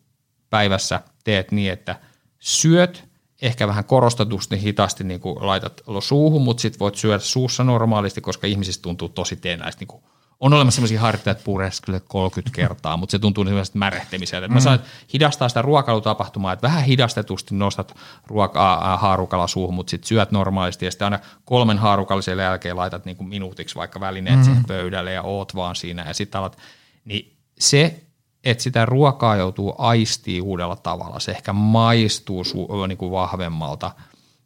päivässä 0.49 1.01
teet 1.23 1.51
niin, 1.51 1.71
että 1.71 1.95
syöt 2.39 3.03
ehkä 3.41 3.67
vähän 3.67 3.85
korostetusti 3.85 4.61
hitaasti 4.61 5.03
niin 5.03 5.19
kuin 5.19 5.47
laitat 5.47 5.81
suuhun, 5.99 6.41
mutta 6.41 6.61
sitten 6.61 6.79
voit 6.79 6.95
syödä 6.95 7.19
suussa 7.19 7.63
normaalisti, 7.63 8.21
koska 8.21 8.47
ihmisistä 8.47 8.81
tuntuu 8.81 9.09
tosi 9.09 9.35
teenäistä 9.35 9.85
niin 9.85 10.01
on 10.39 10.53
olemassa 10.53 10.75
sellaisia 10.75 11.01
harjoitteita, 11.01 11.31
että 11.37 11.45
pureskelet 11.45 12.03
30 12.07 12.55
kertaa, 12.55 12.97
mutta 12.97 13.11
se 13.11 13.19
tuntuu 13.19 13.45
sellaiselta 13.45 13.77
märehtemiseltä. 13.77 14.47
Mm. 14.47 14.53
Mä 14.53 14.59
saan 14.59 14.79
hidastaa 15.13 15.49
sitä 15.49 15.61
ruokailutapahtumaa, 15.61 16.53
että 16.53 16.67
vähän 16.67 16.83
hidastetusti 16.83 17.55
nostat 17.55 17.95
ruokaa 18.27 18.97
haarukalla 18.97 19.47
suuhun, 19.47 19.75
mutta 19.75 19.91
sitten 19.91 20.07
syöt 20.07 20.31
normaalisti 20.31 20.85
ja 20.85 20.91
sitten 20.91 21.05
aina 21.05 21.19
kolmen 21.45 21.77
haarukallisen 21.77 22.37
jälkeen 22.37 22.77
laitat 22.77 23.05
niin 23.05 23.17
kuin 23.17 23.27
minuutiksi 23.27 23.75
vaikka 23.75 23.99
välineet 23.99 24.37
mm. 24.37 24.43
siihen 24.43 24.65
pöydälle 24.67 25.13
ja 25.13 25.21
oot 25.21 25.55
vaan 25.55 25.75
siinä 25.75 26.05
ja 26.07 26.13
sitten 26.13 26.39
alat, 26.39 26.57
niin 27.05 27.37
se, 27.59 28.01
että 28.43 28.63
sitä 28.63 28.85
ruokaa 28.85 29.35
joutuu 29.35 29.75
aistii 29.77 30.41
uudella 30.41 30.75
tavalla, 30.75 31.19
se 31.19 31.31
ehkä 31.31 31.53
maistuu 31.53 32.43
su- 32.43 32.87
niin 32.87 32.97
kuin 32.97 33.11
vahvemmalta, 33.11 33.91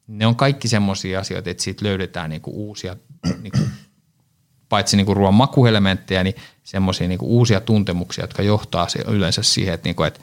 ne 0.08 0.28
on 0.28 0.36
kaikki 0.36 0.68
semmoisia 0.68 1.20
asioita, 1.20 1.50
että 1.50 1.64
siitä 1.64 1.86
löydetään 1.86 2.30
niin 2.30 2.42
kuin 2.42 2.56
uusia 2.56 2.96
niin 3.42 3.52
kuin 3.52 3.70
paitsi 4.70 4.98
niin 4.98 5.06
kuin 5.06 5.18
ruoan 5.18 5.34
makuelementtejä, 5.34 6.24
niin 6.24 6.36
semmoisia 6.64 7.08
niin 7.08 7.20
uusia 7.22 7.62
tuntemuksia, 7.62 8.24
jotka 8.24 8.42
johtaa 8.42 8.88
yleensä 9.08 9.44
siihen, 9.44 9.74
että, 9.74 9.88
niin 9.88 9.96
kuin, 9.96 10.08
että, 10.08 10.20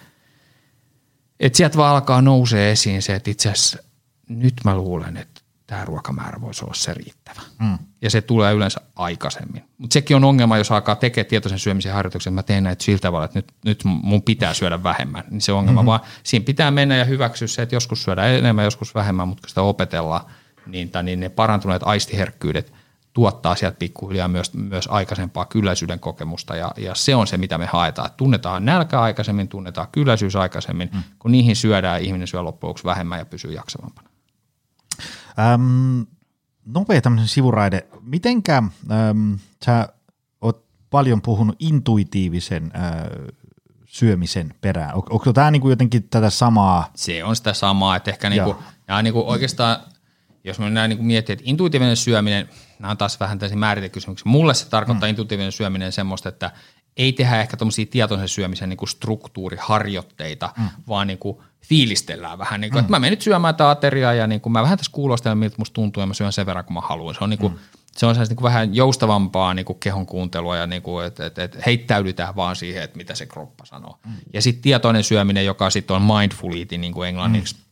että 1.41 1.57
sieltä 1.57 1.77
vaan 1.77 1.95
alkaa 1.95 2.23
nousee 2.23 2.71
esiin 2.71 3.03
se, 3.03 3.15
että 3.15 3.31
itse 3.31 3.51
asiassa 3.51 3.79
nyt 4.29 4.55
mä 4.65 4.77
luulen, 4.77 5.17
että 5.17 5.41
tämä 5.67 5.85
ruokamäärä 5.85 6.41
voisi 6.41 6.65
olla 6.65 6.75
se 6.75 6.95
riittävä. 6.95 7.41
Mm. 7.59 7.79
Ja 8.03 8.11
se 8.11 8.21
tulee 8.21 8.53
yleensä 8.53 8.81
aikaisemmin. 8.97 9.65
Mutta 9.79 9.95
sekin 9.95 10.17
on 10.17 10.25
ongelma, 10.25 10.59
jos 10.59 10.73
alkaa 10.73 10.97
tekemään 10.97 11.29
tietoisen 11.29 11.59
syömisen 11.59 11.93
harjoituksen, 11.93 12.31
että 12.31 12.39
mä 12.39 12.43
teen 12.43 12.65
näitä 12.65 12.85
sillä 12.85 12.99
tavalla, 12.99 13.25
että 13.25 13.39
nyt, 13.39 13.53
nyt 13.65 13.85
mun 13.85 14.23
pitää 14.23 14.55
syödä 14.55 14.83
vähemmän. 14.83 15.25
Niin 15.31 15.41
se 15.41 15.53
ongelma, 15.53 15.81
mm-hmm. 15.81 15.87
vaan 15.87 16.01
siinä 16.23 16.45
pitää 16.45 16.71
mennä 16.71 16.97
ja 16.97 17.05
hyväksyä 17.05 17.49
se, 17.49 17.63
että 17.63 17.77
joskus 17.77 18.03
syödä 18.03 18.27
enemmän, 18.27 18.65
joskus 18.65 18.95
vähemmän, 18.95 19.29
mutta 19.29 19.41
kun 19.41 19.49
sitä 19.49 19.63
opetellaan, 19.63 20.25
niin, 20.67 20.91
niin 21.03 21.21
ne 21.21 21.29
parantuneet 21.29 21.83
aistiherkkyydet– 21.85 22.73
tuottaa 23.17 23.55
sieltä 23.55 23.77
pikkuhiljaa 23.79 24.29
myös, 24.29 24.55
myös 24.55 24.89
aikaisempaa 24.91 25.45
kylläisyyden 25.45 26.01
kokemusta 26.01 26.57
ja, 26.57 26.73
ja 26.77 26.95
se 26.95 27.15
on 27.15 27.27
se, 27.27 27.37
mitä 27.37 27.59
me 27.59 27.67
haetaan. 27.67 28.11
Tunnetaan 28.17 28.65
nälkä 28.65 29.01
aikaisemmin, 29.01 29.49
tunnetaan 29.49 29.89
kylläisyys 29.93 30.37
aikaisemmin, 30.37 30.91
mm. 30.93 31.03
kun 31.19 31.33
niihin 31.33 31.57
syödään 31.57 32.03
ihminen 32.03 32.27
syö 32.27 32.43
loppujen 32.43 32.75
vähemmän 32.85 33.19
ja 33.19 33.27
pysyy 33.27 33.53
jaksavampana. 33.53 34.09
Ähm, 35.39 36.01
nopea 36.65 37.01
tämmöinen 37.01 37.29
sivuraide. 37.29 37.87
Mitenkä 38.01 38.57
ähm, 38.57 39.35
sä 39.65 39.89
oot 40.41 40.65
paljon 40.91 41.23
puhunut 41.23 41.57
intuitiivisen 41.59 42.73
äh, 42.75 42.93
syömisen 43.87 44.55
perään? 44.61 44.95
On, 44.95 45.03
onko 45.11 45.33
tämä 45.33 45.51
niinku 45.51 45.71
jotenkin 45.71 46.09
tätä 46.09 46.31
samaa? 46.31 46.91
Se 46.95 47.25
on 47.25 47.37
sitä 47.37 47.53
samaa, 47.53 47.97
että 47.97 48.11
ehkä 48.11 48.31
niinku, 48.31 48.57
ja 48.89 49.03
niinku 49.03 49.23
oikeastaan– 49.27 49.77
jos 50.47 50.59
mä 50.59 50.71
näin 50.71 50.89
niin 50.89 51.05
miettii, 51.05 51.33
että 51.33 51.45
intuitiivinen 51.47 51.97
syöminen, 51.97 52.49
nämä 52.79 52.91
on 52.91 52.97
taas 52.97 53.21
vähän 53.21 53.39
tällaisia 53.39 53.59
määritekysymyksiä. 53.59 54.31
Mulle 54.31 54.55
se 54.55 54.69
tarkoittaa 54.69 55.07
mm. 55.07 55.11
intuitiivinen 55.11 55.53
syöminen 55.53 55.93
semmoista, 55.93 56.29
että 56.29 56.51
ei 56.97 57.13
tehdä 57.13 57.41
ehkä 57.41 57.57
tuommoisia 57.57 57.87
tietoisen 57.87 58.29
syömisen 58.29 58.69
niin 58.69 58.77
kuin 58.77 58.89
struktuuriharjoitteita, 58.89 60.51
mm. 60.59 60.69
vaan 60.89 61.07
niin 61.07 61.19
kuin 61.19 61.37
fiilistellään 61.65 62.39
vähän. 62.39 62.61
Niin 62.61 62.71
kuin, 62.71 62.77
mm. 62.77 62.81
että 62.81 62.91
mä 62.91 62.99
menen 62.99 63.11
nyt 63.11 63.23
syömään 63.23 63.55
tätä 63.55 63.71
ateriaa 63.71 64.15
ja 64.15 64.27
niin 64.27 64.41
kuin 64.41 64.53
mä 64.53 64.63
vähän 64.63 64.79
tässä 64.79 64.93
kuulostelen, 64.93 65.39
miltä 65.39 65.55
musta 65.59 65.75
tuntuu 65.75 66.01
ja 66.01 66.07
mä 66.07 66.15
syön 66.15 66.33
sen 66.33 66.47
verran, 66.47 66.65
kun 66.65 66.75
mä 66.75 66.81
haluan. 66.81 67.15
Se 67.15 67.25
on, 67.25 67.31
niin 67.31 67.39
kuin, 67.39 67.53
mm. 67.53 67.59
se 67.97 68.07
on 68.07 68.17
niin 68.17 68.37
kuin 68.37 68.43
vähän 68.43 68.75
joustavampaa 68.75 69.55
niin 69.55 69.67
kuin 69.67 69.79
kehon 69.79 70.07
kuuntelua 70.07 70.57
ja 70.57 70.67
niin 70.67 70.83
kuin, 70.83 71.07
että, 71.07 71.27
että, 71.27 71.45
että 71.45 71.59
heittäydytään 71.67 72.37
vaan 72.37 72.57
siihen, 72.57 72.83
että 72.83 72.97
mitä 72.97 73.15
se 73.15 73.27
kroppa 73.27 73.65
sanoo. 73.65 73.99
Mm. 74.07 74.13
Ja 74.33 74.43
sitten 74.43 74.63
tietoinen 74.63 75.05
syöminen, 75.05 75.45
joka 75.45 75.71
sitten 75.71 75.97
on 75.97 76.03
mindful 76.03 76.55
eating 76.57 76.81
niin 76.81 76.93
kuin 76.93 77.09
englanniksi, 77.09 77.55
mm 77.55 77.66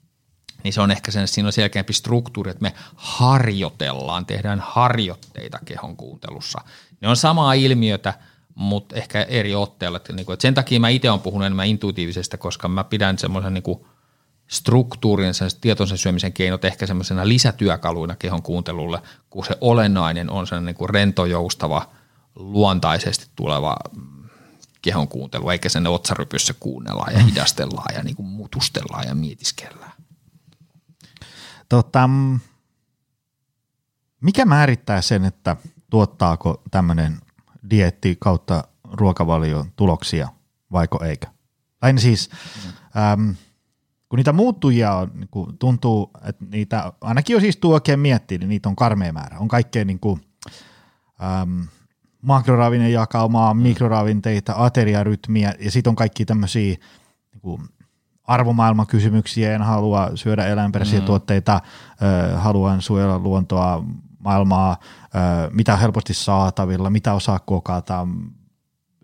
niin 0.64 0.72
se 0.72 0.80
on 0.80 0.90
ehkä 0.90 1.10
sen, 1.10 1.28
siinä 1.28 1.46
on 1.46 1.52
selkeämpi 1.52 1.92
struktuuri, 1.92 2.50
että 2.50 2.62
me 2.62 2.74
harjoitellaan, 2.94 4.26
tehdään 4.26 4.60
harjoitteita 4.60 5.58
kehon 5.64 5.96
kuuntelussa. 5.96 6.60
Ne 7.00 7.08
on 7.08 7.16
samaa 7.16 7.52
ilmiötä, 7.52 8.14
mutta 8.54 8.96
ehkä 8.96 9.22
eri 9.22 9.54
otteella. 9.54 10.00
Niin 10.12 10.26
kuin, 10.26 10.36
sen 10.40 10.54
takia 10.54 10.80
mä 10.80 10.88
itse 10.88 11.10
olen 11.10 11.20
puhunut 11.20 11.46
enemmän 11.46 11.66
intuitiivisesta, 11.66 12.36
koska 12.36 12.68
mä 12.68 12.84
pidän 12.84 13.18
semmoisen 13.18 13.54
niin 13.54 13.86
struktuurin, 14.46 15.34
sen 15.34 15.50
tietoisen 15.60 15.98
syömisen 15.98 16.32
keinot 16.32 16.64
ehkä 16.64 16.86
semmoisena 16.86 17.28
lisätyökaluina 17.28 18.16
kehon 18.16 18.42
kuuntelulle, 18.42 19.02
kun 19.30 19.44
se 19.44 19.56
olennainen 19.60 20.30
on 20.30 20.46
sen 20.46 20.64
niin 20.64 20.76
kuin 20.76 20.90
rentojoustava, 20.90 21.88
luontaisesti 22.34 23.26
tuleva 23.36 23.76
kehon 24.82 25.08
kuuntelu, 25.08 25.50
eikä 25.50 25.68
sen 25.68 25.86
otsarypyssä 25.86 26.54
kuunnellaan 26.60 27.12
ja 27.12 27.18
hidastellaan 27.18 27.94
ja 27.94 28.02
niin 28.02 28.16
kuin 28.16 28.26
mutustellaan 28.26 29.08
ja 29.08 29.14
mietiskellään. 29.14 29.92
Tota, 31.68 32.10
mikä 34.20 34.44
määrittää 34.44 35.00
sen, 35.00 35.24
että 35.24 35.56
tuottaako 35.90 36.62
tämmöinen 36.70 37.18
dietti 37.70 38.16
kautta 38.20 38.64
ruokavalio 38.92 39.66
tuloksia 39.76 40.28
vaiko 40.72 41.04
eikö? 41.04 41.26
Lähinnä 41.82 42.00
siis, 42.00 42.30
mm. 42.64 43.02
äm, 43.02 43.34
kun 44.08 44.16
niitä 44.16 44.32
muuttujia 44.32 44.94
on, 44.94 45.10
niin 45.14 45.28
kuin 45.30 45.58
tuntuu, 45.58 46.10
että 46.24 46.44
niitä, 46.44 46.92
ainakin 47.00 47.34
jos 47.34 47.40
siis 47.40 47.58
oikein 47.64 48.00
miettii, 48.00 48.38
niin 48.38 48.48
niitä 48.48 48.68
on 48.68 48.76
karmea 48.76 49.12
määrä. 49.12 49.38
On 49.38 49.48
kaikkea 49.48 49.84
niin 49.84 50.00
kuin, 50.00 50.20
äm, 51.42 51.66
makroravinen 52.22 52.92
jakaumaa, 52.92 53.54
mikroravinteita, 53.54 54.54
ateriarytmiä 54.56 55.54
ja 55.58 55.70
sitten 55.70 55.90
on 55.90 55.96
kaikki 55.96 56.24
tämmöisiä 56.24 56.76
niin 57.44 57.68
arvomaailmakysymyksiä, 58.24 59.54
en 59.54 59.62
halua 59.62 60.10
syödä 60.14 60.46
eläinperäisiä 60.46 61.00
mm. 61.00 61.06
tuotteita, 61.06 61.60
haluan 62.36 62.82
suojella 62.82 63.18
luontoa, 63.18 63.84
maailmaa, 64.18 64.76
mitä 65.50 65.76
helposti 65.76 66.14
saatavilla, 66.14 66.90
mitä 66.90 67.12
osaa 67.14 67.38
kokata. 67.38 68.06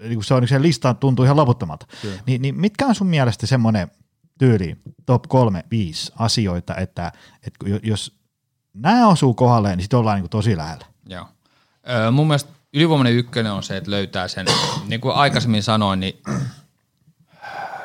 Niin 0.08 0.24
se 0.24 0.34
on 0.34 0.48
se 0.48 0.62
lista 0.62 0.94
tuntuu 0.94 1.24
ihan 1.24 1.36
loputtomalta. 1.36 1.86
Ni, 2.26 2.38
niin 2.38 2.60
mitkä 2.60 2.86
on 2.86 2.94
sun 2.94 3.06
mielestä 3.06 3.46
semmoinen 3.46 3.90
tyyli, 4.38 4.76
top 5.06 5.22
kolme, 5.28 5.64
viisi 5.70 6.12
asioita, 6.18 6.76
että, 6.76 7.12
että 7.46 7.58
jos 7.82 8.18
nämä 8.74 9.08
osuu 9.08 9.34
kohdalle, 9.34 9.76
niin 9.76 9.82
sitten 9.82 9.98
ollaan 9.98 10.20
niin 10.20 10.30
tosi 10.30 10.56
lähellä. 10.56 10.86
Joo. 11.08 11.26
Mun 12.12 12.26
mielestä 12.26 12.50
ylivoimainen 12.74 13.16
ykkönen 13.16 13.52
on 13.52 13.62
se, 13.62 13.76
että 13.76 13.90
löytää 13.90 14.28
sen, 14.28 14.46
niin 14.86 15.00
kuin 15.00 15.14
aikaisemmin 15.14 15.62
sanoin, 15.62 16.00
niin 16.00 16.22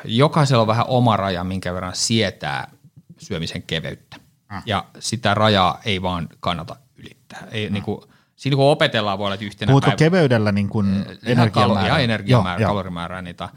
jokaisella 0.06 0.60
on 0.60 0.66
vähän 0.66 0.86
oma 0.88 1.16
raja, 1.16 1.44
minkä 1.44 1.74
verran 1.74 1.96
sietää 1.96 2.70
syömisen 3.18 3.62
keveyttä. 3.62 4.16
Mm. 4.52 4.62
Ja 4.66 4.84
sitä 4.98 5.34
rajaa 5.34 5.80
ei 5.84 6.02
vaan 6.02 6.28
kannata 6.40 6.76
ylittää. 6.96 7.48
Ei, 7.50 7.68
mm. 7.68 7.72
niin 7.72 7.82
kuin, 7.82 8.00
siinä 8.36 8.56
kun 8.56 8.70
opetellaan, 8.70 9.18
voi 9.18 9.24
olla, 9.24 9.34
että 9.34 9.46
yhtenä 9.46 9.70
Puhutko 9.70 9.90
päivä, 9.90 9.98
keveydellä 9.98 10.52
niin 10.52 10.68
kuin 10.68 11.04
energiamäärää? 11.24 11.98
energiamäärää, 11.98 12.68
kalorimäärää. 12.68 13.22
Niitä. 13.22 13.48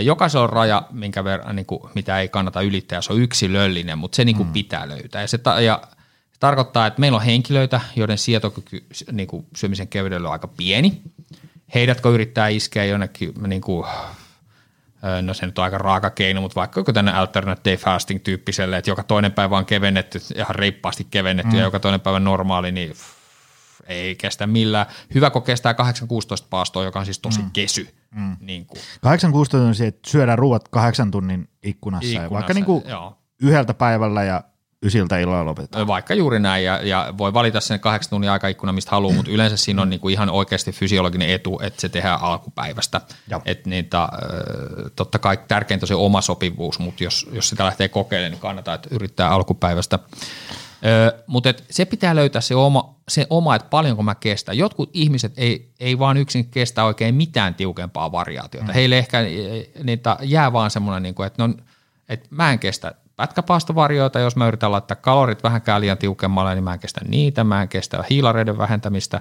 Jokaisella 0.00 0.44
on 0.44 0.50
raja, 0.50 0.82
minkä 0.90 1.24
verran, 1.24 1.56
niin 1.56 1.66
kuin, 1.66 1.80
mitä 1.94 2.20
ei 2.20 2.28
kannata 2.28 2.60
ylittää, 2.60 3.02
se 3.02 3.12
on 3.12 3.20
yksilöllinen, 3.20 3.98
mutta 3.98 4.16
se 4.16 4.24
niin 4.24 4.36
kuin 4.36 4.46
mm. 4.46 4.52
pitää 4.52 4.88
löytää. 4.88 5.20
Ja 5.20 5.28
se, 5.28 5.38
ta- 5.38 5.60
ja 5.60 5.82
se 6.32 6.40
tarkoittaa, 6.40 6.86
että 6.86 7.00
meillä 7.00 7.16
on 7.16 7.24
henkilöitä, 7.24 7.80
joiden 7.96 8.18
sietokyky 8.18 8.84
niin 9.12 9.26
kuin 9.26 9.46
syömisen 9.56 9.88
kevyydellä 9.88 10.28
on 10.28 10.32
aika 10.32 10.48
pieni. 10.48 11.02
Heidät, 11.74 12.00
kun 12.00 12.14
yrittää 12.14 12.48
iskeä 12.48 12.84
jonnekin 12.84 13.32
niin 13.46 13.60
kuin 13.60 13.86
no 15.22 15.34
se 15.34 15.46
nyt 15.46 15.58
on 15.58 15.64
aika 15.64 15.78
raaka 15.78 16.10
keino, 16.10 16.40
mutta 16.40 16.54
vaikka 16.54 16.80
joku 16.80 16.92
tänne 16.92 17.12
alternate 17.12 17.76
fasting 17.76 18.22
tyyppiselle, 18.22 18.76
että 18.76 18.90
joka 18.90 19.02
toinen 19.02 19.32
päivä 19.32 19.58
on 19.58 19.66
kevennetty, 19.66 20.20
ihan 20.34 20.54
reippaasti 20.54 21.06
kevennetty 21.10 21.52
mm. 21.52 21.58
ja 21.58 21.64
joka 21.64 21.80
toinen 21.80 22.00
päivä 22.00 22.20
normaali, 22.20 22.72
niin 22.72 22.90
pff, 22.90 23.14
ei 23.86 24.16
kestä 24.16 24.46
millään. 24.46 24.86
Hyvä, 25.14 25.30
kun 25.30 25.42
kestää 25.42 25.72
8-16 25.72 25.76
paastoa, 26.50 26.84
joka 26.84 26.98
on 26.98 27.04
siis 27.04 27.18
tosi 27.18 27.42
mm. 27.42 27.50
kesy. 27.50 27.88
Mm. 28.10 28.36
Niin 28.40 28.66
8-16 29.56 29.56
on 29.56 29.74
se, 29.74 29.86
että 29.86 30.10
syödään 30.10 30.38
ruuat 30.38 30.68
kahdeksan 30.68 31.10
tunnin 31.10 31.48
ikkunassa, 31.62 32.08
ikkunassa 32.08 32.34
vaikka 32.34 32.54
niin 32.54 32.64
kuin 32.64 32.84
yhdeltä 33.42 33.74
päivällä 33.74 34.24
ja 34.24 34.44
ysiltä 34.84 35.18
illalla 35.18 35.44
lopetetaan. 35.44 35.86
Vaikka 35.86 36.14
juuri 36.14 36.40
näin, 36.40 36.64
ja, 36.64 36.80
ja 36.82 37.14
voi 37.18 37.34
valita 37.34 37.60
sen 37.60 37.80
kahdeksan 37.80 38.10
tunnin 38.10 38.30
aikaikkuna, 38.30 38.72
mistä 38.72 38.90
haluaa, 38.90 39.14
mutta 39.14 39.32
yleensä 39.36 39.56
siinä 39.56 39.82
on 39.82 39.90
niinku 39.90 40.08
ihan 40.08 40.30
oikeasti 40.30 40.72
fysiologinen 40.72 41.30
etu, 41.30 41.60
että 41.62 41.80
se 41.80 41.88
tehdään 41.88 42.20
alkupäivästä. 42.20 43.00
Et 43.44 43.66
niitä, 43.66 44.08
totta 44.96 45.18
kai 45.18 45.38
tärkeintä 45.48 45.84
on 45.84 45.88
se 45.88 45.94
oma 45.94 46.20
sopivuus, 46.20 46.78
mutta 46.78 47.04
jos, 47.04 47.26
jos 47.32 47.48
sitä 47.48 47.64
lähtee 47.64 47.88
kokeilemaan, 47.88 48.32
niin 48.32 48.40
kannattaa, 48.40 48.74
että 48.74 48.88
yrittää 48.92 49.30
alkupäivästä. 49.30 49.98
mutta 51.26 51.54
se 51.70 51.84
pitää 51.84 52.14
löytää 52.14 52.40
se 52.40 52.54
oma, 52.54 52.94
se 53.08 53.26
oma, 53.30 53.54
että 53.54 53.68
paljonko 53.68 54.02
mä 54.02 54.14
kestän. 54.14 54.58
Jotkut 54.58 54.90
ihmiset 54.92 55.32
ei, 55.36 55.72
ei 55.80 55.98
vaan 55.98 56.16
yksin 56.16 56.48
kestä 56.48 56.84
oikein 56.84 57.14
mitään 57.14 57.54
tiukempaa 57.54 58.12
variaatiota. 58.12 58.66
Mm. 58.66 58.72
Heille 58.72 58.98
ehkä 58.98 59.18
niitä 59.84 60.16
jää 60.22 60.52
vaan 60.52 60.70
semmoinen, 60.70 61.02
niin 61.02 61.14
kuin, 61.14 61.26
että, 61.26 61.46
no, 61.46 61.54
että 62.08 62.26
mä 62.30 62.52
en 62.52 62.58
kestä 62.58 62.94
pätkäpaastovarjoita, 63.16 64.18
jos 64.18 64.36
mä 64.36 64.48
yritän 64.48 64.72
laittaa 64.72 64.96
kalorit 64.96 65.42
vähänkään 65.42 65.80
liian 65.80 65.98
tiukemmalle, 65.98 66.54
niin 66.54 66.64
mä 66.64 66.72
en 66.72 66.78
kestä 66.78 67.00
niitä, 67.08 67.44
mä 67.44 67.62
en 67.62 67.68
kestä 67.68 68.04
hiilareiden 68.10 68.58
vähentämistä, 68.58 69.20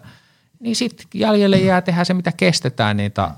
niin 0.59 0.75
sitten 0.75 1.05
jäljelle 1.13 1.57
jää 1.57 1.81
tehdä 1.81 2.03
se, 2.03 2.13
mitä 2.13 2.31
kestetään 2.31 2.97
niitä, 2.97 3.31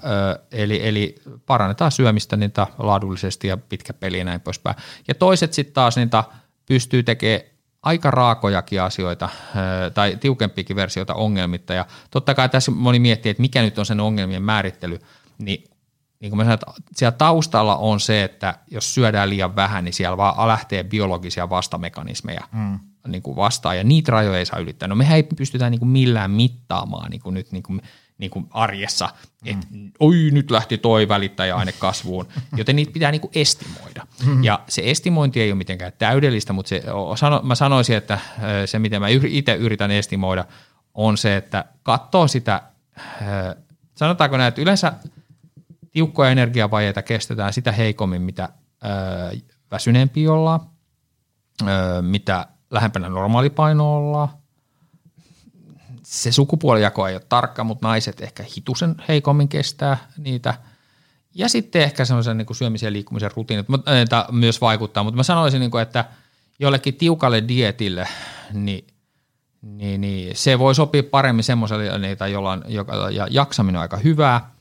eli, 0.52 0.88
eli 0.88 1.16
parannetaan 1.46 1.92
syömistä 1.92 2.38
niitä 2.38 2.68
laadullisesti 2.78 3.48
ja 3.48 3.58
pitkä 3.58 3.94
peli 3.94 4.18
ja 4.20 4.26
näin 4.26 4.42
poispäin. 4.42 4.76
Ja 5.08 5.16
toiset 5.16 5.54
sitten 5.54 5.74
taas 5.74 5.98
niitä 5.98 6.24
pystyy 6.66 7.04
tekemään 7.04 7.42
aika 7.84 8.12
raakojakin 8.12 8.82
asioita 8.82 9.30
tai 9.94 10.18
tiukempiakin 10.20 10.76
versioita 10.76 11.14
ongelmitta. 11.14 11.74
Ja 11.74 11.86
totta 12.12 12.34
kai 12.34 12.50
tässä 12.50 12.72
moni 12.72 13.00
miettii, 13.00 13.30
että 13.30 13.42
mikä 13.42 13.62
nyt 13.62 13.80
on 13.80 13.86
sen 13.86 14.00
ongelmien 14.00 14.44
määrittely, 14.44 15.00
niin 15.38 15.64
niin 16.20 16.32
kuin 16.32 16.38
mä 16.38 16.44
sanoin, 16.44 16.54
että 16.54 16.72
siellä 16.96 17.18
taustalla 17.18 17.76
on 17.76 18.00
se, 18.00 18.24
että 18.24 18.60
jos 18.72 18.94
syödään 18.94 19.30
liian 19.30 19.56
vähän, 19.56 19.84
niin 19.84 19.94
siellä 19.94 20.18
vaan 20.18 20.48
lähtee 20.48 20.84
biologisia 20.84 21.50
vastamekanismeja 21.50 22.48
mm. 22.52 22.80
niin 23.08 23.22
kuin 23.22 23.36
vastaan, 23.36 23.78
ja 23.78 23.84
niitä 23.84 24.12
rajoja 24.12 24.40
ei 24.40 24.46
saa 24.46 24.60
ylittää. 24.60 24.88
No 24.88 24.96
mehän 24.96 25.16
ei 25.16 25.24
pystytä 25.24 25.70
niin 25.70 25.80
kuin 25.80 25.90
millään 25.90 26.32
mittaamaan 26.32 27.12
niin 27.12 27.22
kuin 27.22 27.34
nyt 27.34 27.52
niin 27.52 27.64
kuin, 27.64 27.82
niin 28.18 28.32
kuin 28.32 28.48
arjessa, 28.52 29.10
että 29.46 29.68
mm. 29.70 29.92
oi 30.00 30.30
nyt 30.32 30.52
lähti 30.52 30.78
toi 30.78 31.08
välittäjäaine 31.08 31.72
kasvuun, 31.72 32.28
joten 32.58 32.76
niitä 32.76 32.92
pitää 32.92 33.12
niin 33.12 33.22
kuin 33.22 33.32
estimoida. 33.36 34.08
Mm. 34.26 34.44
Ja 34.44 34.60
se 34.68 34.82
estimointi 34.86 35.42
ei 35.42 35.52
ole 35.52 35.58
mitenkään 35.58 35.92
täydellistä, 35.98 36.54
mutta 36.54 36.70
se, 36.70 36.84
mä 37.44 37.56
sanoisin, 37.56 37.98
että 37.98 38.20
se 38.66 38.80
miten 38.80 39.02
mä 39.02 39.08
itse 39.28 39.56
yritän 39.56 39.92
estimoida 39.92 40.46
on 40.94 41.18
se, 41.18 41.36
että 41.36 41.66
katsoo 41.84 42.28
sitä, 42.28 42.62
sanotaanko 43.96 44.38
näin, 44.38 44.48
että 44.48 44.62
yleensä– 44.62 44.94
tiukkoja 45.96 46.30
energiavajeita 46.30 47.02
kestetään 47.02 47.54
sitä 47.54 47.72
heikommin, 47.72 48.22
mitä 48.22 48.50
ö, 48.86 49.38
väsyneempi 49.72 50.28
ollaan, 50.28 50.60
ö, 51.62 52.02
mitä 52.02 52.48
lähempänä 52.72 53.10
normaalipaino 53.10 53.96
ollaan. 53.96 54.30
Se 56.04 56.32
sukupuolijako 56.32 57.08
ei 57.08 57.16
ole 57.16 57.26
tarkka, 57.30 57.64
mutta 57.64 57.88
naiset 57.88 58.22
ehkä 58.22 58.44
hitusen 58.58 58.96
heikommin 59.08 59.50
kestää 59.50 59.98
niitä. 60.18 60.54
Ja 61.36 61.50
sitten 61.50 61.82
ehkä 61.82 62.06
semmoisen 62.06 62.38
niin 62.38 62.56
syömisen 62.56 62.88
ja 62.88 62.94
liikkumisen 62.94 63.32
rutiinit 63.36 63.70
mutta, 63.70 64.28
myös 64.32 64.62
vaikuttaa, 64.62 65.04
mutta 65.04 65.18
mä 65.18 65.24
sanoisin, 65.24 65.60
niin 65.60 65.72
kuin, 65.72 65.82
että 65.82 66.06
jollekin 66.60 66.96
tiukalle 66.96 67.48
dietille, 67.48 68.08
niin 68.54 68.88
niin, 69.62 70.02
niin 70.02 70.36
se 70.36 70.60
voi 70.60 70.76
sopia 70.76 71.04
paremmin 71.04 71.44
semmoiselle, 71.44 72.00
niitä, 72.00 72.28
jolla 72.28 72.52
on, 72.52 72.64
joka, 72.68 73.10
ja 73.12 73.28
jaksaminen 73.30 73.80
on 73.80 73.82
aika 73.82 73.98
hyvää, 73.98 74.55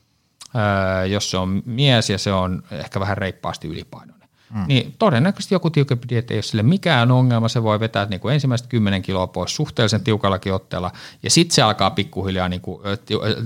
jos 1.09 1.31
se 1.31 1.37
on 1.37 1.63
mies 1.65 2.09
ja 2.09 2.17
se 2.17 2.33
on 2.33 2.63
ehkä 2.71 2.99
vähän 2.99 3.17
reippaasti 3.17 3.67
ylipainoinen. 3.67 4.29
Mm. 4.53 4.63
Niin 4.67 4.95
todennäköisesti 4.99 5.55
joku 5.55 5.69
tiukempi 5.69 6.09
dieetti 6.09 6.33
ei 6.33 6.37
ole 6.37 6.43
sille 6.43 6.63
mikään 6.63 7.11
ongelma, 7.11 7.47
se 7.47 7.63
voi 7.63 7.79
vetää 7.79 8.05
niin 8.05 8.19
kuin 8.19 8.33
ensimmäiset 8.33 8.67
10 8.67 9.01
kiloa 9.01 9.27
pois 9.27 9.55
suhteellisen 9.55 10.03
tiukallakin 10.03 10.53
otteella 10.53 10.91
ja 11.23 11.29
sitten 11.29 11.55
se 11.55 11.61
alkaa 11.61 11.91
pikkuhiljaa, 11.91 12.49
niin 12.49 12.61
kuin, 12.61 12.81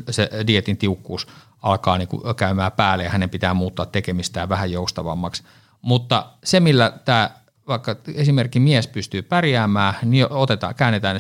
se 0.10 0.30
dietin 0.48 0.78
tiukkuus 0.78 1.28
alkaa 1.62 1.98
niin 1.98 2.08
kuin 2.08 2.36
käymään 2.36 2.72
päälle 2.72 3.04
ja 3.04 3.10
hänen 3.10 3.30
pitää 3.30 3.54
muuttaa 3.54 3.86
tekemistään 3.86 4.50
vähän 4.50 4.72
joustavammaksi. 4.72 5.44
Mutta 5.82 6.26
se, 6.44 6.60
millä 6.60 6.94
tämä 7.06 7.30
vaikka 7.68 7.96
esimerkiksi 8.14 8.60
mies 8.60 8.88
pystyy 8.88 9.22
pärjäämään, 9.22 9.94
niin 10.04 10.28
otetaan, 10.30 10.76
käännetään 10.76 11.16
ne 11.16 11.20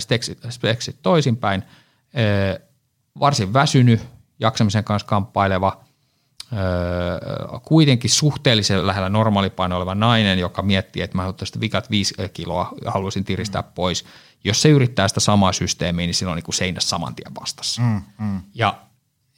speksit, 0.50 1.02
toisinpäin, 1.02 1.64
varsin 3.20 3.54
väsynyt, 3.54 4.02
jaksamisen 4.40 4.84
kanssa 4.84 5.08
kamppaileva, 5.08 5.80
öö, 6.54 7.60
kuitenkin 7.64 8.10
suhteellisen 8.10 8.88
lähellä 8.88 9.10
normaalipaino 9.10 9.78
oleva 9.78 9.96
nainen, 9.96 10.40
joka 10.40 10.62
miettii, 10.62 11.02
että 11.02 11.18
mä 11.18 11.26
ottaisin 11.26 11.62
vikat 11.62 11.90
viisi 11.90 12.14
kiloa 12.34 12.74
haluaisin 12.86 13.24
tiristää 13.24 13.62
mm. 13.62 13.68
pois. 13.76 14.06
Jos 14.44 14.62
se 14.62 14.70
yrittää 14.70 15.08
sitä 15.08 15.20
samaa 15.20 15.54
systeemiä, 15.54 16.06
niin 16.06 16.14
silloin 16.14 16.38
on 16.38 16.44
niin 16.46 16.54
seinä 16.54 16.80
saman 16.80 17.16
tien 17.16 17.36
vastassa. 17.42 17.82
Mm, 17.82 18.02
mm. 18.18 18.42
Ja 18.54 18.78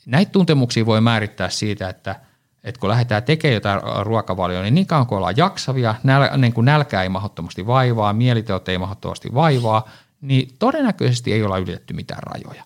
näitä 0.05 0.31
tuntemuksia 0.31 0.85
voi 0.85 1.01
määrittää 1.01 1.49
siitä, 1.49 1.89
että, 1.89 2.15
että 2.63 2.79
kun 2.79 2.89
lähdetään 2.89 3.23
tekemään 3.23 3.53
jotain 3.53 3.81
ruokavalioa, 4.01 4.61
niin 4.61 4.73
niin 4.73 4.87
kauan 4.87 5.07
kuin 5.07 5.17
ollaan 5.17 5.37
jaksavia, 5.37 5.95
näl, 6.03 6.37
niin 6.37 6.53
kuin 6.53 6.65
nälkä 6.65 7.01
ei 7.01 7.09
mahdottomasti 7.09 7.67
vaivaa, 7.67 8.13
mieliteot 8.13 8.69
ei 8.69 8.77
mahdottomasti 8.77 9.33
vaivaa, 9.33 9.89
niin 10.21 10.55
todennäköisesti 10.59 11.33
ei 11.33 11.43
olla 11.43 11.57
ylitetty 11.57 11.93
mitään 11.93 12.23
rajoja. 12.23 12.63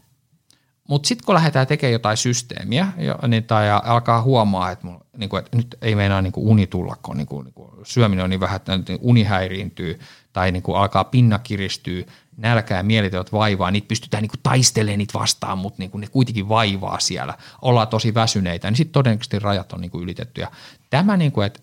Mutta 0.87 1.07
sitten 1.07 1.25
kun 1.25 1.35
lähdetään 1.35 1.67
tekemään 1.67 1.93
jotain 1.93 2.17
systeemiä 2.17 2.87
ja, 2.97 3.19
niin, 3.27 3.43
tai 3.43 3.65
alkaa 3.83 4.21
huomaa, 4.21 4.71
että, 4.71 4.87
mulla, 4.87 5.05
niin 5.17 5.29
kuin, 5.29 5.39
että 5.39 5.57
nyt 5.57 5.75
ei 5.81 5.95
meinaa 5.95 6.21
niin 6.21 6.33
uni 6.35 6.67
tulla, 6.67 6.95
kun 7.01 7.17
niin 7.17 7.27
kuin, 7.27 7.43
niin 7.43 7.53
kuin 7.53 7.71
syöminen 7.83 8.23
on 8.23 8.29
niin 8.29 8.39
vähän, 8.39 8.55
että 8.55 8.73
uni 9.01 9.23
häiriintyy 9.23 9.99
tai 10.33 10.51
niin 10.51 10.63
kuin 10.63 10.77
alkaa 10.77 11.03
pinna 11.03 11.39
kiristyy, 11.39 12.05
nälkää 12.37 12.77
ja 12.77 12.83
mieliteot 12.83 13.31
vaivaa, 13.31 13.71
niitä 13.71 13.87
pystytään 13.87 14.21
niin 14.21 14.29
kuin 14.29 14.39
taistelemaan 14.43 14.97
niitä 14.97 15.19
vastaan, 15.19 15.57
mutta 15.57 15.75
niin 15.79 15.91
kuin 15.91 16.01
ne 16.01 16.07
kuitenkin 16.07 16.49
vaivaa 16.49 16.99
siellä, 16.99 17.33
ollaan 17.61 17.87
tosi 17.87 18.13
väsyneitä, 18.13 18.71
niin 18.71 18.77
sitten 18.77 18.93
todennäköisesti 18.93 19.39
rajat 19.39 19.73
on 19.73 19.81
niin 19.81 19.91
ylitetty. 20.01 20.41
Ja 20.41 20.51
tämä, 20.89 21.17
niin 21.17 21.31
kuin, 21.31 21.47
että 21.47 21.59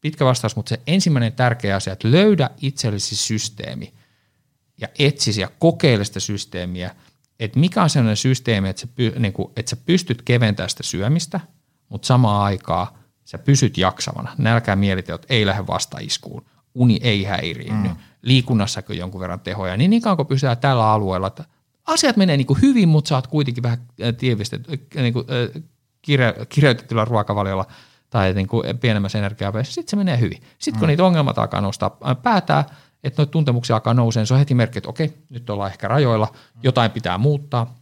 pitkä 0.00 0.24
vastaus, 0.24 0.56
mutta 0.56 0.68
se 0.68 0.80
ensimmäinen 0.86 1.32
tärkeä 1.32 1.76
asia, 1.76 1.92
että 1.92 2.10
löydä 2.10 2.50
itsellesi 2.62 3.16
systeemi 3.16 3.94
ja 4.80 4.88
etsisi 4.98 5.40
ja 5.40 5.50
kokeile 5.58 6.04
sitä 6.04 6.20
systeemiä– 6.20 6.94
että 7.40 7.60
mikä 7.60 7.82
on 7.82 7.90
sellainen 7.90 8.16
systeemi, 8.16 8.68
että 8.68 8.80
sä, 8.80 8.88
niin 9.18 9.32
kuin, 9.32 9.52
että 9.56 9.70
sä 9.70 9.76
pystyt 9.76 10.22
keventämään 10.22 10.70
sitä 10.70 10.82
syömistä, 10.82 11.40
mutta 11.88 12.06
samaan 12.06 12.42
aikaan 12.42 12.86
sä 13.24 13.38
pysyt 13.38 13.78
jaksavana. 13.78 14.34
Nälkää 14.38 14.76
mieliteot 14.76 15.26
ei 15.28 15.46
lähde 15.46 15.66
vastaiskuun, 15.66 16.44
uni 16.74 16.98
ei 17.02 17.24
häiriinny, 17.24 17.88
mm. 17.88 17.96
liikunnassakin 18.22 18.98
jonkun 18.98 19.20
verran 19.20 19.40
tehoja, 19.40 19.76
niin 19.76 19.90
niin 19.90 20.02
kauan 20.02 20.16
kun 20.16 20.26
pysytään 20.26 20.58
tällä 20.58 20.92
alueella, 20.92 21.26
että 21.26 21.44
asiat 21.86 22.16
menee 22.16 22.36
niin 22.36 22.46
kuin 22.46 22.62
hyvin, 22.62 22.88
mutta 22.88 23.08
sä 23.08 23.14
oot 23.14 23.26
kuitenkin 23.26 23.62
vähän 23.62 23.78
äh, 24.02 24.14
tiivistetty, 24.14 24.72
äh, 24.72 25.02
niin 25.02 25.12
kuin, 25.12 25.26
äh, 25.56 25.62
kirja, 26.02 26.34
ruokavaliolla 27.04 27.66
tai 28.10 28.34
niin 28.34 28.46
kuin 28.46 28.78
pienemmässä 28.78 29.18
energiapäivässä, 29.18 29.72
sitten 29.72 29.90
se 29.90 29.96
menee 29.96 30.20
hyvin. 30.20 30.42
Sitten 30.58 30.78
kun 30.78 30.86
mm. 30.86 30.88
niitä 30.88 31.04
ongelmat 31.04 31.38
alkaa 31.38 31.60
nostaa 31.60 31.98
päätään, 32.22 32.64
että 33.04 33.22
noita 33.22 33.30
tuntemuksia 33.30 33.76
alkaa 33.76 33.94
nousee, 33.94 34.26
se 34.26 34.34
on 34.34 34.38
heti 34.38 34.54
merkki, 34.54 34.78
että 34.78 34.90
okei, 34.90 35.14
nyt 35.30 35.50
ollaan 35.50 35.70
ehkä 35.70 35.88
rajoilla, 35.88 36.34
jotain 36.62 36.90
pitää 36.90 37.18
muuttaa, 37.18 37.74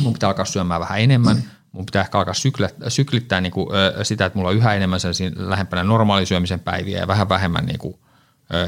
mun 0.00 0.12
pitää 0.12 0.28
alkaa 0.28 0.44
syömään 0.44 0.80
vähän 0.80 1.00
enemmän, 1.00 1.42
mun 1.72 1.86
pitää 1.86 2.02
ehkä 2.02 2.18
alkaa 2.18 2.34
syklittää, 2.34 2.90
syklittää 2.90 3.40
niin 3.40 3.52
kuin, 3.52 3.68
sitä, 4.02 4.26
että 4.26 4.38
mulla 4.38 4.50
on 4.50 4.56
yhä 4.56 4.74
enemmän 4.74 5.00
lähempänä 5.36 5.84
normaalisyömisen 5.84 6.60
päiviä 6.60 6.98
ja 6.98 7.06
vähän 7.06 7.28
vähemmän 7.28 7.66
niin 7.66 7.78
kuin, 7.78 7.98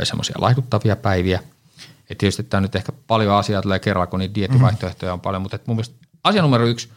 semmoisia 0.03 0.37
laihduttavia 0.39 0.97
päiviä. 0.97 1.41
Et 2.11 2.19
tietysti 2.19 2.43
tämä 2.43 2.61
nyt 2.61 2.75
ehkä 2.75 2.93
paljon 3.07 3.35
asiaa 3.35 3.63
tulee 3.63 3.79
kerralla, 3.79 4.07
kun 4.07 4.19
niitä 4.19 4.35
diettivaihtoehtoja 4.35 5.13
on 5.13 5.21
paljon, 5.21 5.43
mutta 5.43 5.59
mun 5.67 5.77
mielestä 5.77 5.97
asia 6.25 6.43
numero 6.43 6.67
yksi, 6.67 6.89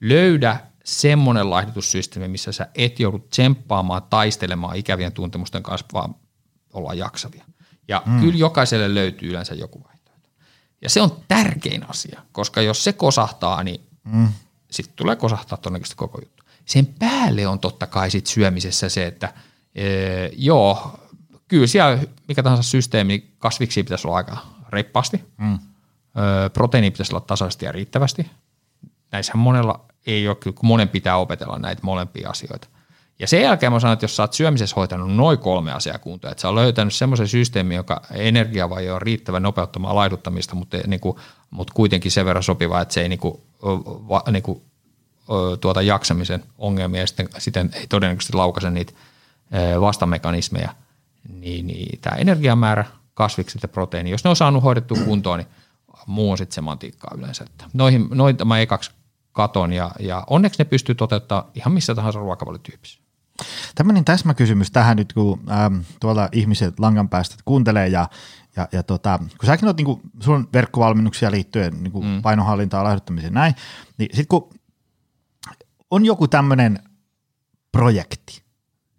löydä 0.00 0.60
semmoinen 0.84 1.50
laihdutussysteemi, 1.50 2.28
missä 2.28 2.52
sä 2.52 2.66
et 2.74 3.00
joudu 3.00 3.18
tsemppaamaan, 3.18 4.02
taistelemaan 4.10 4.76
ikävien 4.76 5.12
tuntemusten 5.12 5.62
kanssa, 5.62 5.86
vaan 5.92 6.14
ollaan 6.72 6.98
jaksavia. 6.98 7.44
Ja 7.90 8.02
mm. 8.06 8.20
kyllä 8.20 8.38
jokaiselle 8.38 8.94
löytyy 8.94 9.30
yleensä 9.30 9.54
joku 9.54 9.84
vaihtoehto. 9.84 10.28
Ja 10.82 10.90
se 10.90 11.02
on 11.02 11.16
tärkein 11.28 11.90
asia, 11.90 12.22
koska 12.32 12.62
jos 12.62 12.84
se 12.84 12.92
kosahtaa, 12.92 13.62
niin 13.62 13.80
mm. 14.04 14.28
sitten 14.70 14.96
tulee 14.96 15.16
kosahtaa 15.16 15.58
todennäköisesti 15.58 15.96
koko 15.96 16.18
juttu. 16.22 16.44
Sen 16.64 16.86
päälle 16.86 17.46
on 17.46 17.58
totta 17.58 17.86
kai 17.86 18.10
sit 18.10 18.26
syömisessä 18.26 18.88
se, 18.88 19.06
että 19.06 19.34
e, 19.74 19.84
joo, 20.32 21.00
kyllä 21.48 21.66
siellä 21.66 21.98
mikä 22.28 22.42
tahansa 22.42 22.70
systeemi, 22.70 23.30
kasviksi 23.38 23.82
pitäisi 23.82 24.06
olla 24.06 24.16
aika 24.16 24.36
reippaasti, 24.68 25.24
mm. 25.36 25.58
proteiini 26.52 26.90
pitäisi 26.90 27.12
olla 27.12 27.24
tasaisesti 27.26 27.64
ja 27.64 27.72
riittävästi. 27.72 28.30
Näissähän 29.12 29.38
monella 29.38 29.84
ei 30.06 30.28
ole, 30.28 30.36
kyllä 30.36 30.56
monen 30.62 30.88
pitää 30.88 31.16
opetella 31.16 31.58
näitä 31.58 31.82
molempia 31.82 32.30
asioita– 32.30 32.68
ja 33.20 33.26
sen 33.26 33.42
jälkeen 33.42 33.72
mä 33.72 33.80
sanon, 33.80 33.92
että 33.92 34.04
jos 34.04 34.16
sä 34.16 34.22
oot 34.22 34.32
syömisessä 34.32 34.76
hoitanut 34.76 35.14
noin 35.16 35.38
kolme 35.38 35.72
asiaa 35.72 35.98
kuntoon, 35.98 36.32
että 36.32 36.40
sä 36.40 36.48
oot 36.48 36.54
löytänyt 36.54 36.94
semmoisen 36.94 37.28
systeemin, 37.28 37.76
joka 37.76 38.02
energiavaje 38.10 38.92
on 38.92 39.02
riittävän 39.02 39.42
nopeuttamaan 39.42 39.96
laiduttamista, 39.96 40.54
mutta, 40.54 40.76
niin 40.86 41.00
kuin, 41.00 41.16
mutta 41.50 41.72
kuitenkin 41.74 42.10
sen 42.10 42.26
verran 42.26 42.42
sopiva, 42.42 42.80
että 42.80 42.94
se 42.94 43.02
ei 43.02 43.08
niin 43.08 43.18
kuin, 43.18 43.40
va, 44.08 44.22
niin 44.30 44.42
kuin, 44.42 44.62
tuota 45.60 45.82
jaksamisen 45.82 46.44
ongelmia 46.58 47.00
ja 47.00 47.06
sitten, 47.06 47.28
sitten 47.38 47.70
ei 47.74 47.86
todennäköisesti 47.86 48.36
laukaise 48.36 48.70
niitä 48.70 48.92
vastamekanismeja, 49.80 50.74
niin, 51.28 51.66
niin 51.66 52.00
tämä 52.00 52.16
energiamäärä, 52.16 52.84
kasvikset 53.14 53.62
ja 53.62 53.68
proteiini, 53.68 54.10
jos 54.10 54.24
ne 54.24 54.30
on 54.30 54.36
saanut 54.36 54.62
hoidettua 54.62 54.98
kuntoon, 55.04 55.38
niin 55.38 55.48
muu 56.06 56.30
on 56.30 56.38
sitten 56.38 56.54
semantiikkaa 56.54 57.14
yleensä. 57.18 57.44
Että 57.44 57.64
noihin, 57.72 58.08
noin 58.14 58.36
tämä 58.36 58.58
ekaksi 58.58 58.90
katon 59.32 59.72
ja, 59.72 59.90
ja 59.98 60.24
onneksi 60.30 60.58
ne 60.58 60.64
pystyy 60.64 60.94
toteuttamaan 60.94 61.46
ihan 61.54 61.72
missä 61.72 61.94
tahansa 61.94 62.18
ruokavalityypissä. 62.18 62.99
Tämmöinen 63.74 64.04
täsmäkysymys 64.04 64.70
tähän 64.70 64.96
nyt, 64.96 65.12
kun 65.12 65.40
ähm, 65.50 65.76
tuolla 66.00 66.28
ihmiset 66.32 66.80
langan 66.80 67.08
päästä 67.08 67.36
kuuntelee 67.44 67.88
ja, 67.88 68.08
ja, 68.56 68.68
ja 68.72 68.82
tota, 68.82 69.18
kun 69.18 69.46
säkin 69.46 69.68
oot 69.68 69.76
niin 69.76 70.12
sun 70.20 70.48
verkkovalmennuksia 70.52 71.30
liittyen 71.30 71.82
niin 71.82 72.04
mm. 72.04 72.22
painohallintaan, 72.22 72.84
laihduttamiseen 72.84 73.34
näin, 73.34 73.54
niin 73.98 74.08
sitten 74.16 74.28
kun 74.28 74.50
on 75.90 76.04
joku 76.04 76.28
tämmöinen 76.28 76.78
projekti, 77.72 78.42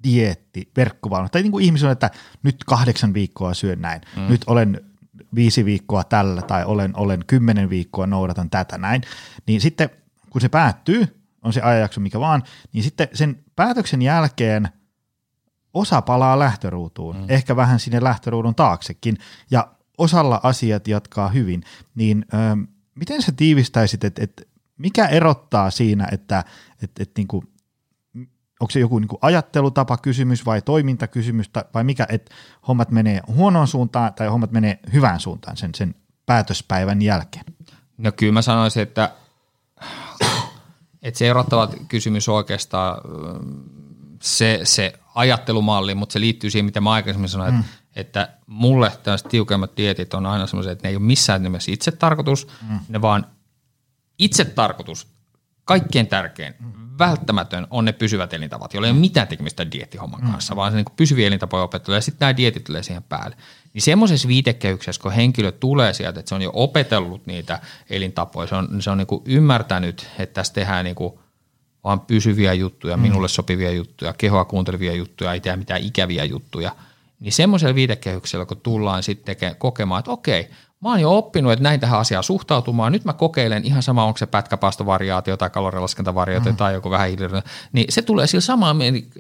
dietti, 0.03 0.71
verkkovalmennus, 0.77 1.31
tai 1.31 1.41
niin 1.41 1.51
kuin 1.51 1.65
ihmisillä, 1.65 1.91
että 1.91 2.11
nyt 2.43 2.63
kahdeksan 2.63 3.13
viikkoa 3.13 3.53
syön 3.53 3.81
näin, 3.81 4.01
mm. 4.15 4.27
nyt 4.27 4.41
olen 4.47 4.81
viisi 5.35 5.65
viikkoa 5.65 6.03
tällä, 6.03 6.41
tai 6.41 6.65
olen, 6.65 6.97
olen 6.97 7.23
kymmenen 7.27 7.69
viikkoa 7.69 8.07
noudatan 8.07 8.49
tätä 8.49 8.77
näin, 8.77 9.01
niin 9.47 9.61
sitten 9.61 9.89
kun 10.29 10.41
se 10.41 10.49
päättyy, 10.49 11.21
on 11.41 11.53
se 11.53 11.61
ajanjakso 11.61 12.01
mikä 12.01 12.19
vaan, 12.19 12.43
niin 12.73 12.83
sitten 12.83 13.07
sen 13.13 13.43
päätöksen 13.61 14.01
jälkeen 14.01 14.69
osa 15.73 16.01
palaa 16.01 16.39
lähtöruutuun, 16.39 17.17
mm. 17.17 17.25
ehkä 17.29 17.55
vähän 17.55 17.79
sinne 17.79 18.03
lähtöruudun 18.03 18.55
taaksekin, 18.55 19.17
ja 19.51 19.67
osalla 19.97 20.39
asiat 20.43 20.87
jatkaa 20.87 21.29
hyvin, 21.29 21.63
niin 21.95 22.25
ö, 22.33 22.37
miten 22.95 23.21
sä 23.21 23.31
tiivistäisit, 23.31 24.03
että 24.03 24.23
et, 24.23 24.47
mikä 24.77 25.07
erottaa 25.07 25.71
siinä, 25.71 26.07
että 26.11 26.43
et, 26.83 26.91
et, 26.99 27.11
niinku, 27.17 27.43
onko 28.59 28.71
se 28.71 28.79
joku 28.79 28.99
niinku 28.99 29.17
ajattelutapa 29.21 29.97
kysymys 29.97 30.45
vai 30.45 30.61
toimintakysymys 30.61 31.49
vai 31.73 31.83
mikä, 31.83 32.07
että 32.09 32.35
hommat 32.67 32.91
menee 32.91 33.21
huonoon 33.27 33.67
suuntaan 33.67 34.13
tai 34.13 34.27
hommat 34.27 34.51
menee 34.51 34.79
hyvään 34.93 35.19
suuntaan 35.19 35.57
sen, 35.57 35.75
sen 35.75 35.95
päätöspäivän 36.25 37.01
jälkeen? 37.01 37.45
No 37.97 38.11
kyllä 38.11 38.33
mä 38.33 38.41
sanoisin, 38.41 38.83
että, 38.83 39.11
että 41.01 41.17
se 41.17 41.29
erottava 41.29 41.69
kysymys 41.87 42.29
oikeastaan 42.29 43.01
se, 44.21 44.59
se 44.63 44.93
ajattelumalli, 45.15 45.95
mutta 45.95 46.13
se 46.13 46.19
liittyy 46.19 46.49
siihen, 46.49 46.65
mitä 46.65 46.81
mä 46.81 46.91
aikaisemmin 46.91 47.29
sanoin, 47.29 47.53
mm. 47.53 47.59
että, 47.59 47.71
että 47.95 48.37
mulle 48.47 48.91
tällaiset 49.03 49.29
tiukemmat 49.29 49.77
dietit 49.77 50.13
on 50.13 50.25
aina 50.25 50.47
semmoiset, 50.47 50.71
että 50.71 50.87
ne 50.87 50.89
ei 50.89 50.95
ole 50.95 51.03
missään 51.03 51.43
nimessä 51.43 51.71
itse 51.71 51.91
tarkoitus, 51.91 52.47
mm. 52.69 52.79
ne 52.89 53.01
vaan 53.01 53.27
itse 54.19 54.45
tarkoitus, 54.45 55.07
kaikkein 55.65 56.07
tärkein, 56.07 56.53
mm. 56.59 56.80
Välttämätön 56.99 57.67
on 57.69 57.85
ne 57.85 57.91
pysyvät 57.91 58.33
elintavat, 58.33 58.73
joilla 58.73 58.87
ei 58.87 58.91
ole 58.91 58.99
mitään 58.99 59.27
tekemistä 59.27 59.71
diettihomman 59.71 60.21
mm. 60.21 60.31
kanssa, 60.31 60.55
vaan 60.55 60.71
se 60.71 60.75
niin 60.75 60.85
pysyviä 60.95 61.27
elintapoja 61.27 61.63
opettelu 61.63 61.95
ja 61.95 62.01
sitten 62.01 62.25
nämä 62.25 62.37
dietit 62.37 62.63
tulee 62.63 62.83
siihen 62.83 63.03
päälle. 63.03 63.35
Niin 63.73 63.81
semmoisessa 63.81 64.27
viitekehyksessä, 64.27 65.01
kun 65.01 65.11
henkilö 65.11 65.51
tulee 65.51 65.93
sieltä, 65.93 66.19
että 66.19 66.29
se 66.29 66.35
on 66.35 66.41
jo 66.41 66.51
opetellut 66.53 67.25
niitä 67.25 67.59
elintapoja, 67.89 68.47
se 68.47 68.55
on, 68.55 68.81
se 68.81 68.89
on 68.89 68.97
niin 68.97 69.07
kuin 69.07 69.21
ymmärtänyt, 69.25 70.07
että 70.19 70.33
tässä 70.33 70.53
tehdään 70.53 70.85
niin 70.85 70.95
kuin 70.95 71.13
vaan 71.83 71.99
pysyviä 71.99 72.53
juttuja, 72.53 72.97
mm. 72.97 73.03
minulle 73.03 73.27
sopivia 73.27 73.71
juttuja, 73.71 74.13
kehoa 74.13 74.45
kuuntelevia 74.45 74.93
juttuja, 74.93 75.33
ei 75.33 75.39
tehdä 75.39 75.57
mitään 75.57 75.81
ikäviä 75.81 76.23
juttuja. 76.23 76.75
Niin 77.19 77.33
semmoisella 77.33 77.75
viitekehyksellä, 77.75 78.45
kun 78.45 78.61
tullaan 78.61 79.03
sitten 79.03 79.35
kokemaan, 79.57 79.99
että 79.99 80.11
okei, 80.11 80.49
mä 80.81 80.89
oon 80.89 81.01
jo 81.01 81.17
oppinut, 81.17 81.51
että 81.51 81.63
näin 81.63 81.79
tähän 81.79 81.99
asiaan 81.99 82.23
suhtautumaan, 82.23 82.91
nyt 82.91 83.05
mä 83.05 83.13
kokeilen 83.13 83.65
ihan 83.65 83.83
sama, 83.83 84.05
onko 84.05 84.17
se 84.17 84.25
pätkäpaastovariaatio 84.25 85.37
tai 85.37 85.49
kalorilaskentavariaatio 85.49 86.51
mm. 86.51 86.57
tai 86.57 86.73
joku 86.73 86.89
vähän 86.89 87.07
hiilinen, 87.07 87.43
niin 87.73 87.85
se 87.89 88.01
tulee 88.01 88.27
sillä 88.27 88.41
samaan 88.41 88.77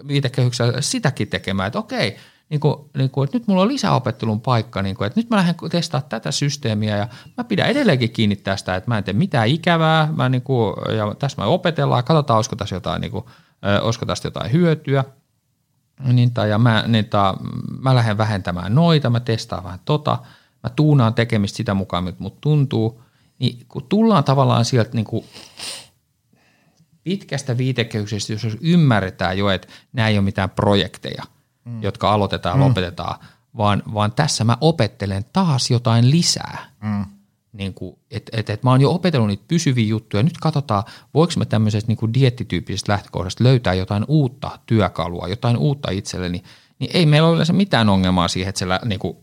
viitekehyksellä 0.07 0.81
sitäkin 0.81 1.27
tekemään, 1.27 1.67
että 1.67 1.79
okei, 1.79 2.17
niin 2.49 2.59
kuin, 2.59 2.75
niin 2.97 3.09
kuin, 3.09 3.25
että 3.25 3.37
nyt 3.37 3.47
mulla 3.47 3.61
on 3.61 3.67
lisäopettelun 3.67 4.41
paikka, 4.41 4.81
niin 4.81 4.95
kuin, 4.95 5.07
että 5.07 5.19
nyt 5.19 5.29
mä 5.29 5.35
lähden 5.35 5.55
testaamaan 5.71 6.09
tätä 6.09 6.31
systeemiä 6.31 6.97
ja 6.97 7.07
mä 7.37 7.43
pidän 7.43 7.69
edelleenkin 7.69 8.11
kiinni 8.11 8.35
tästä, 8.35 8.75
että 8.75 8.91
mä 8.91 8.97
en 8.97 9.03
tee 9.03 9.13
mitään 9.13 9.47
ikävää 9.47 10.13
mä 10.15 10.29
niin 10.29 10.41
kuin, 10.41 10.75
ja 10.97 11.15
tässä 11.19 11.41
mä 11.41 11.47
opetellaan, 11.47 12.03
katsotaan, 12.03 12.37
olisiko 12.37 12.55
tässä 12.55 12.75
jotain, 12.75 13.01
niin 13.01 13.11
kuin, 13.11 13.25
olisiko 13.81 14.05
tästä 14.05 14.27
jotain 14.27 14.51
hyötyä. 14.51 15.03
Niin, 16.03 16.33
tai, 16.33 16.49
ja 16.49 16.59
mä, 16.59 16.83
niin, 16.87 17.05
tai, 17.05 17.33
mä 17.79 17.95
lähden 17.95 18.17
vähentämään 18.17 18.75
noita, 18.75 19.09
mä 19.09 19.19
testaan 19.19 19.63
vähän 19.63 19.79
tota, 19.85 20.17
mä 20.63 20.69
tuunaan 20.69 21.13
tekemistä 21.13 21.57
sitä 21.57 21.73
mukaan, 21.73 22.03
mitä 22.03 22.17
mut 22.19 22.41
tuntuu, 22.41 23.01
niin 23.39 23.65
kun 23.69 23.85
tullaan 23.89 24.23
tavallaan 24.23 24.65
sieltä 24.65 24.91
niin 24.93 25.05
kuin 25.05 25.25
pitkästä 27.03 27.57
viitekehyksestä, 27.57 28.33
jos 28.33 28.57
ymmärretään 28.61 29.37
jo, 29.37 29.49
että 29.49 29.67
nämä 29.93 30.07
ei 30.07 30.17
ole 30.17 30.25
mitään 30.25 30.49
projekteja– 30.49 31.23
mm. 31.65 31.83
jotka 31.83 32.11
aloitetaan 32.13 32.53
ja 32.53 32.63
mm. 32.63 32.69
lopetetaan, 32.69 33.19
vaan, 33.57 33.83
vaan 33.93 34.11
tässä 34.11 34.43
mä 34.43 34.57
opettelen 34.61 35.25
taas 35.33 35.71
jotain 35.71 36.11
lisää. 36.11 36.65
Mm. 36.83 37.05
Niin 37.53 37.73
kuin, 37.73 37.95
et, 38.11 38.29
et, 38.33 38.49
et 38.49 38.63
mä 38.63 38.69
oon 38.69 38.81
jo 38.81 38.91
opetellut 38.91 39.27
niitä 39.27 39.43
pysyviä 39.47 39.87
juttuja. 39.87 40.23
Nyt 40.23 40.37
katsotaan, 40.37 40.83
voiko 41.13 41.33
mä 41.37 41.45
tämmöisestä 41.45 41.87
niin 41.87 41.97
kuin 41.97 42.13
diettityyppisestä 42.13 42.91
lähtökohdasta 42.91 43.43
löytää 43.43 43.73
jotain 43.73 44.05
uutta 44.07 44.59
työkalua, 44.65 45.27
jotain 45.27 45.57
uutta 45.57 45.91
itselleni. 45.91 46.43
Niin 46.79 46.91
ei 46.93 47.05
meillä 47.05 47.27
ole 47.27 47.35
yleensä 47.35 47.53
mitään 47.53 47.89
ongelmaa 47.89 48.27
siihen, 48.27 48.49
että 48.49 48.59
se 48.59 48.65
niin 48.85 48.99
kuin, 48.99 49.17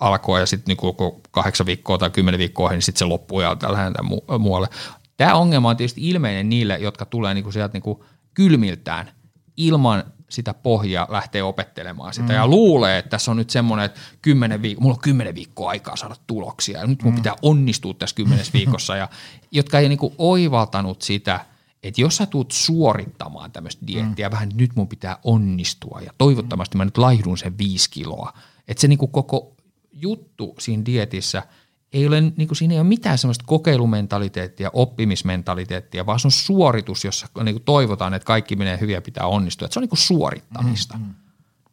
alkoi 0.00 0.40
ja 0.40 0.46
sitten 0.46 0.76
niin 0.76 1.22
kahdeksan 1.30 1.66
viikkoa 1.66 1.98
tai 1.98 2.10
kymmenen 2.10 2.38
viikkoa 2.38 2.70
niin 2.70 2.82
sitten 2.82 2.98
se 2.98 3.04
loppuu 3.04 3.40
ja 3.40 3.56
lähdetään 3.68 4.06
mu- 4.06 4.38
muualle. 4.38 4.68
Tämä 5.16 5.34
ongelma 5.34 5.68
on 5.68 5.76
tietysti 5.76 6.08
ilmeinen 6.08 6.48
niille, 6.48 6.78
jotka 6.78 7.04
tulee 7.04 7.34
niin 7.34 7.44
kuin 7.44 7.52
sieltä 7.52 7.72
niin 7.72 7.82
kuin 7.82 7.98
kylmiltään 8.34 9.10
ilman 9.56 10.04
sitä 10.28 10.54
pohjaa 10.54 11.06
lähtee 11.10 11.42
opettelemaan 11.42 12.14
sitä 12.14 12.28
mm. 12.28 12.34
ja 12.34 12.46
luulee, 12.46 12.98
että 12.98 13.08
tässä 13.08 13.30
on 13.30 13.36
nyt 13.36 13.50
semmoinen, 13.50 13.86
että 13.86 14.00
kymmenen 14.22 14.62
viikkoa, 14.62 14.82
mulla 14.82 14.94
on 14.94 15.00
kymmenen 15.00 15.34
viikkoa 15.34 15.70
aikaa 15.70 15.96
saada 15.96 16.14
tuloksia 16.26 16.80
ja 16.80 16.86
nyt 16.86 17.02
mun 17.02 17.12
mm. 17.12 17.16
pitää 17.16 17.34
onnistua 17.42 17.94
tässä 17.94 18.16
kymmenes 18.16 18.52
viikossa 18.58 18.96
ja 18.96 19.08
jotka 19.50 19.78
ei 19.78 19.88
niinku 19.88 20.14
oivaltanut 20.18 21.02
sitä, 21.02 21.40
että 21.82 22.00
jos 22.00 22.16
sä 22.16 22.26
tuut 22.26 22.52
suorittamaan 22.52 23.52
tämmöistä 23.52 23.86
diettiä, 23.86 24.28
mm. 24.28 24.32
vähän 24.32 24.48
nyt 24.54 24.70
mun 24.74 24.88
pitää 24.88 25.18
onnistua 25.24 26.00
ja 26.00 26.12
toivottavasti 26.18 26.76
mä 26.76 26.84
nyt 26.84 26.98
laihdun 26.98 27.38
sen 27.38 27.58
viisi 27.58 27.90
kiloa, 27.90 28.32
että 28.72 28.80
se 28.80 28.88
niinku 28.88 29.06
koko 29.06 29.56
juttu 29.92 30.54
siinä 30.58 30.84
dietissä– 30.84 31.42
ei 31.92 32.06
ole, 32.06 32.20
niin 32.20 32.48
kuin 32.48 32.56
siinä 32.56 32.74
ei 32.74 32.80
ole 32.80 32.88
mitään 32.88 33.18
sellaista 33.18 33.44
kokeilumentaliteettia, 33.46 34.70
oppimismentaliteettia, 34.72 36.06
vaan 36.06 36.20
se 36.20 36.26
on 36.26 36.32
suoritus, 36.32 37.04
jossa 37.04 37.26
niin 37.42 37.54
kuin 37.54 37.64
toivotaan, 37.64 38.14
että 38.14 38.26
kaikki 38.26 38.56
menee 38.56 38.80
hyviä 38.80 39.00
pitää 39.00 39.26
onnistua. 39.26 39.66
Että 39.66 39.72
se 39.72 39.78
on 39.78 39.82
niin 39.82 39.88
kuin 39.88 39.98
suorittamista. 39.98 40.98
Mm-hmm. 40.98 41.14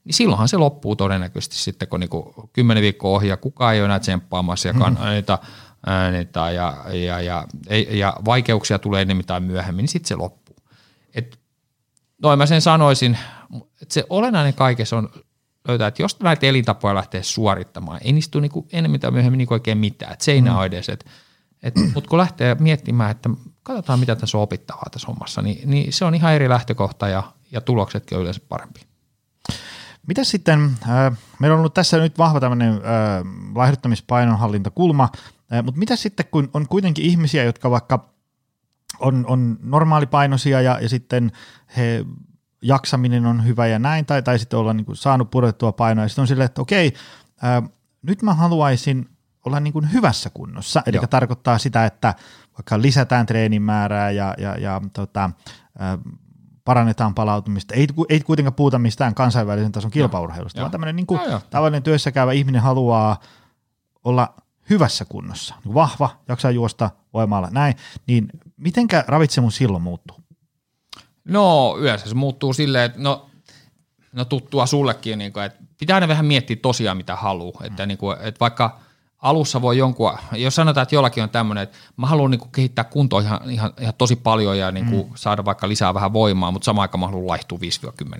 Niin 0.03 0.13
silloinhan 0.13 0.47
se 0.47 0.57
loppuu 0.57 0.95
todennäköisesti 0.95 1.57
sitten, 1.57 1.87
kun 1.87 1.99
niin 1.99 2.09
kuin 2.09 2.33
kymmenen 2.53 2.83
viikkoa 2.83 3.15
ohi 3.15 3.27
ja 3.27 3.37
kukaan 3.37 3.73
ei 3.73 3.79
ole 3.79 3.85
enää 3.85 3.99
tsemppaamassa 3.99 4.67
ja, 4.67 4.73
mm-hmm. 4.73 5.05
niitä, 5.09 5.39
niitä, 6.11 6.51
ja, 6.51 6.77
ja, 6.93 7.21
ja, 7.21 7.47
ja, 7.69 7.97
ja 7.97 8.13
vaikeuksia 8.25 8.79
tulee 8.79 9.01
enemmän 9.01 9.25
tai 9.25 9.39
myöhemmin, 9.39 9.83
niin 9.83 9.89
sitten 9.89 10.07
se 10.07 10.15
loppuu. 10.15 10.55
Et, 11.13 11.39
noin 12.21 12.37
mä 12.37 12.45
sen 12.45 12.61
sanoisin, 12.61 13.17
että 13.81 13.93
se 13.93 14.05
olennainen 14.09 14.53
kaikessa 14.53 14.97
on 14.97 15.09
löytää, 15.70 15.88
että 15.88 16.01
jos 16.01 16.20
näitä 16.20 16.45
elintapoja 16.45 16.95
lähtee 16.95 17.24
suorittamaan, 17.24 17.99
ei 18.03 18.11
niistä 18.11 18.32
tule 18.32 18.41
niin 18.41 18.67
enemmän 18.72 18.99
tai 18.99 19.11
myöhemmin 19.11 19.38
niin 19.38 19.53
oikein 19.53 19.78
mitään, 19.78 20.13
että 20.13 20.26
se 20.26 20.32
ei 20.32 20.41
mm. 20.41 20.47
edes. 20.65 20.89
Et, 20.89 21.05
et, 21.63 21.76
Mutta 21.93 22.09
kun 22.09 22.20
lähtee 22.20 22.55
miettimään, 22.59 23.11
että 23.11 23.30
katsotaan 23.63 23.99
mitä 23.99 24.15
tässä 24.15 24.38
on 24.38 24.43
opittavaa 24.43 24.88
tässä 24.91 25.07
hommassa, 25.07 25.41
niin, 25.41 25.70
niin 25.70 25.93
se 25.93 26.05
on 26.05 26.15
ihan 26.15 26.34
eri 26.34 26.49
lähtökohta 26.49 27.07
ja, 27.07 27.24
ja 27.51 27.61
tuloksetkin 27.61 28.17
on 28.17 28.22
yleensä 28.22 28.41
parempi. 28.49 28.80
Mitä 30.07 30.24
sitten, 30.24 30.78
äh, 30.89 31.17
meillä 31.39 31.53
on 31.53 31.59
ollut 31.59 31.74
tässä 31.74 31.97
nyt 31.97 32.17
vahva 32.17 32.39
tämmöinen 32.39 32.74
äh, 32.74 32.80
laihduttamispainonhallintakulma, 33.55 35.09
äh, 35.53 35.63
mutta 35.63 35.80
mitä 35.80 35.95
sitten, 35.95 36.26
kun 36.32 36.49
on 36.53 36.67
kuitenkin 36.67 37.05
ihmisiä, 37.05 37.43
jotka 37.43 37.72
vaikka 37.72 38.09
on, 38.99 39.26
on 39.28 39.57
normaalipainoisia 39.61 40.61
ja, 40.61 40.80
ja 40.82 40.89
sitten 40.89 41.32
he 41.78 42.05
jaksaminen 42.62 43.26
on 43.26 43.45
hyvä 43.45 43.68
ja 43.68 43.80
näin, 43.80 44.05
tai, 44.05 44.24
tai 44.24 44.39
sitten 44.39 44.60
olla 44.60 44.74
niin 44.74 44.86
kuin 44.86 44.95
saanut 44.95 45.32
pudotettua 45.32 45.72
painoa, 45.72 46.05
ja 46.05 46.10
sitten 46.10 46.22
on 46.22 46.28
silleen, 46.28 46.45
että 46.45 46.62
okei, 46.62 46.93
ää, 47.41 47.64
nyt 48.01 48.22
mä 48.22 48.34
haluaisin 48.34 49.10
olla 49.45 49.60
niin 49.60 49.74
kuin 49.74 49.93
hyvässä 49.93 50.30
kunnossa, 50.34 50.82
eli 50.86 50.95
Joo. 50.95 51.07
tarkoittaa 51.07 51.57
sitä, 51.57 51.86
että 51.86 52.16
vaikka 52.57 52.82
lisätään 52.82 53.26
treenin 53.26 53.62
määrää 53.62 54.12
ja, 54.12 54.36
ja, 54.38 54.57
ja 54.57 54.82
tota, 54.93 55.32
ää, 55.80 55.97
parannetaan 56.66 57.16
palautumista, 57.16 57.74
ei, 57.74 57.88
ei 58.10 58.20
kuitenkaan 58.20 58.53
puhuta 58.53 58.80
mistään 58.80 59.16
kansainvälisen 59.16 59.72
tason 59.72 59.91
kilpaurheilusta, 59.91 60.62
vaan 60.62 60.72
tämmöinen 60.72 60.95
niin 60.95 61.07
kuin 61.07 61.22
tavallinen 61.49 61.84
työssä 61.84 62.12
käyvä 62.12 62.32
ihminen 62.32 62.62
haluaa 62.62 63.20
olla 64.03 64.34
hyvässä 64.70 65.05
kunnossa, 65.05 65.55
vahva, 65.74 66.10
jaksaa 66.28 66.51
juosta 66.51 66.89
voimalla, 67.14 67.49
näin, 67.51 67.76
niin 68.07 68.28
mitenkä 68.57 69.03
ravitsemus 69.07 69.55
silloin 69.55 69.84
muuttuu? 69.84 70.18
No 71.30 71.75
yleensä 71.80 72.09
se 72.09 72.15
muuttuu 72.15 72.53
silleen, 72.53 72.86
että 72.86 72.99
no, 72.99 73.30
no 74.13 74.25
tuttua 74.25 74.65
sullekin, 74.65 75.19
niin 75.19 75.34
kuin, 75.34 75.45
että 75.45 75.63
pitää 75.80 75.95
aina 75.95 76.07
vähän 76.07 76.25
miettiä 76.25 76.55
tosiaan 76.61 76.97
mitä 76.97 77.15
haluaa. 77.15 77.61
Että, 77.63 77.86
niin 77.86 77.97
kuin, 77.97 78.17
että 78.21 78.39
vaikka 78.39 78.80
alussa 79.21 79.61
voi 79.61 79.77
jonkun, 79.77 80.13
jos 80.32 80.55
sanotaan, 80.55 80.84
että 80.84 80.95
jollakin 80.95 81.23
on 81.23 81.30
tämmöinen, 81.30 81.63
että 81.63 81.77
mä 81.97 82.07
haluan 82.07 82.32
niin 82.32 82.39
kuin, 82.39 82.51
kehittää 82.51 82.84
kuntoa 82.84 83.21
ihan, 83.21 83.49
ihan, 83.49 83.73
ihan 83.80 83.93
tosi 83.97 84.15
paljon 84.15 84.57
ja 84.57 84.71
niin 84.71 84.86
kuin, 84.86 85.07
mm. 85.07 85.11
saada 85.15 85.45
vaikka 85.45 85.67
lisää 85.67 85.93
vähän 85.93 86.13
voimaa, 86.13 86.51
mutta 86.51 86.65
samaan 86.65 86.82
aikaan 86.82 86.99
mä 86.99 87.05
haluan 87.05 87.27
laihtua 87.27 87.59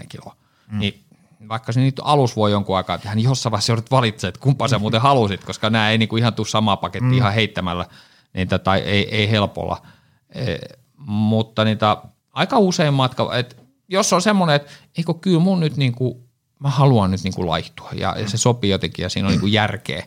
5-10 0.02 0.08
kiloa. 0.10 0.36
Mm. 0.72 0.80
Niin 0.80 1.04
vaikka 1.50 1.72
se 1.72 1.80
nyt 1.80 2.02
alus 2.04 2.36
voi 2.36 2.52
jonkun 2.52 2.78
aikaa 2.78 2.98
tehdä, 2.98 3.16
niin 3.16 3.24
jossain 3.24 3.52
vaiheessa 3.52 3.72
joudut 3.72 3.92
valitsemaan, 3.92 4.30
että 4.30 4.42
kumpa 4.42 4.68
sä 4.68 4.80
muuten 4.80 5.02
halusit, 5.02 5.44
koska 5.44 5.70
nämä 5.70 5.90
ei 5.90 5.98
niin 5.98 6.10
kuin 6.10 6.20
ihan 6.20 6.34
tule 6.34 6.48
samaa 6.48 6.78
pakettia 6.78 7.10
mm. 7.10 7.18
ihan 7.18 7.34
heittämällä 7.34 7.86
niitä, 8.34 8.60
tai 8.60 8.80
ei, 8.80 9.16
ei 9.16 9.32
helpolla. 9.32 9.82
E, 10.30 10.56
mutta 10.98 11.64
niitä 11.64 11.98
aika 12.40 12.60
usein 12.60 12.94
matka, 12.94 13.38
että 13.38 13.56
jos 13.90 14.14
on 14.14 14.22
semmoinen, 14.22 14.56
että 14.56 14.72
eikö 14.98 15.14
kyllä 15.14 15.40
mun 15.40 15.60
nyt 15.60 15.78
niin 15.78 15.94
kuin, 15.94 16.20
mä 16.60 16.70
haluan 16.70 17.12
nyt 17.12 17.24
niin 17.24 17.34
kuin 17.34 17.48
laihtua 17.48 17.90
ja, 17.94 18.16
ja 18.20 18.30
se 18.30 18.38
sopii 18.38 18.70
jotenkin 18.70 19.04
ja 19.04 19.10
siinä 19.10 19.28
on 19.28 19.32
niin 19.32 19.42
kuin 19.42 19.54
järkeä, 19.54 20.06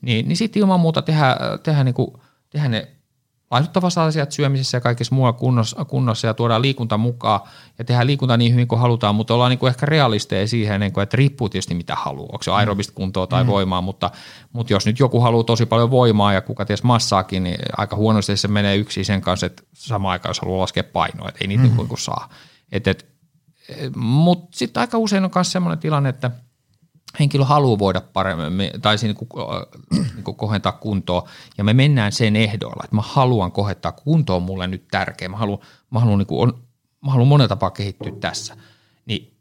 niin, 0.00 0.28
niin 0.28 0.36
sitten 0.36 0.60
ilman 0.60 0.80
muuta 0.80 1.02
tehdä, 1.02 1.36
tehdä, 1.62 1.84
niin 1.84 1.94
kuin, 1.94 2.10
ne 2.68 2.88
laihduttavassa 3.50 4.04
asiat 4.04 4.32
syömisessä 4.32 4.76
ja 4.76 4.80
kaikessa 4.80 5.14
muualla 5.14 5.38
kunnossa, 5.38 5.84
kunnossa 5.84 6.26
ja 6.26 6.34
tuodaan 6.34 6.62
liikunta 6.62 6.98
mukaan 6.98 7.40
ja 7.78 7.84
tehdään 7.84 8.06
liikunta 8.06 8.36
niin 8.36 8.52
hyvin 8.52 8.68
kuin 8.68 8.80
halutaan, 8.80 9.14
mutta 9.14 9.34
ollaan 9.34 9.50
niin 9.50 9.58
kuin 9.58 9.70
ehkä 9.70 9.86
realisteja 9.86 10.48
siihen, 10.48 10.80
niin 10.80 10.92
kuin, 10.92 11.02
että 11.02 11.16
riippuu 11.16 11.48
tietysti 11.48 11.74
mitä 11.74 11.94
haluaa, 11.94 12.28
onko 12.32 12.42
se 12.42 12.50
aerobista 12.50 12.92
kuntoa 12.94 13.26
tai 13.26 13.44
mm. 13.44 13.50
voimaa, 13.50 13.80
mutta, 13.80 14.10
mutta 14.52 14.72
jos 14.72 14.86
nyt 14.86 14.98
joku 14.98 15.20
haluaa 15.20 15.44
tosi 15.44 15.66
paljon 15.66 15.90
voimaa 15.90 16.32
ja 16.32 16.40
kuka 16.40 16.64
ties 16.64 16.82
massaakin, 16.82 17.42
niin 17.42 17.58
aika 17.76 17.96
huonosti 17.96 18.36
se 18.36 18.48
menee 18.48 18.76
yksi 18.76 19.04
sen 19.04 19.20
kanssa, 19.20 19.46
että 19.46 19.62
sama 19.72 20.10
aikaan 20.10 20.30
jos 20.30 20.40
haluaa 20.40 20.60
laskea 20.60 20.84
painoa, 20.84 21.28
että 21.28 21.38
ei 21.40 21.46
niitä 21.46 21.64
mm. 21.64 21.76
niin 21.76 21.88
kuin 21.88 21.98
saa. 21.98 22.28
Et, 22.72 22.86
et, 22.86 23.06
mutta 23.96 24.48
sitten 24.58 24.80
aika 24.80 24.98
usein 24.98 25.24
on 25.24 25.30
myös 25.34 25.52
sellainen 25.52 25.78
tilanne, 25.78 26.08
että– 26.08 26.30
henkilö 27.18 27.44
haluaa 27.44 27.78
voida 27.78 28.00
paremmin 28.00 28.70
tai 28.82 28.96
niin 29.02 29.16
kuin, 30.34 30.36
niin 30.36 30.48
kohentaa 30.48 30.72
kuntoa. 30.72 31.28
Ja 31.58 31.64
me 31.64 31.72
mennään 31.72 32.12
sen 32.12 32.36
ehdoilla, 32.36 32.84
että 32.84 32.96
mä 32.96 33.02
haluan 33.02 33.52
kohentaa 33.52 33.92
kuntoa 33.92 34.36
on 34.36 34.42
mulle 34.42 34.66
nyt 34.66 34.88
tärkeä, 34.90 35.28
mä 35.28 35.36
haluan, 35.36 35.58
mä 35.90 36.00
haluan, 36.00 36.18
niin 36.18 36.26
kuin, 36.26 36.40
on, 36.40 36.62
mä 37.04 37.10
haluan 37.10 37.28
monella 37.28 37.48
tapaa 37.48 37.70
kehittyä 37.70 38.12
tässä, 38.20 38.56
niin 39.06 39.36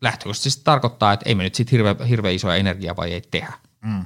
lähtökohtaisesti 0.00 0.50
se 0.50 0.64
tarkoittaa, 0.64 1.12
että 1.12 1.28
ei 1.28 1.34
me 1.34 1.42
nyt 1.42 1.54
sitten 1.54 1.70
hirveän 1.78 2.08
hirveä 2.08 2.30
isoja 2.30 2.56
energiavajeita 2.56 3.28
tehdä. 3.30 3.52
Mm. 3.84 4.04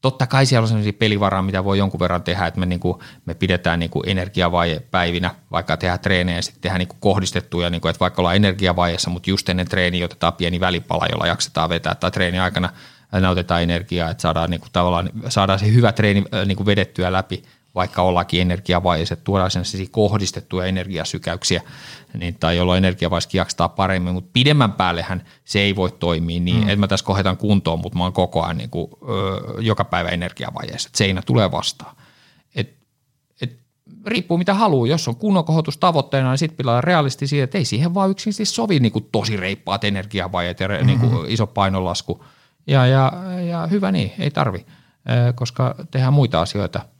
Totta 0.00 0.26
kai 0.26 0.46
siellä 0.46 0.64
on 0.64 0.68
sellaisia 0.68 0.92
pelivaraa, 0.92 1.42
mitä 1.42 1.64
voi 1.64 1.78
jonkun 1.78 2.00
verran 2.00 2.22
tehdä, 2.22 2.46
että 2.46 2.60
me, 2.60 2.66
niin 2.66 2.80
kuin, 2.80 2.98
me 3.24 3.34
pidetään 3.34 3.78
niin 3.78 3.90
kuin 3.90 4.08
energiavaje 4.08 4.80
päivinä, 4.80 5.34
vaikka 5.50 5.76
tehdään 5.76 6.00
treenejä 6.00 6.38
ja 6.38 6.42
sitten 6.42 6.60
tehdään 6.60 6.78
niin 6.78 6.88
kuin 6.88 7.00
kohdistettuja, 7.00 7.70
niin 7.70 7.80
kuin, 7.80 7.90
että 7.90 8.00
vaikka 8.00 8.22
ollaan 8.22 8.36
energiavajeessa, 8.36 9.10
mutta 9.10 9.30
just 9.30 9.48
ennen 9.48 9.68
treeniä 9.68 10.04
otetaan 10.04 10.32
pieni 10.32 10.60
välipala, 10.60 11.06
jolla 11.10 11.26
jaksetaan 11.26 11.68
vetää 11.68 11.94
tai 11.94 12.10
treeni 12.10 12.38
aikana 12.38 12.68
näytetään 13.12 13.62
energiaa, 13.62 14.10
että 14.10 14.22
saadaan, 14.22 14.50
niin 14.50 14.60
kuin, 14.60 14.72
tavallaan, 14.72 15.10
saadaan 15.28 15.58
se 15.58 15.72
hyvä 15.72 15.92
treeni 15.92 16.24
niin 16.46 16.56
kuin 16.56 16.66
vedettyä 16.66 17.12
läpi– 17.12 17.42
vaikka 17.78 18.02
ollakin 18.02 18.40
energiavaiheessa, 18.40 19.12
että 19.12 19.24
tuodaan 19.24 19.50
sen 19.50 19.64
kohdistettuja 19.90 20.66
energiasykäyksiä, 20.66 21.62
niin, 22.14 22.36
tai 22.40 22.56
jolloin 22.56 22.78
energiavaiskin 22.78 23.38
jaksaa 23.38 23.68
paremmin, 23.68 24.14
mutta 24.14 24.30
pidemmän 24.32 24.72
päällehän 24.72 25.24
se 25.44 25.60
ei 25.60 25.76
voi 25.76 25.92
toimia 25.92 26.40
niin, 26.40 26.56
mm. 26.56 26.68
että 26.68 26.76
mä 26.76 26.88
tässä 26.88 27.06
kohetan 27.06 27.36
kuntoon, 27.36 27.78
mutta 27.78 27.98
mä 27.98 28.04
oon 28.04 28.12
koko 28.12 28.42
ajan 28.42 28.56
niin 28.56 28.70
kuin, 28.70 28.90
ö, 29.02 29.62
joka 29.62 29.84
päivä 29.84 30.08
energiavaiheessa, 30.08 30.88
että 30.88 30.98
seinä 30.98 31.22
tulee 31.22 31.50
vastaan. 31.50 31.96
Et, 32.54 32.74
et, 33.40 33.56
riippuu 34.06 34.38
mitä 34.38 34.54
haluaa, 34.54 34.88
jos 34.88 35.08
on 35.08 35.16
kunnon 35.16 35.44
kohotus 35.44 35.76
tavoitteena, 35.76 36.30
niin 36.30 36.38
sitten 36.38 36.56
pitää 36.56 36.72
olla 36.72 36.80
realisti 36.80 37.26
siitä, 37.26 37.44
että 37.44 37.58
ei 37.58 37.64
siihen 37.64 37.94
vaan 37.94 38.10
yksin 38.10 38.32
siis 38.32 38.54
sovi 38.54 38.80
niin 38.80 38.92
kuin 38.92 39.08
tosi 39.12 39.36
reippaat 39.36 39.84
energiavaiheet 39.84 40.60
ja 40.60 40.68
mm-hmm. 40.68 40.86
niin 40.86 40.98
kuin 40.98 41.30
iso 41.30 41.46
painolasku. 41.46 42.24
Ja, 42.68 42.86
ja, 42.86 43.12
ja 43.48 43.66
hyvä 43.66 43.92
niin, 43.92 44.12
ei 44.18 44.30
tarvi, 44.30 44.66
koska 45.34 45.74
tehdään 45.90 46.12
muita 46.12 46.40
asioita– 46.40 46.80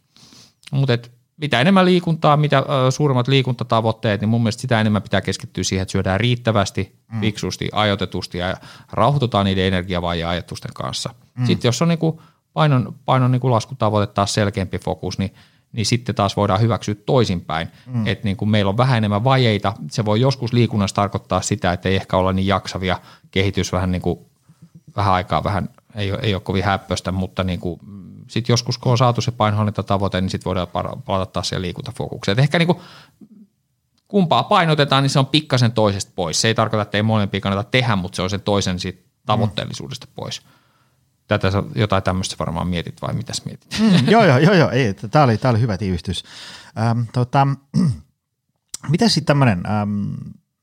mutta 0.71 0.99
mitä 1.37 1.61
enemmän 1.61 1.85
liikuntaa, 1.85 2.37
mitä 2.37 2.65
suuremmat 2.91 3.29
liikuntatavoitteet, 3.29 4.21
niin 4.21 4.29
mun 4.29 4.43
mielestä 4.43 4.61
sitä 4.61 4.81
enemmän 4.81 5.03
pitää 5.03 5.21
keskittyä 5.21 5.65
siihen, 5.65 5.83
että 5.83 5.93
syödään 5.93 6.21
riittävästi, 6.21 6.99
mm. 7.13 7.21
fiksusti, 7.21 7.69
ajoitetusti 7.73 8.39
ja 8.39 8.57
rauhoitutaan 8.93 9.45
niiden 9.45 9.65
energiavaajien 9.65 10.29
ajatusten 10.29 10.71
kanssa. 10.75 11.15
Mm. 11.39 11.47
Sitten 11.47 11.69
jos 11.69 11.83
on 11.83 11.89
niinku 11.89 12.23
painon, 12.53 12.95
painon 13.05 13.33
niinku 13.33 13.51
laskutavoite 13.51 14.13
taas 14.13 14.35
selkeämpi 14.35 14.79
fokus, 14.79 15.19
niin, 15.19 15.35
niin 15.73 15.87
sitten 15.87 16.15
taas 16.15 16.37
voidaan 16.37 16.61
hyväksyä 16.61 16.95
toisinpäin. 16.95 17.69
Mm. 17.87 18.07
Että 18.07 18.25
niinku 18.25 18.47
meillä 18.47 18.69
on 18.69 18.77
vähän 18.77 18.99
enemmän 18.99 19.25
vajeita. 19.25 19.75
Se 19.91 20.05
voi 20.05 20.21
joskus 20.21 20.53
liikunnassa 20.53 20.97
tarkoittaa 20.97 21.41
sitä, 21.41 21.73
että 21.73 21.89
ei 21.89 21.97
ehkä 21.97 22.17
olla 22.17 22.33
niin 22.33 22.47
jaksavia. 22.47 23.01
Kehitys 23.31 23.73
vähän, 23.73 23.93
niinku, 23.93 24.28
vähän 24.97 25.15
aikaa 25.15 25.45
vähän 25.45 25.69
ei 25.95 26.13
ei 26.23 26.35
ole 26.35 26.43
kovin 26.43 26.65
häppöstä, 26.65 27.13
mutta 27.13 27.45
niinku, 27.45 27.81
sitten 28.29 28.53
joskus 28.53 28.79
kun 28.79 28.93
on 28.93 28.99
saatu 28.99 29.21
se 29.21 29.31
painonhallintatavoite, 29.31 30.21
niin 30.21 30.31
sitten 30.31 30.45
voidaan 30.45 30.69
palata 31.05 31.33
taas 31.33 31.49
siihen 31.49 31.63
liikuntafokukseen. 31.63 32.33
Et 32.33 32.43
ehkä 32.43 32.59
niin 32.59 32.67
kuin 32.67 32.79
kumpaa 34.09 34.43
painotetaan, 34.43 35.03
niin 35.03 35.11
se 35.11 35.19
on 35.19 35.27
pikkasen 35.27 35.73
toisesta 35.73 36.13
pois. 36.15 36.41
Se 36.41 36.49
ei 36.49 36.55
tarkoita, 36.55 36.83
että 36.83 36.99
ei 36.99 37.03
molempia 37.03 37.41
kannata 37.41 37.71
tehdä, 37.71 37.97
mutta 37.97 38.17
se 38.17 38.23
on 38.23 38.31
sen 38.31 38.41
toisen 38.41 38.81
siitä 38.81 39.03
tavoitteellisuudesta 39.27 40.07
pois. 40.15 40.43
Tätä 41.27 41.49
jotain 41.75 42.03
tämmöistä 42.03 42.37
varmaan 42.39 42.69
mietit 42.69 43.03
vai 43.03 43.15
mitäs 43.15 43.45
mietit? 43.45 43.79
Mm, 43.81 44.09
joo, 44.13 44.25
joo, 44.25 44.39
joo, 44.39 44.55
joo. 44.55 44.71
Ei, 44.71 44.95
tämä 44.95 45.25
oli, 45.25 45.39
tämä 45.39 45.51
oli 45.51 45.61
hyvä 45.61 45.79
tiivistys. 45.79 46.25
Ähm, 46.79 47.01
tota, 47.13 47.47
mitä 48.93 49.09
sitten 49.09 49.27
tämmöinen, 49.27 49.63
ähm, 49.67 50.13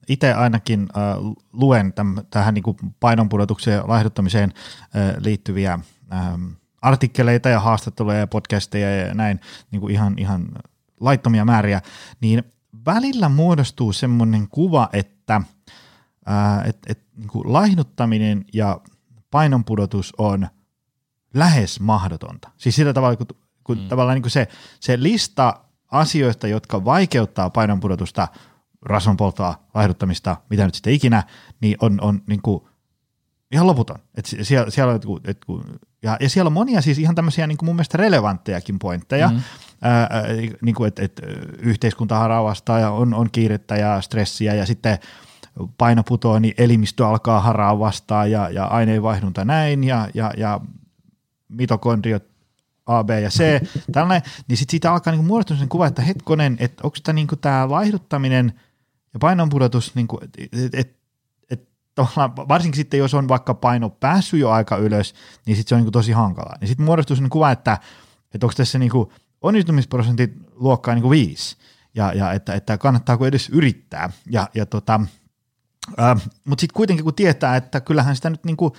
itse 0.10 0.34
ainakin 0.34 0.88
äh, 0.98 1.36
luen 1.54 1.94
täm, 1.94 2.16
tähän 2.30 2.54
niin 2.54 2.94
painonpudotukseen 3.00 3.78
ja 3.78 3.84
laihduttamiseen 3.88 4.54
äh, 4.96 5.16
liittyviä 5.18 5.80
ähm, 6.14 6.46
artikkeleita 6.82 7.50
ja 7.50 7.60
haastatteluja 7.60 8.18
ja 8.18 8.28
podcasteja 8.28 8.96
ja 8.96 9.14
näin 9.14 9.40
niin 9.72 9.80
kuin 9.80 9.94
ihan, 9.94 10.14
ihan 10.18 10.48
laittomia 11.00 11.46
määriä, 11.46 11.82
niin 12.22 12.44
välillä 12.86 13.30
muodostuu 13.30 13.94
semmoinen 13.94 14.48
kuva, 14.48 14.90
että 14.94 15.42
ää, 16.26 16.64
et, 16.64 16.78
et, 16.88 17.00
niin 17.18 17.28
kuin 17.28 17.54
laihduttaminen 17.54 18.46
ja 18.54 18.82
painonpudotus 19.32 20.14
on 20.18 20.48
lähes 21.34 21.80
mahdotonta. 21.80 22.52
Siis 22.58 22.76
sillä 22.76 22.94
tavalla, 22.94 23.16
kun, 23.16 23.28
kun 23.64 23.78
mm. 23.78 23.88
tavallaan 23.88 24.16
niin 24.16 24.24
kuin 24.24 24.32
se, 24.32 24.48
se 24.80 25.04
lista 25.04 25.54
asioista, 25.92 26.48
jotka 26.48 26.86
vaikeuttaa 26.86 27.50
painonpudotusta, 27.50 28.28
rasvanpoltoa, 28.86 29.56
laihduttamista, 29.74 30.38
mitä 30.50 30.66
nyt 30.66 30.76
sitten 30.76 30.94
ikinä, 30.94 31.24
niin 31.62 31.78
on, 31.82 32.02
on 32.02 32.22
niin 32.28 32.42
kuin 32.42 32.64
ihan 33.52 33.68
loputon. 33.68 34.00
Et 34.16 34.26
siellä, 34.26 34.72
siellä 34.72 34.94
on, 34.94 35.20
et, 35.26 35.46
ja, 36.04 36.18
ja 36.20 36.30
siellä 36.30 36.48
on 36.48 36.54
monia 36.54 36.82
siis 36.82 37.00
ihan 37.00 37.16
tämmöisiä 37.16 37.48
niin 37.48 37.58
kuin 37.58 37.68
mun 37.68 37.76
mielestä 37.76 37.98
relevanttejakin 37.98 38.80
pointteja, 38.80 39.28
mm-hmm. 39.28 39.44
ää, 39.82 40.10
niin 40.62 40.76
kuin, 40.76 40.88
että 40.88 41.04
et, 41.04 41.22
yhteiskunta 41.60 42.20
haraa 42.20 42.54
ja 42.82 42.92
on, 42.92 43.14
on 43.14 43.30
kiirettä 43.32 43.76
ja 43.76 44.02
stressiä 44.02 44.54
ja 44.54 44.66
sitten 44.66 44.98
paino 45.78 46.04
putoaa, 46.04 46.40
niin 46.40 46.54
elimistö 46.58 47.08
alkaa 47.08 47.40
haraa 47.40 47.80
vastaan 47.80 48.32
ja, 48.32 48.50
ja 48.50 48.66
aineenvaihdunta 48.66 49.46
näin 49.46 49.84
ja, 49.84 50.08
ja, 50.14 50.32
ja 50.38 50.62
mitokondriot 51.50 52.24
A, 52.86 53.04
B 53.04 53.10
ja 53.10 53.30
C, 53.30 53.44
tällainen, 53.92 54.30
niin 54.48 54.58
sitten 54.58 54.72
siitä 54.72 54.92
alkaa 54.92 55.12
niinku 55.12 55.28
muodostua 55.28 55.58
sen 55.58 55.70
kuva, 55.70 55.88
että 55.88 56.02
hetkonen, 56.02 56.58
että 56.60 56.82
onko 56.84 56.98
tämä 57.04 57.14
niinku 57.14 57.36
laihduttaminen 57.68 58.54
ja 59.16 59.20
painonpudotus, 59.20 59.96
niinku, 59.96 60.20
että 60.22 60.42
et, 60.74 60.96
varsinkin 62.48 62.78
sitten, 62.78 62.98
jos 62.98 63.14
on 63.14 63.28
vaikka 63.28 63.54
paino 63.54 63.90
päässyt 63.90 64.40
jo 64.40 64.50
aika 64.50 64.78
ylös, 64.78 65.14
niin 65.46 65.58
sitten 65.58 65.70
se 65.70 65.76
on 65.76 65.80
niin 65.80 65.86
kuin 65.86 65.94
tosi 65.94 66.12
hankalaa. 66.12 66.56
Niin 66.62 66.68
sitten 66.68 66.86
muodostuu 66.86 67.16
sellainen 67.16 67.30
kuva, 67.30 67.52
että, 67.52 67.78
että 68.34 68.46
onko 68.46 68.54
tässä 68.58 68.80
niin 68.80 68.92
kuin 68.92 69.10
onnistumisprosentit 69.42 70.34
luokkaa 70.52 70.94
niin 70.94 71.02
kuin 71.02 71.12
viisi, 71.12 71.58
ja, 71.96 72.14
ja 72.14 72.34
että, 72.34 72.54
että 72.54 72.78
kannattaako 72.78 73.26
edes 73.26 73.50
yrittää. 73.50 74.10
Ja, 74.32 74.50
ja 74.54 74.66
tota, 74.66 75.00
mutta 76.46 76.62
sitten 76.62 76.76
kuitenkin 76.76 77.04
kun 77.04 77.14
tietää, 77.14 77.56
että 77.56 77.82
kyllähän 77.82 78.16
sitä 78.16 78.30
nyt 78.30 78.44
niin 78.44 78.58
kuin 78.58 78.74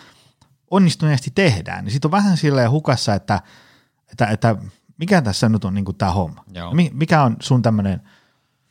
onnistuneesti 0.70 1.30
tehdään, 1.34 1.84
niin 1.84 1.92
sitten 1.92 2.08
on 2.08 2.12
vähän 2.12 2.36
silleen 2.36 2.70
hukassa, 2.70 3.14
että, 3.14 3.42
että, 4.12 4.26
että 4.26 4.56
mikä 4.98 5.22
tässä 5.22 5.48
nyt 5.48 5.64
on 5.64 5.74
niin 5.74 5.84
kuin 5.84 5.96
tämä 5.96 6.12
homma. 6.12 6.44
Joo. 6.54 6.72
Mikä 6.92 7.22
on 7.22 7.36
sun 7.40 7.62
tämmöinen 7.62 8.02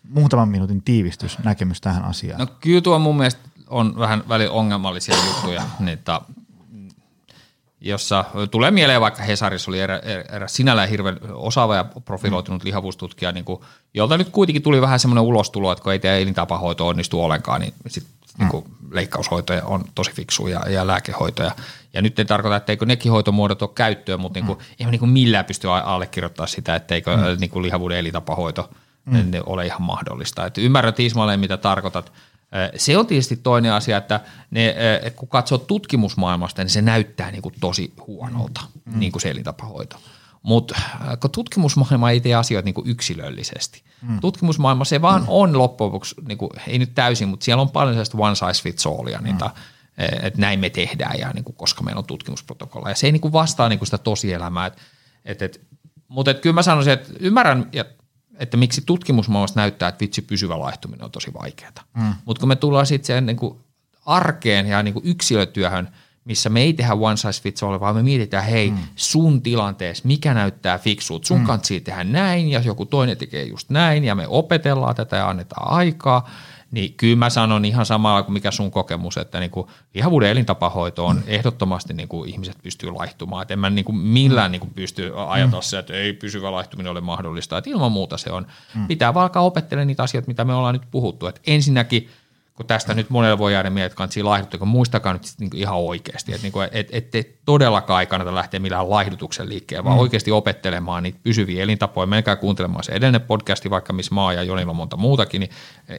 muutaman 0.09 0.49
minuutin 0.49 0.81
tiivistys, 0.81 1.37
näkemys 1.43 1.81
tähän 1.81 2.05
asiaan? 2.05 2.39
No 2.39 2.47
kyllä 2.59 2.81
tuo 2.81 2.99
mun 2.99 3.17
mielestä 3.17 3.41
on 3.67 3.99
vähän 3.99 4.23
väli 4.29 4.47
ongelmallisia 4.47 5.15
juttuja, 5.27 5.63
niitä, 5.79 6.21
jossa 7.81 8.25
tulee 8.51 8.71
mieleen 8.71 9.01
vaikka 9.01 9.23
Hesarissa 9.23 9.71
oli 9.71 9.79
erä, 9.79 10.01
erä 10.31 10.47
sinällään 10.47 10.89
hirveän 10.89 11.19
osaava 11.33 11.75
ja 11.75 11.83
profiloitunut 12.05 12.63
mm. 12.63 12.67
lihavuustutkija, 12.67 13.31
niin 13.31 13.45
kuin, 13.45 13.61
jolta 13.93 14.17
nyt 14.17 14.29
kuitenkin 14.29 14.61
tuli 14.61 14.81
vähän 14.81 14.99
semmoinen 14.99 15.23
ulostulo, 15.23 15.71
että 15.71 15.83
kun 15.83 15.91
ei 15.91 15.99
tehdä 15.99 16.17
elintapahoito 16.17 16.87
onnistu 16.87 17.23
ollenkaan, 17.23 17.61
niin 17.61 17.73
sitten 17.87 18.13
mm. 18.39 18.49
niin 18.51 18.63
leikkaushoitoja 18.91 19.65
on 19.65 19.83
tosi 19.95 20.11
fiksuja 20.11 20.69
ja 20.69 20.87
lääkehoitoja. 20.87 21.51
Ja 21.93 22.01
nyt 22.01 22.19
ei 22.19 22.25
tarkoita, 22.25 22.55
etteikö 22.55 22.85
nekin 22.85 23.11
hoitomuodot 23.11 23.61
ole 23.61 23.69
käyttöön, 23.75 24.19
mutta 24.19 24.39
niin 24.39 24.45
kuin, 24.45 24.59
mm. 24.59 24.65
ei 24.79 24.85
me 24.85 24.91
niin 24.91 24.99
kuin 24.99 25.11
millään 25.11 25.45
pysty 25.45 25.67
allekirjoittamaan 25.69 26.49
sitä, 26.49 26.75
etteikö 26.75 27.17
mm. 27.17 27.39
niin 27.39 27.49
kuin 27.49 27.63
lihavuuden 27.63 27.97
elintapahoito 27.97 28.69
mm. 29.05 29.31
ole 29.45 29.65
ihan 29.65 29.81
mahdollista. 29.81 30.45
Et 30.45 30.57
ymmärrät 30.57 30.99
Ismaille, 30.99 31.37
mitä 31.37 31.57
tarkoitat, 31.57 32.11
se 32.77 32.97
on 32.97 33.07
tietysti 33.07 33.35
toinen 33.35 33.73
asia, 33.73 33.97
että 33.97 34.19
ne, 34.51 34.75
kun 35.15 35.29
katsoo 35.29 35.57
tutkimusmaailmasta, 35.57 36.63
niin 36.63 36.69
se 36.69 36.81
näyttää 36.81 37.31
niin 37.31 37.41
kuin 37.41 37.55
tosi 37.59 37.93
huonolta, 38.07 38.61
mm. 38.85 38.99
niin 38.99 39.11
kuin 39.11 39.21
se 39.21 39.29
elintapahoito. 39.29 39.95
Mutta 40.41 40.75
kun 41.21 41.31
tutkimusmaailma 41.31 42.11
ei 42.11 42.21
tee 42.21 42.35
asioita 42.35 42.65
niin 42.65 42.73
kuin 42.75 42.89
yksilöllisesti. 42.89 43.83
Mm. 44.01 44.19
Tutkimusmaailma 44.19 44.85
se 44.85 45.01
vaan 45.01 45.21
mm. 45.21 45.27
on 45.29 45.57
loppujen 45.57 45.87
lopuksi, 45.87 46.15
niin 46.27 46.37
kuin, 46.37 46.49
ei 46.67 46.79
nyt 46.79 46.95
täysin, 46.95 47.27
mutta 47.29 47.43
siellä 47.43 47.61
on 47.61 47.69
paljon 47.69 47.93
sellaista 47.93 48.17
one 48.17 48.35
size 48.35 48.63
fits 48.63 48.87
allia, 48.87 49.17
mm. 49.17 49.23
niitä, 49.23 49.49
että 49.97 50.41
näin 50.41 50.59
me 50.59 50.69
tehdään 50.69 51.19
ja 51.19 51.31
niin 51.33 51.43
kuin, 51.43 51.55
koska 51.55 51.83
meillä 51.83 51.99
on 51.99 52.05
tutkimusprotokolla. 52.05 52.89
Ja 52.89 52.95
se 52.95 53.07
ei 53.07 53.11
niin 53.11 53.21
kuin 53.21 53.33
vastaa 53.33 53.69
niin 53.69 53.79
kuin 53.79 53.87
sitä 53.87 53.97
tosielämää. 53.97 54.65
Et, 54.65 54.77
et, 55.25 55.41
et, 55.41 55.61
mutta 56.07 56.31
et, 56.31 56.39
kyllä 56.39 56.53
mä 56.53 56.61
sanoisin, 56.61 56.93
että 56.93 57.13
ymmärrän 57.19 57.69
ja 57.73 57.85
että 58.39 58.57
miksi 58.57 58.81
tutkimusmaailmassa 58.85 59.59
näyttää, 59.59 59.89
että 59.89 60.01
vitsi 60.01 60.21
pysyvä 60.21 60.59
laihtuminen 60.59 61.05
on 61.05 61.11
tosi 61.11 61.33
vaikeaa. 61.33 61.71
Mm. 61.97 62.13
Mutta 62.25 62.39
kun 62.39 62.49
me 62.49 62.55
tullaan 62.55 62.85
sitten 62.85 63.07
sen 63.07 63.25
niin 63.25 63.37
kuin 63.37 63.59
arkeen 64.05 64.67
ja 64.67 64.83
niin 64.83 64.93
kuin 64.93 65.07
yksilötyöhön, 65.07 65.89
missä 66.25 66.49
me 66.49 66.61
ei 66.61 66.73
tehdä 66.73 66.93
one 66.93 67.17
size 67.17 67.41
fits 67.41 67.63
all, 67.63 67.79
vaan 67.79 67.95
me 67.95 68.03
mietitään, 68.03 68.43
hei, 68.43 68.71
mm. 68.71 68.77
sun 68.95 69.41
tilanteessa, 69.41 70.07
mikä 70.07 70.33
näyttää 70.33 70.77
fiksuut, 70.77 71.25
sun 71.25 71.39
mm. 71.39 71.45
kanssa 71.45 71.73
tehdä 71.83 72.03
näin 72.03 72.49
ja 72.49 72.59
joku 72.59 72.85
toinen 72.85 73.17
tekee 73.17 73.43
just 73.43 73.69
näin 73.69 74.03
ja 74.03 74.15
me 74.15 74.27
opetellaan 74.27 74.95
tätä 74.95 75.15
ja 75.15 75.29
annetaan 75.29 75.71
aikaa, 75.71 76.29
niin 76.71 76.93
kyllä 76.93 77.15
mä 77.15 77.29
sanon 77.29 77.65
ihan 77.65 77.85
samalla 77.85 78.23
kuin 78.23 78.33
mikä 78.33 78.51
sun 78.51 78.71
kokemus, 78.71 79.17
että 79.17 79.39
niin 79.39 79.51
kuin 79.51 79.67
lihavuuden 79.93 80.29
elintapahoito 80.29 81.05
on 81.05 81.15
mm. 81.15 81.23
ehdottomasti 81.27 81.93
niin 81.93 82.07
kuin 82.07 82.29
ihmiset 82.29 82.57
pystyy 82.63 82.91
laihtumaan. 82.91 83.43
Et 83.43 83.51
en 83.51 83.59
mä 83.59 83.69
niin 83.69 83.85
kuin 83.85 83.97
millään 83.97 84.51
niin 84.51 84.59
kuin 84.59 84.73
pysty 84.73 85.11
ajatella 85.27 85.61
mm. 85.61 85.63
se, 85.63 85.79
että 85.79 85.93
ei 85.93 86.13
pysyvä 86.13 86.51
laihtuminen 86.51 86.91
ole 86.91 87.01
mahdollista. 87.01 87.57
Et 87.57 87.67
ilman 87.67 87.91
muuta 87.91 88.17
se 88.17 88.31
on. 88.31 88.47
Mm. 88.75 88.87
Pitää 88.87 89.13
vaan 89.13 89.23
alkaa 89.23 89.43
opettelemaan 89.43 89.87
niitä 89.87 90.03
asioita, 90.03 90.27
mitä 90.27 90.45
me 90.45 90.53
ollaan 90.53 90.75
nyt 90.75 90.91
puhuttu. 90.91 91.27
Et 91.27 91.41
ensinnäkin– 91.47 92.09
kun 92.55 92.65
tästä 92.65 92.93
nyt 92.93 93.09
monella 93.09 93.37
voi 93.37 93.53
jäädä 93.53 93.69
mieleen, 93.69 93.85
että 93.85 93.97
kannattaa 93.97 94.25
laihduttaa, 94.25 94.57
kun 94.57 94.67
muistakaa 94.67 95.13
nyt 95.13 95.21
niin 95.39 95.55
ihan 95.55 95.75
oikeasti, 95.75 96.33
että, 96.33 96.47
niin 96.47 96.69
et, 96.71 96.87
et, 96.91 97.15
et 97.15 97.39
todellakaan 97.45 98.01
ei 98.01 98.07
kannata 98.07 98.35
lähteä 98.35 98.59
millään 98.59 98.89
laihdutuksen 98.89 99.49
liikkeen, 99.49 99.83
vaan 99.83 99.95
mm. 99.95 99.99
oikeasti 99.99 100.31
opettelemaan 100.31 101.03
niitä 101.03 101.19
pysyviä 101.23 101.63
elintapoja. 101.63 102.07
Menkää 102.07 102.35
kuuntelemaan 102.35 102.83
se 102.83 102.91
edellinen 102.91 103.21
podcasti, 103.21 103.69
vaikka 103.69 103.93
missä 103.93 104.15
maa 104.15 104.33
ja 104.33 104.43
Jonilla 104.43 104.69
on 104.69 104.75
monta 104.75 104.97
muutakin, 104.97 105.39
niin 105.39 105.51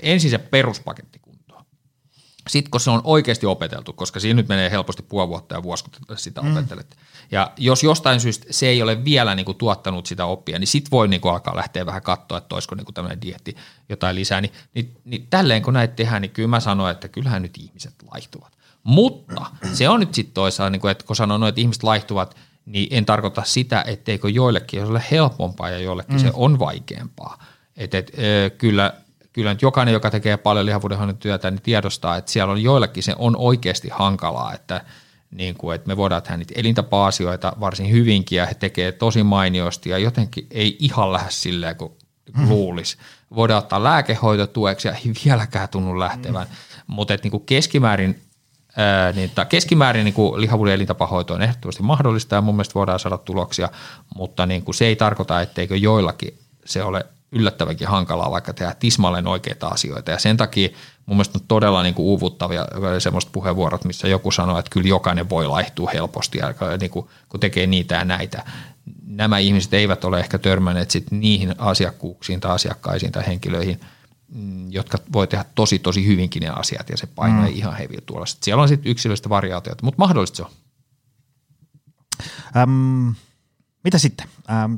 ensin 0.02 0.30
se 0.30 0.38
peruspaketti 0.38 1.18
kuntoon. 1.18 1.64
Sitten 2.48 2.70
kun 2.70 2.80
se 2.80 2.90
on 2.90 3.00
oikeasti 3.04 3.46
opeteltu, 3.46 3.92
koska 3.92 4.20
siinä 4.20 4.36
nyt 4.36 4.48
menee 4.48 4.70
helposti 4.70 5.02
puoli 5.02 5.28
vuotta 5.28 5.54
ja 5.54 5.62
vuosi, 5.62 5.84
kun 5.84 6.18
sitä 6.18 6.42
mm. 6.42 6.54
Ja 7.30 7.52
jos 7.56 7.82
jostain 7.82 8.20
syystä 8.20 8.46
se 8.50 8.66
ei 8.66 8.82
ole 8.82 9.04
vielä 9.04 9.34
niin 9.34 9.46
kuin 9.46 9.58
tuottanut 9.58 10.06
sitä 10.06 10.24
oppia, 10.24 10.58
niin 10.58 10.66
sitten 10.66 10.90
voi 10.90 11.08
niin 11.08 11.20
kuin 11.20 11.32
alkaa 11.32 11.56
lähteä 11.56 11.86
vähän 11.86 12.02
katsoa, 12.02 12.38
että 12.38 12.54
olisiko 12.54 12.74
niin 12.74 12.84
kuin 12.84 12.94
tämmöinen 12.94 13.22
dietti 13.22 13.56
jotain 13.88 14.16
lisää. 14.16 14.40
Niin, 14.40 14.52
niin, 14.74 14.96
niin 15.04 15.26
tälleen 15.30 15.62
kun 15.62 15.74
näitä 15.74 15.94
tehdään, 15.94 16.22
niin 16.22 16.30
kyllä 16.30 16.48
mä 16.48 16.60
sanoin, 16.60 16.92
että 16.92 17.08
kyllähän 17.08 17.42
nyt 17.42 17.58
ihmiset 17.58 17.94
laihtuvat. 18.12 18.52
Mutta 18.82 19.46
se 19.72 19.88
on 19.88 20.00
nyt 20.00 20.14
sitten 20.14 20.34
toisaalta, 20.34 20.70
niin 20.70 20.80
kuin, 20.80 20.90
että 20.90 21.06
kun 21.06 21.16
sanon, 21.16 21.46
että 21.46 21.60
ihmiset 21.60 21.82
laihtuvat, 21.82 22.36
niin 22.66 22.88
en 22.90 23.04
tarkoita 23.04 23.42
sitä, 23.44 23.84
etteikö 23.86 24.28
joillekin 24.28 24.80
se 24.80 24.86
ole 24.86 25.02
helpompaa 25.10 25.70
ja 25.70 25.78
joillekin 25.78 26.14
mm. 26.14 26.20
se 26.20 26.30
on 26.34 26.58
vaikeampaa. 26.58 27.44
Et, 27.76 27.94
et, 27.94 28.12
kyllä, 28.58 28.92
kyllä 29.32 29.50
nyt 29.52 29.62
jokainen, 29.62 29.92
joka 29.92 30.10
tekee 30.10 30.36
paljon 30.36 30.66
lihavuudenhoidon 30.66 31.16
työtä, 31.16 31.50
niin 31.50 31.62
tiedostaa, 31.62 32.16
että 32.16 32.30
siellä 32.30 32.52
on 32.52 32.62
joillekin 32.62 33.02
se 33.02 33.14
on 33.18 33.36
oikeasti 33.36 33.88
hankalaa, 33.88 34.54
että– 34.54 34.80
niin 35.30 35.54
kuin, 35.54 35.74
että 35.74 35.88
me 35.88 35.96
voidaan 35.96 36.22
tehdä 36.22 36.36
niitä 36.36 36.54
elintapa-asioita 36.56 37.52
varsin 37.60 37.90
hyvinkin 37.90 38.36
ja 38.36 38.46
he 38.46 38.54
tekee 38.54 38.92
tosi 38.92 39.22
mainiosti 39.22 39.90
ja 39.90 39.98
jotenkin 39.98 40.46
ei 40.50 40.76
ihan 40.78 41.12
lähde 41.12 41.30
silleen 41.30 41.76
kuin 41.76 41.92
mm. 42.36 42.48
luulisi. 42.48 42.96
Voidaan 43.34 43.58
ottaa 43.58 43.84
lääkehoitotueksi 43.84 44.88
ja 44.88 44.94
ei 44.94 45.12
vieläkään 45.24 45.68
tunnu 45.68 45.98
lähtevän, 45.98 46.46
mm. 46.46 46.84
mutta 46.86 47.14
että 47.14 47.24
niin 47.24 47.30
kuin 47.30 47.46
keskimäärin 47.46 48.22
Ää, 48.78 49.12
niin, 49.12 49.30
keskimäärin 49.48 50.04
niin 50.04 50.14
kuin 50.14 50.40
lihavuuden 50.40 50.74
elintapahoito 50.74 51.34
on 51.34 51.42
ehdottomasti 51.42 51.82
mahdollista 51.82 52.34
ja 52.34 52.40
mun 52.40 52.54
mielestä 52.54 52.74
voidaan 52.74 53.00
saada 53.00 53.18
tuloksia, 53.18 53.68
mutta 54.16 54.46
niin 54.46 54.62
kuin 54.62 54.74
se 54.74 54.86
ei 54.86 54.96
tarkoita, 54.96 55.40
etteikö 55.40 55.76
joillakin 55.76 56.38
se 56.64 56.82
ole 56.82 57.06
yllättävänkin 57.32 57.88
hankalaa 57.88 58.30
vaikka 58.30 58.52
tehdä 58.52 58.74
tismalleen 58.78 59.26
oikeita 59.26 59.68
asioita 59.68 60.10
ja 60.10 60.18
sen 60.18 60.36
takia 60.36 60.68
mun 61.06 61.16
mielestä 61.16 61.38
on 61.38 61.44
todella 61.48 61.82
niin 61.82 61.94
kuin 61.94 62.06
uuvuttavia 62.06 62.66
semmoista 62.98 63.30
puheenvuorot, 63.32 63.84
missä 63.84 64.08
joku 64.08 64.30
sanoo, 64.30 64.58
että 64.58 64.70
kyllä 64.70 64.88
jokainen 64.88 65.30
voi 65.30 65.46
laihtua 65.46 65.90
helposti, 65.94 66.38
ja 66.38 66.54
niin 66.80 66.90
kuin, 66.90 67.06
kun 67.28 67.40
tekee 67.40 67.66
niitä 67.66 67.94
ja 67.94 68.04
näitä. 68.04 68.44
Nämä 69.06 69.38
ihmiset 69.38 69.74
eivät 69.74 70.04
ole 70.04 70.20
ehkä 70.20 70.38
törmänneet 70.38 70.90
sit 70.90 71.10
niihin 71.10 71.54
asiakkuuksiin 71.58 72.40
tai 72.40 72.54
asiakkaisiin 72.54 73.12
tai 73.12 73.26
henkilöihin, 73.26 73.80
mm, 74.28 74.72
jotka 74.72 74.98
voi 75.12 75.26
tehdä 75.26 75.44
tosi 75.54 75.78
tosi 75.78 76.06
hyvinkin 76.06 76.40
ne 76.40 76.48
asiat 76.48 76.90
ja 76.90 76.96
se 76.96 77.06
paino 77.06 77.40
mm. 77.40 77.46
ei 77.46 77.58
ihan 77.58 77.76
heviä 77.76 78.00
tuolla. 78.06 78.26
Sitten 78.26 78.44
siellä 78.44 78.62
on 78.62 78.68
sitten 78.68 78.90
yksilöistä 78.90 79.28
variaatiota, 79.28 79.84
mutta 79.84 79.98
mahdollista 79.98 80.36
se 80.36 80.42
on. 80.42 80.50
Öm, 82.56 83.14
mitä 83.84 83.98
sitten? 83.98 84.28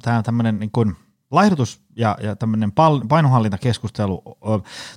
Tämä 0.03 0.22
tämmöinen 0.22 0.59
niin 0.59 0.70
kuin– 0.70 0.96
laihdutus 1.31 1.81
ja, 1.97 2.16
ja 2.22 2.37
tämmöinen 2.37 2.72
painohallintakeskustelu, 3.09 4.22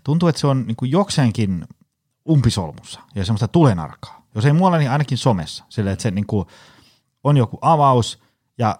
tuntuu, 0.04 0.30
että 0.30 0.42
se 0.42 0.48
on 0.48 0.66
niin 0.68 0.92
jokseenkin 0.92 1.68
umpisolmussa 2.30 3.00
ja 3.16 3.26
semmoista 3.26 3.48
tulenarkaa. 3.48 4.26
Jos 4.36 4.46
ei 4.46 4.54
muualla, 4.54 4.78
niin 4.78 4.92
ainakin 4.92 5.18
somessa. 5.18 5.64
Sillä, 5.70 5.92
että 5.92 6.04
se 6.04 6.12
niin 6.12 6.28
kuin 6.28 6.48
on 7.24 7.38
joku 7.38 7.58
avaus 7.62 8.20
ja 8.58 8.80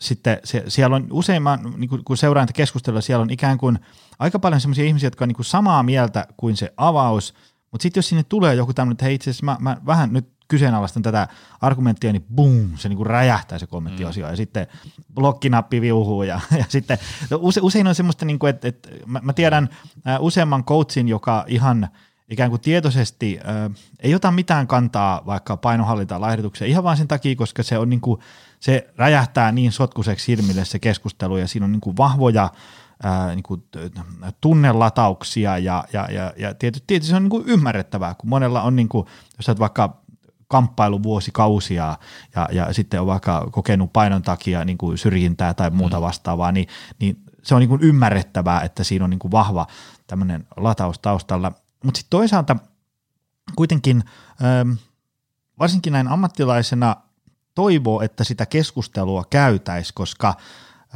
sitten 0.00 0.38
se, 0.44 0.64
siellä 0.68 0.96
on 0.96 1.06
useimman, 1.10 1.74
niin 1.76 1.88
kuin, 1.88 2.04
kun 2.04 2.16
seuraan 2.16 2.48
keskustelua, 2.54 3.00
siellä 3.00 3.22
on 3.22 3.30
ikään 3.30 3.58
kuin 3.58 3.78
aika 4.18 4.38
paljon 4.38 4.60
semmoisia 4.60 4.84
ihmisiä, 4.84 5.06
jotka 5.06 5.24
on 5.24 5.28
niin 5.28 5.36
kuin 5.36 5.46
samaa 5.46 5.82
mieltä 5.82 6.26
kuin 6.36 6.56
se 6.56 6.72
avaus, 6.76 7.34
mutta 7.70 7.82
sitten 7.82 7.98
jos 7.98 8.08
sinne 8.08 8.22
tulee 8.22 8.54
joku 8.54 8.74
tämmöinen, 8.74 8.92
että 8.92 9.04
hei 9.04 9.14
itse 9.14 9.30
asiassa 9.30 9.44
mä, 9.44 9.56
mä 9.60 9.76
vähän 9.86 10.12
nyt 10.12 10.37
kyseenalaistan 10.48 11.02
tätä 11.02 11.28
argumenttia, 11.60 12.12
niin 12.12 12.24
boom, 12.34 12.76
se 12.76 12.88
niin 12.88 12.96
kuin 12.96 13.06
räjähtää 13.06 13.58
se 13.58 13.66
kommenttiosio 13.66 14.26
mm. 14.26 14.30
ja 14.30 14.36
sitten 14.36 14.66
blokkinappi 15.14 15.80
viuhuu 15.80 16.22
ja, 16.22 16.40
ja 16.58 16.64
sitten 16.68 16.98
no 17.30 17.38
use, 17.40 17.60
usein 17.62 17.86
on 17.86 17.94
semmoista, 17.94 18.24
niin 18.24 18.38
kuin, 18.38 18.50
että, 18.50 18.68
että 18.68 18.88
mä, 19.06 19.20
mä 19.22 19.32
tiedän 19.32 19.68
äh, 20.06 20.16
useamman 20.20 20.64
coachin, 20.64 21.08
joka 21.08 21.44
ihan 21.46 21.88
ikään 22.28 22.50
kuin 22.50 22.60
tietoisesti 22.60 23.38
äh, 23.40 23.70
ei 24.00 24.14
ota 24.14 24.30
mitään 24.30 24.66
kantaa 24.66 25.22
vaikka 25.26 25.56
painohallintaan 25.56 26.20
laihdutukseen 26.20 26.70
ihan 26.70 26.84
vaan 26.84 26.96
sen 26.96 27.08
takia, 27.08 27.36
koska 27.36 27.62
se 27.62 27.78
on 27.78 27.90
niin 27.90 28.00
kuin, 28.00 28.20
se 28.60 28.88
räjähtää 28.96 29.52
niin 29.52 29.72
sotkuseksi 29.72 30.24
silmille 30.24 30.64
se 30.64 30.78
keskustelu 30.78 31.36
ja 31.36 31.48
siinä 31.48 31.64
on 31.64 31.72
niin 31.72 31.80
kuin 31.80 31.96
vahvoja 31.96 32.50
ää, 33.02 33.34
niin 33.34 33.42
kuin 33.42 33.62
tunnelatauksia 34.40 35.58
ja, 35.58 35.84
ja, 35.92 36.08
ja, 36.10 36.32
ja 36.36 36.54
tietysti, 36.54 36.84
tietysti 36.86 37.10
se 37.10 37.16
on 37.16 37.22
niin 37.22 37.30
kuin 37.30 37.44
ymmärrettävää, 37.46 38.14
kun 38.14 38.30
monella 38.30 38.62
on, 38.62 38.76
niin 38.76 38.88
kuin, 38.88 39.06
jos 39.36 39.48
olet 39.48 39.58
vaikka 39.58 40.00
kamppailu 40.48 41.02
vuosikausia 41.02 41.98
ja, 42.36 42.48
ja 42.52 42.72
sitten 42.72 43.00
on 43.00 43.06
vaikka 43.06 43.48
kokenut 43.50 43.92
painon 43.92 44.22
takia 44.22 44.64
niin 44.64 44.78
kuin 44.78 44.98
syrjintää 44.98 45.54
tai 45.54 45.70
muuta 45.70 45.96
mm. 45.96 46.02
vastaavaa, 46.02 46.52
niin, 46.52 46.68
niin 47.00 47.22
se 47.42 47.54
on 47.54 47.60
niin 47.60 47.68
kuin 47.68 47.82
ymmärrettävää, 47.82 48.60
että 48.60 48.84
siinä 48.84 49.04
on 49.04 49.10
niin 49.10 49.18
kuin 49.18 49.32
vahva 49.32 49.66
tämmöinen 50.06 50.46
lataus 50.56 50.98
taustalla. 50.98 51.52
Mutta 51.84 51.98
sitten 51.98 52.10
toisaalta 52.10 52.56
kuitenkin 53.56 54.04
ähm, 54.42 54.72
varsinkin 55.58 55.92
näin 55.92 56.08
ammattilaisena 56.08 56.96
toivoo, 57.54 58.00
että 58.00 58.24
sitä 58.24 58.46
keskustelua 58.46 59.24
käytäisi, 59.30 59.94
koska 59.94 60.36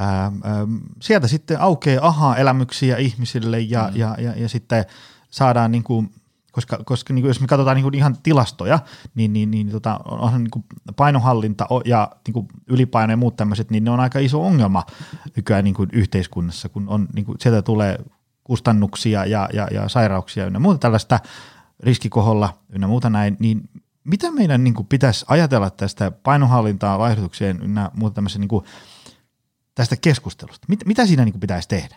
ähm, 0.01 0.53
ähm, 0.53 0.77
sieltä 1.03 1.29
sitten 1.29 1.61
aukeaa 1.61 2.07
aha-elämyksiä 2.07 2.97
ihmisille 2.97 3.61
ja, 3.61 3.89
mm. 3.91 3.97
ja, 3.97 4.17
ja, 4.19 4.33
ja 4.37 4.49
sitten 4.49 4.85
saadaan 5.31 5.73
niin 5.73 5.85
kuin 5.85 6.15
koska, 6.53 6.79
koska 6.85 7.15
niin 7.15 7.23
kuin 7.23 7.29
jos 7.29 7.41
me 7.41 7.47
katsotaan 7.47 7.75
niin 7.75 7.83
kuin 7.83 7.95
ihan 7.95 8.17
tilastoja, 8.23 8.79
niin, 9.15 9.33
niin, 9.33 9.51
niin 9.51 9.71
tota, 9.71 10.01
onhan 10.05 10.45
niin 10.45 10.51
kuin 10.51 10.65
painohallinta 10.97 11.67
ja 11.85 12.11
niin 12.27 12.33
kuin 12.33 12.49
ylipaino 12.67 13.13
ja 13.13 13.17
muut 13.17 13.37
tämmöiset, 13.37 13.71
niin 13.71 13.85
ne 13.85 13.91
on 13.91 14.01
aika 14.01 14.19
iso 14.19 14.43
ongelma 14.43 14.83
nykyään 15.37 15.65
niin 15.65 15.75
kuin 15.75 15.89
yhteiskunnassa, 15.93 16.69
kun 16.69 16.89
on, 16.89 17.09
niin 17.15 17.25
kuin, 17.25 17.39
sieltä 17.41 17.63
tulee 17.63 17.99
kustannuksia 18.45 19.25
ja, 19.25 19.49
ja, 19.53 19.69
ja 19.71 19.89
sairauksia 19.89 20.47
ynnä 20.47 20.59
muuta 20.59 20.79
tällaista 20.79 21.21
riskikoholla 21.81 22.59
ynnä 22.69 22.87
muuta 22.87 23.11
näin, 23.11 23.37
niin 23.39 23.71
mitä 24.05 24.31
meidän 24.31 24.65
niin 24.65 24.75
kuin, 24.75 24.87
pitäisi 24.87 25.25
ajatella 25.29 25.71
tästä 25.71 26.11
painohallintaa, 26.11 26.99
laihdutukseen 26.99 27.63
ynnä 27.63 27.91
muuta 27.95 28.15
tämmöisen 28.15 28.41
niin 28.41 28.49
kuin, 28.49 28.65
tästä 29.75 29.97
keskustelusta? 29.97 30.67
Mit, 30.69 30.87
mitä 30.87 31.07
siinä 31.07 31.25
niin 31.25 31.33
kuin, 31.33 31.41
pitäisi 31.41 31.69
tehdä? 31.69 31.97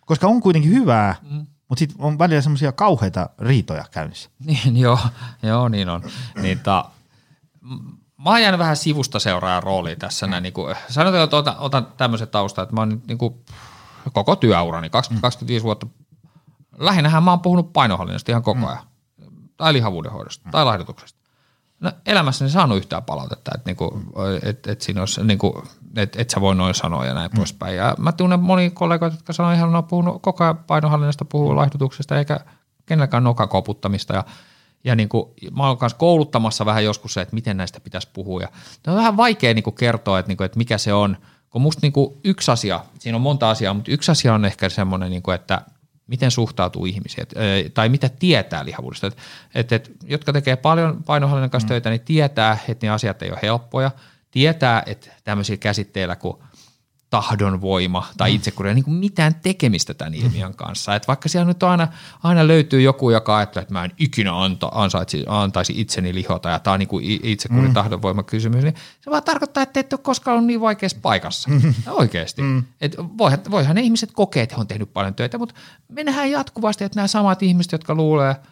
Koska 0.00 0.26
on 0.26 0.40
kuitenkin 0.40 0.72
hyvää, 0.72 1.14
mm 1.30 1.46
mutta 1.72 1.78
sitten 1.78 2.00
on 2.00 2.18
välillä 2.18 2.42
semmoisia 2.42 2.72
kauheita 2.72 3.30
riitoja 3.38 3.84
käynnissä. 3.90 4.30
Niin, 4.44 4.76
joo, 4.76 4.98
joo, 5.42 5.68
niin 5.68 5.88
on. 5.88 6.02
Niin, 6.42 6.60
ta, 6.60 6.90
mä 8.24 8.30
oon 8.30 8.42
jäänyt 8.42 8.58
vähän 8.58 8.76
sivusta 8.76 9.18
seuraajan 9.18 9.62
rooliin 9.62 9.98
tässä. 9.98 10.26
Näin, 10.26 10.42
niin 10.42 10.52
kuin, 10.52 10.76
sanotaan, 10.88 11.24
että 11.24 11.36
otan, 11.36 11.54
otan 11.58 11.86
tämmöisen 11.96 12.28
taustan, 12.28 12.62
että 12.62 12.74
mä 12.74 12.80
oon 12.80 13.02
niin 13.08 13.18
kuin, 13.18 13.44
koko 14.12 14.36
työurani, 14.36 14.90
20, 14.90 15.18
mm. 15.18 15.22
25 15.22 15.64
vuotta, 15.64 15.86
lähinnähän 16.78 17.22
mä 17.22 17.30
oon 17.30 17.40
puhunut 17.40 17.72
painohallinnasta 17.72 18.32
ihan 18.32 18.42
koko 18.42 18.60
mm. 18.60 18.66
ajan. 18.66 18.84
Mm. 19.16 19.48
Tai 19.56 19.72
lihavuudenhoidosta, 19.72 20.44
mm. 20.44 20.50
tai 20.50 20.64
laihdutuksesta. 20.64 21.18
No, 21.80 21.92
elämässäni 22.06 22.50
saanut 22.50 22.78
yhtään 22.78 23.04
palautetta, 23.04 23.50
että, 23.54 23.70
niinku, 23.70 24.02
et, 24.42 24.66
et 24.66 24.80
siinä 24.80 25.00
olisi, 25.00 25.24
niinku, 25.24 25.64
et, 25.96 26.16
et 26.16 26.30
sä 26.30 26.40
voi 26.40 26.54
noin 26.54 26.74
sanoa 26.74 27.06
ja 27.06 27.14
näin 27.14 27.30
mm. 27.30 27.36
poispäin. 27.36 27.76
Ja 27.76 27.94
mä 27.98 28.12
tunnen 28.12 28.40
moni 28.40 28.70
kollegoita, 28.70 29.16
jotka 29.16 29.32
sanoo 29.32 29.52
ihan, 29.52 29.76
on 29.76 29.84
puhunut 29.84 30.22
koko 30.22 30.44
ajan 30.44 30.58
painohallinnasta, 30.58 31.24
puhuu 31.24 31.56
laihdutuksesta 31.56 32.18
eikä 32.18 32.40
kenelläkään 32.86 33.24
nokakoputtamista. 33.24 34.14
Ja, 34.14 34.24
ja 34.84 34.96
niin 34.96 35.08
kuin, 35.08 35.24
mä 35.56 35.66
olen 35.66 35.78
myös 35.80 35.94
kouluttamassa 35.94 36.66
vähän 36.66 36.84
joskus 36.84 37.14
se, 37.14 37.20
että 37.20 37.34
miten 37.34 37.56
näistä 37.56 37.80
pitäisi 37.80 38.08
puhua. 38.12 38.40
Ja 38.40 38.48
on 38.86 38.96
vähän 38.96 39.16
vaikea 39.16 39.54
niin 39.54 39.62
kuin 39.62 39.76
kertoa, 39.76 40.18
että, 40.18 40.30
niin 40.30 40.36
kuin, 40.36 40.46
että 40.46 40.58
mikä 40.58 40.78
se 40.78 40.92
on, 40.92 41.16
kun 41.50 41.62
musta 41.62 41.80
niin 41.82 41.92
kuin 41.92 42.14
yksi 42.24 42.50
asia, 42.50 42.80
siinä 42.98 43.16
on 43.16 43.22
monta 43.22 43.50
asiaa, 43.50 43.74
mutta 43.74 43.90
yksi 43.90 44.10
asia 44.10 44.34
on 44.34 44.44
ehkä 44.44 44.68
semmoinen, 44.68 45.10
niin 45.10 45.22
kuin, 45.22 45.34
että– 45.34 45.62
miten 46.06 46.30
suhtautuu 46.30 46.86
ihmisiä 46.86 47.26
tai 47.74 47.88
mitä 47.88 48.08
tietää 48.08 48.64
lihavuudesta. 48.64 49.06
Et, 49.06 49.16
et, 49.54 49.72
et, 49.72 49.90
jotka 50.04 50.32
tekee 50.32 50.56
paljon 50.56 51.02
painohallinnan 51.06 51.50
kanssa 51.50 51.66
mm. 51.66 51.68
töitä, 51.68 51.90
niin 51.90 52.00
tietää, 52.00 52.58
että 52.68 52.86
ne 52.86 52.90
asiat 52.90 53.22
ei 53.22 53.30
ole 53.30 53.38
helppoja. 53.42 53.90
Tietää, 54.32 54.82
että 54.86 55.10
tämmöisiä 55.24 55.56
käsitteillä 55.56 56.16
kuin 56.16 56.36
tahdonvoima 57.12 58.06
tai 58.16 58.34
itsekuri 58.34 58.68
ei 58.68 58.74
niin 58.74 58.84
kuin 58.84 58.94
mitään 58.94 59.34
tekemistä 59.34 59.94
tämän 59.94 60.14
ilmiön 60.14 60.54
kanssa. 60.54 60.94
Et 60.94 61.08
vaikka 61.08 61.28
siellä 61.28 61.46
nyt 61.46 61.62
aina, 61.62 61.88
aina 62.22 62.46
löytyy 62.46 62.82
joku, 62.82 63.10
joka 63.10 63.36
ajattelee, 63.36 63.62
että 63.62 63.74
mä 63.74 63.84
en 63.84 63.92
ikinä 63.98 64.42
anta, 64.42 64.68
ansaitsi, 64.72 65.24
antaisi 65.28 65.72
itseni 65.76 66.14
lihota 66.14 66.48
ja 66.48 66.58
tämä 66.58 66.74
on 66.74 66.80
niin 66.80 67.20
itsekuri 67.22 67.68
mm. 67.68 67.74
tahdonvoima 67.74 68.22
kysymys, 68.22 68.64
niin 68.64 68.74
se 69.00 69.10
vaan 69.10 69.22
tarkoittaa, 69.22 69.62
että 69.62 69.80
et 69.80 69.92
ole 69.92 70.00
koskaan 70.02 70.34
ollut 70.34 70.46
niin 70.46 70.60
vaikeassa 70.60 70.98
paikassa. 71.02 71.50
Mm. 71.50 71.74
Oikeasti. 71.86 72.42
Mm. 72.42 72.64
Et 72.80 72.96
voihan, 72.98 73.38
voihan 73.50 73.76
ne 73.76 73.82
ihmiset 73.82 74.12
kokea, 74.12 74.42
että 74.42 74.54
he 74.56 74.60
on 74.60 74.66
tehnyt 74.66 74.92
paljon 74.92 75.14
töitä, 75.14 75.38
mutta 75.38 75.54
me 75.88 76.04
nähdään 76.04 76.30
jatkuvasti, 76.30 76.84
että 76.84 76.96
nämä 76.98 77.06
samat 77.06 77.42
ihmiset, 77.42 77.72
jotka 77.72 77.94
luulee– 77.94 78.36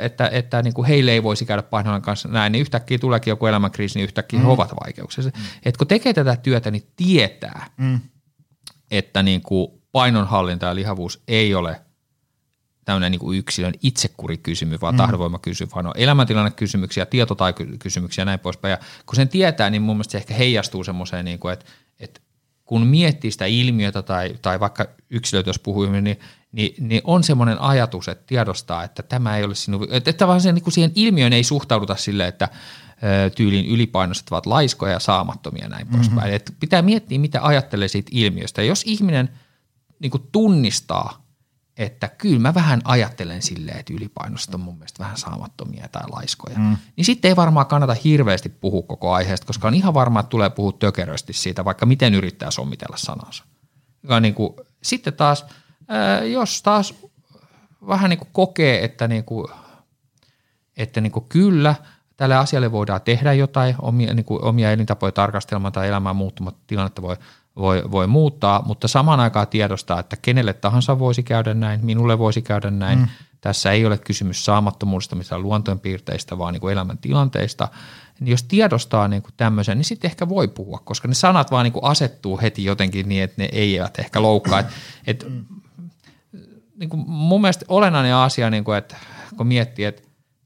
että, 0.00 0.28
että 0.32 0.62
niin 0.62 0.74
kuin 0.74 0.88
heille 0.88 1.12
ei 1.12 1.22
voisi 1.22 1.44
käydä 1.44 1.62
painolan 1.62 2.02
kanssa 2.02 2.28
näin, 2.28 2.52
niin 2.52 2.60
yhtäkkiä 2.60 2.98
tuleekin 2.98 3.30
joku 3.30 3.46
elämänkriisi, 3.46 3.98
niin 3.98 4.04
yhtäkkiä 4.04 4.38
mm. 4.38 4.44
he 4.44 4.50
ovat 4.50 4.72
vaikeuksissa. 4.84 5.30
Mm. 5.36 5.44
Et 5.64 5.76
kun 5.76 5.86
tekee 5.86 6.12
tätä 6.12 6.36
työtä, 6.36 6.70
niin 6.70 6.86
tietää, 6.96 7.66
mm. 7.76 8.00
että 8.90 9.22
niin 9.22 9.42
kuin 9.42 9.82
painonhallinta 9.92 10.66
ja 10.66 10.74
lihavuus 10.74 11.22
ei 11.28 11.54
ole 11.54 11.80
tämmöinen 12.84 13.12
niin 13.12 13.20
kuin 13.20 13.38
yksilön 13.38 13.74
itsekurikysymys, 13.82 14.80
vaan 14.80 14.94
mm. 14.94 14.98
tahdonvoimakysymys, 14.98 15.74
vaan 15.74 15.86
on 15.86 15.92
elämäntilannekysymyksiä, 15.96 17.06
tietotaikysymyksiä 17.06 18.22
ja 18.22 18.26
näin 18.26 18.40
poispäin. 18.40 18.70
Ja 18.70 18.78
kun 19.06 19.16
sen 19.16 19.28
tietää, 19.28 19.70
niin 19.70 19.82
mun 19.82 19.96
mielestä 19.96 20.12
se 20.12 20.18
ehkä 20.18 20.34
heijastuu 20.34 20.84
semmoiseen, 20.84 21.24
niin 21.24 21.38
kuin, 21.38 21.52
että, 21.52 21.64
että 22.00 22.20
kun 22.72 22.86
miettii 22.86 23.30
sitä 23.30 23.46
ilmiötä 23.46 24.02
tai, 24.02 24.34
tai 24.42 24.60
vaikka 24.60 24.86
yksilöitä, 25.10 25.48
jos 25.50 25.58
puhuu, 25.58 25.86
niin 25.86 26.18
niin, 26.52 26.74
niin 26.88 27.00
on 27.04 27.24
semmoinen 27.24 27.60
ajatus, 27.60 28.08
että 28.08 28.24
tiedostaa, 28.26 28.84
että 28.84 29.02
tämä 29.02 29.36
ei 29.36 29.44
ole 29.44 29.54
sinun, 29.54 29.86
että, 29.90 30.10
että 30.10 30.26
vaan 30.26 30.40
sen, 30.40 30.54
niin 30.54 30.62
kuin 30.62 30.72
siihen 30.72 30.92
ilmiöön 30.94 31.32
ei 31.32 31.44
suhtauduta 31.44 31.96
sille, 31.96 32.28
että 32.28 32.48
tyyliin 33.36 33.66
ylipainoiset 33.66 34.26
ovat 34.30 34.46
laiskoja 34.46 34.92
ja 34.92 34.98
saamattomia 34.98 35.62
ja 35.62 35.68
näin 35.68 35.86
mm-hmm. 35.86 35.98
poispäin. 35.98 36.34
Että 36.34 36.52
pitää 36.60 36.82
miettiä, 36.82 37.18
mitä 37.18 37.40
ajattelee 37.42 37.88
siitä 37.88 38.10
ilmiöstä. 38.12 38.62
Ja 38.62 38.68
jos 38.68 38.82
ihminen 38.86 39.28
niin 39.98 40.10
kuin 40.10 40.28
tunnistaa, 40.32 41.21
että 41.82 42.08
kyllä 42.08 42.38
mä 42.38 42.54
vähän 42.54 42.80
ajattelen 42.84 43.42
silleen, 43.42 43.78
että 43.78 43.94
ylipainoiset 43.94 44.54
on 44.54 44.60
mun 44.60 44.74
mielestä 44.74 44.98
vähän 44.98 45.16
saamattomia 45.16 45.88
tai 45.92 46.02
laiskoja, 46.10 46.58
mm. 46.58 46.76
niin 46.96 47.04
sitten 47.04 47.28
ei 47.28 47.36
varmaan 47.36 47.66
kannata 47.66 47.96
hirveästi 48.04 48.48
puhua 48.48 48.82
koko 48.82 49.12
aiheesta, 49.12 49.46
koska 49.46 49.68
on 49.68 49.74
ihan 49.74 49.94
varmaa, 49.94 50.20
että 50.20 50.30
tulee 50.30 50.50
puhua 50.50 50.72
tökerösti 50.72 51.32
siitä, 51.32 51.64
vaikka 51.64 51.86
miten 51.86 52.14
yrittää 52.14 52.50
sommitella 52.50 52.96
sanansa. 52.96 53.44
Ja 54.08 54.20
niin 54.20 54.34
kuin, 54.34 54.54
sitten 54.82 55.12
taas– 55.12 55.44
jos 56.32 56.62
taas 56.62 56.94
vähän 57.86 58.10
niin 58.10 58.18
kuin 58.18 58.28
kokee, 58.32 58.84
että, 58.84 59.08
niin 59.08 59.24
kuin, 59.24 59.46
että 60.76 61.00
niin 61.00 61.12
kuin 61.12 61.24
kyllä 61.28 61.74
tälle 62.16 62.36
asialle 62.36 62.72
voidaan 62.72 63.00
tehdä 63.00 63.32
jotain, 63.32 63.74
omia, 63.82 64.14
niin 64.14 64.24
kuin 64.24 64.44
omia 64.44 64.72
elintapoja 64.72 65.12
tarkastelmaan 65.12 65.72
tai 65.72 65.88
elämää 65.88 66.12
muuttumatta 66.12 66.60
tilannetta 66.66 67.02
voi, 67.02 67.16
voi, 67.56 67.82
voi 67.90 68.06
muuttaa, 68.06 68.62
mutta 68.66 68.88
samaan 68.88 69.20
aikaan 69.20 69.48
tiedostaa, 69.48 70.00
että 70.00 70.16
kenelle 70.22 70.52
tahansa 70.52 70.98
voisi 70.98 71.22
käydä 71.22 71.54
näin, 71.54 71.84
minulle 71.84 72.18
voisi 72.18 72.42
käydä 72.42 72.70
näin. 72.70 72.98
Mm. 72.98 73.08
Tässä 73.40 73.72
ei 73.72 73.86
ole 73.86 73.98
kysymys 73.98 74.44
saamattomuudesta, 74.44 75.16
mistä 75.16 75.38
luontojenpiirteistä, 75.38 76.38
vaan 76.38 76.52
niin 76.52 76.60
kuin 76.60 76.72
elämäntilanteista. 76.72 77.68
Niin 78.20 78.30
jos 78.30 78.42
tiedostaa 78.42 79.08
niin 79.08 79.22
kuin 79.22 79.32
tämmöisen, 79.36 79.78
niin 79.78 79.84
sitten 79.84 80.08
ehkä 80.08 80.28
voi 80.28 80.48
puhua, 80.48 80.80
koska 80.84 81.08
ne 81.08 81.14
sanat 81.14 81.50
vaan 81.50 81.64
niin 81.64 81.72
kuin 81.72 81.84
asettuu 81.84 82.40
heti 82.42 82.64
jotenkin 82.64 83.08
niin, 83.08 83.22
että 83.22 83.42
ne 83.42 83.48
eivät 83.52 83.98
ehkä 83.98 84.22
loukkaa. 84.22 84.58
Et, 84.58 84.66
et 85.06 85.26
niin 86.76 86.90
kuin 86.90 87.04
mun 87.10 87.40
mielestä 87.40 87.64
olennainen 87.68 88.14
asia, 88.14 88.50
niin 88.50 88.64
kuin, 88.64 88.78
että 88.78 88.96
kun 89.36 89.46
miettii, 89.46 89.84
että 89.84 90.02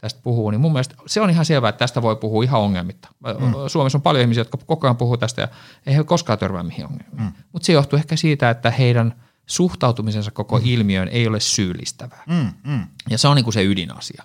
tästä 0.07 0.20
puhuu, 0.22 0.50
niin 0.50 0.61
mun 0.61 0.72
mielestä 0.72 0.94
se 1.07 1.20
on 1.20 1.30
ihan 1.30 1.44
selvää, 1.44 1.68
että 1.68 1.78
tästä 1.78 2.02
voi 2.02 2.16
puhua 2.16 2.44
ihan 2.44 2.61
ongelmitta. 2.61 3.09
Mm. 3.24 3.52
Suomessa 3.66 3.98
on 3.98 4.02
paljon 4.02 4.22
ihmisiä, 4.22 4.40
jotka 4.40 4.59
koko 4.66 4.86
ajan 4.86 4.96
puhuu 4.96 5.16
tästä 5.16 5.40
ja 5.40 5.48
ei 5.86 5.96
he 5.96 6.04
koskaan 6.04 6.38
törmää 6.38 6.62
mihin 6.62 6.84
ongelmiin. 6.84 7.20
Mm. 7.20 7.32
Mutta 7.52 7.66
se 7.66 7.72
johtuu 7.72 7.98
ehkä 7.98 8.16
siitä, 8.16 8.50
että 8.50 8.70
heidän 8.70 9.14
suhtautumisensa 9.46 10.30
koko 10.30 10.59
mm. 10.59 10.62
ilmiöön 10.66 11.09
ei 11.09 11.26
ole 11.26 11.40
syyllistävää. 11.40 12.22
Mm. 12.26 12.72
Mm. 12.72 12.86
Ja 13.11 13.18
se 13.18 13.28
on 13.28 13.36
niin 13.36 13.44
kuin 13.44 13.54
se 13.54 13.64
ydinasia. 13.64 14.24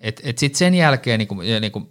Et, 0.00 0.20
et 0.24 0.38
sitten 0.38 0.58
sen 0.58 0.74
jälkeen 0.74 1.18
niin 1.18 1.28
kuin, 1.28 1.60
niin 1.60 1.72
kuin, 1.72 1.90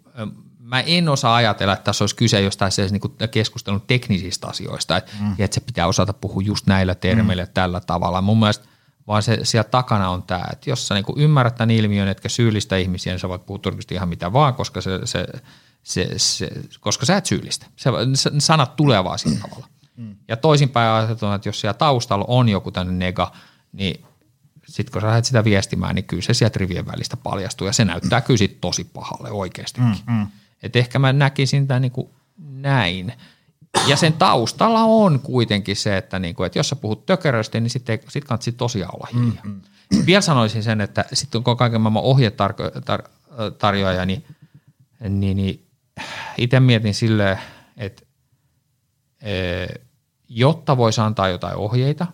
mä 0.59 0.81
en 0.81 1.09
osaa 1.09 1.35
ajatella, 1.35 1.73
että 1.73 1.83
tässä 1.83 2.03
olisi 2.03 2.15
kyse 2.15 2.41
jostain 2.41 2.71
niin 2.91 3.29
keskustelun 3.31 3.81
teknisistä 3.87 4.47
asioista, 4.47 4.97
että, 4.97 5.11
mm. 5.19 5.35
että 5.39 5.55
se 5.55 5.61
pitää 5.61 5.87
osata 5.87 6.13
puhua 6.13 6.41
just 6.41 6.67
näillä 6.67 6.95
termeillä 6.95 7.43
mm. 7.43 7.51
tällä 7.53 7.79
tavalla. 7.79 8.21
Mun 8.21 8.39
mielestä 8.39 8.65
vaan 9.07 9.23
se 9.23 9.39
siellä 9.43 9.69
takana 9.69 10.09
on 10.09 10.23
tämä, 10.23 10.43
että 10.51 10.69
jos 10.69 10.87
sä 10.87 10.95
niin 10.95 11.05
ymmärrät 11.15 11.55
tämän 11.55 11.71
ilmiön, 11.71 12.07
etkä 12.07 12.29
syyllistä 12.29 12.77
ihmisiä, 12.77 13.13
niin 13.13 13.19
sä 13.19 13.29
voit 13.29 13.45
puhua 13.45 13.59
turkisesti 13.59 13.95
ihan 13.95 14.09
mitä 14.09 14.33
vaan, 14.33 14.53
koska, 14.53 14.81
se, 14.81 14.99
se, 15.05 15.25
se, 15.83 16.07
se, 16.17 16.49
koska 16.79 17.05
sä 17.05 17.17
et 17.17 17.25
syyllistä. 17.25 17.65
Se, 17.75 17.89
sanat 18.39 18.75
tulee 18.75 19.03
vaan 19.03 19.19
sillä 19.19 19.39
tavalla. 19.39 19.67
Mm. 19.97 20.15
Ja 20.27 20.37
toisinpäin 20.37 20.89
ajatellaan, 20.91 21.35
että 21.35 21.49
jos 21.49 21.61
siellä 21.61 21.73
taustalla 21.73 22.25
on 22.27 22.49
joku 22.49 22.71
tämmöinen 22.71 22.99
nega, 22.99 23.31
niin 23.71 24.05
sitten 24.67 24.93
kun 24.93 25.01
sä 25.01 25.07
lähdet 25.07 25.25
sitä 25.25 25.43
viestimään, 25.43 25.95
niin 25.95 26.05
kyllä 26.05 26.23
se 26.23 26.33
sieltä 26.33 26.59
rivien 26.59 26.87
välistä 26.87 27.17
paljastuu 27.17 27.67
ja 27.67 27.73
se 27.73 27.85
näyttää 27.85 28.21
kyllä 28.21 28.37
sit 28.37 28.61
tosi 28.61 28.83
pahalle 28.83 29.31
oikeastikin. 29.31 29.95
Mm, 30.07 30.13
mm. 30.13 30.27
Et 30.63 30.75
ehkä 30.75 30.99
mä 30.99 31.13
näkisin 31.13 31.67
tämän 31.67 31.81
niin 31.81 31.91
kuin 31.91 32.09
näin. 32.37 33.13
Ja 33.87 33.95
sen 33.95 34.13
taustalla 34.13 34.83
on 34.83 35.19
kuitenkin 35.19 35.75
se, 35.75 35.97
että, 35.97 36.19
niin 36.19 36.35
kuin, 36.35 36.47
että 36.47 36.59
jos 36.59 36.69
sä 36.69 36.75
puhut 36.75 37.05
tökerösti, 37.05 37.61
niin 37.61 37.69
sitten 37.69 37.99
sit 38.09 38.25
kannattaa 38.25 38.53
tosiaan 38.57 38.95
olla 38.95 39.07
hiljaa. 39.13 39.43
Mm-hmm. 39.43 40.05
Vielä 40.05 40.21
sanoisin 40.21 40.63
sen, 40.63 40.81
että 40.81 41.05
sitten 41.13 41.43
kun 41.43 41.57
kaiken 41.57 41.81
maailman 41.81 42.03
ohjetarjoaja, 42.03 42.71
tar- 42.79 44.05
niin, 44.05 44.25
niin, 45.09 45.37
niin 45.37 45.65
itse 46.37 46.59
mietin 46.59 46.93
silleen, 46.93 47.39
että 47.77 48.03
e, 49.21 49.65
jotta 50.29 50.77
voisi 50.77 51.01
antaa 51.01 51.29
jotain 51.29 51.55
ohjeita, 51.55 52.07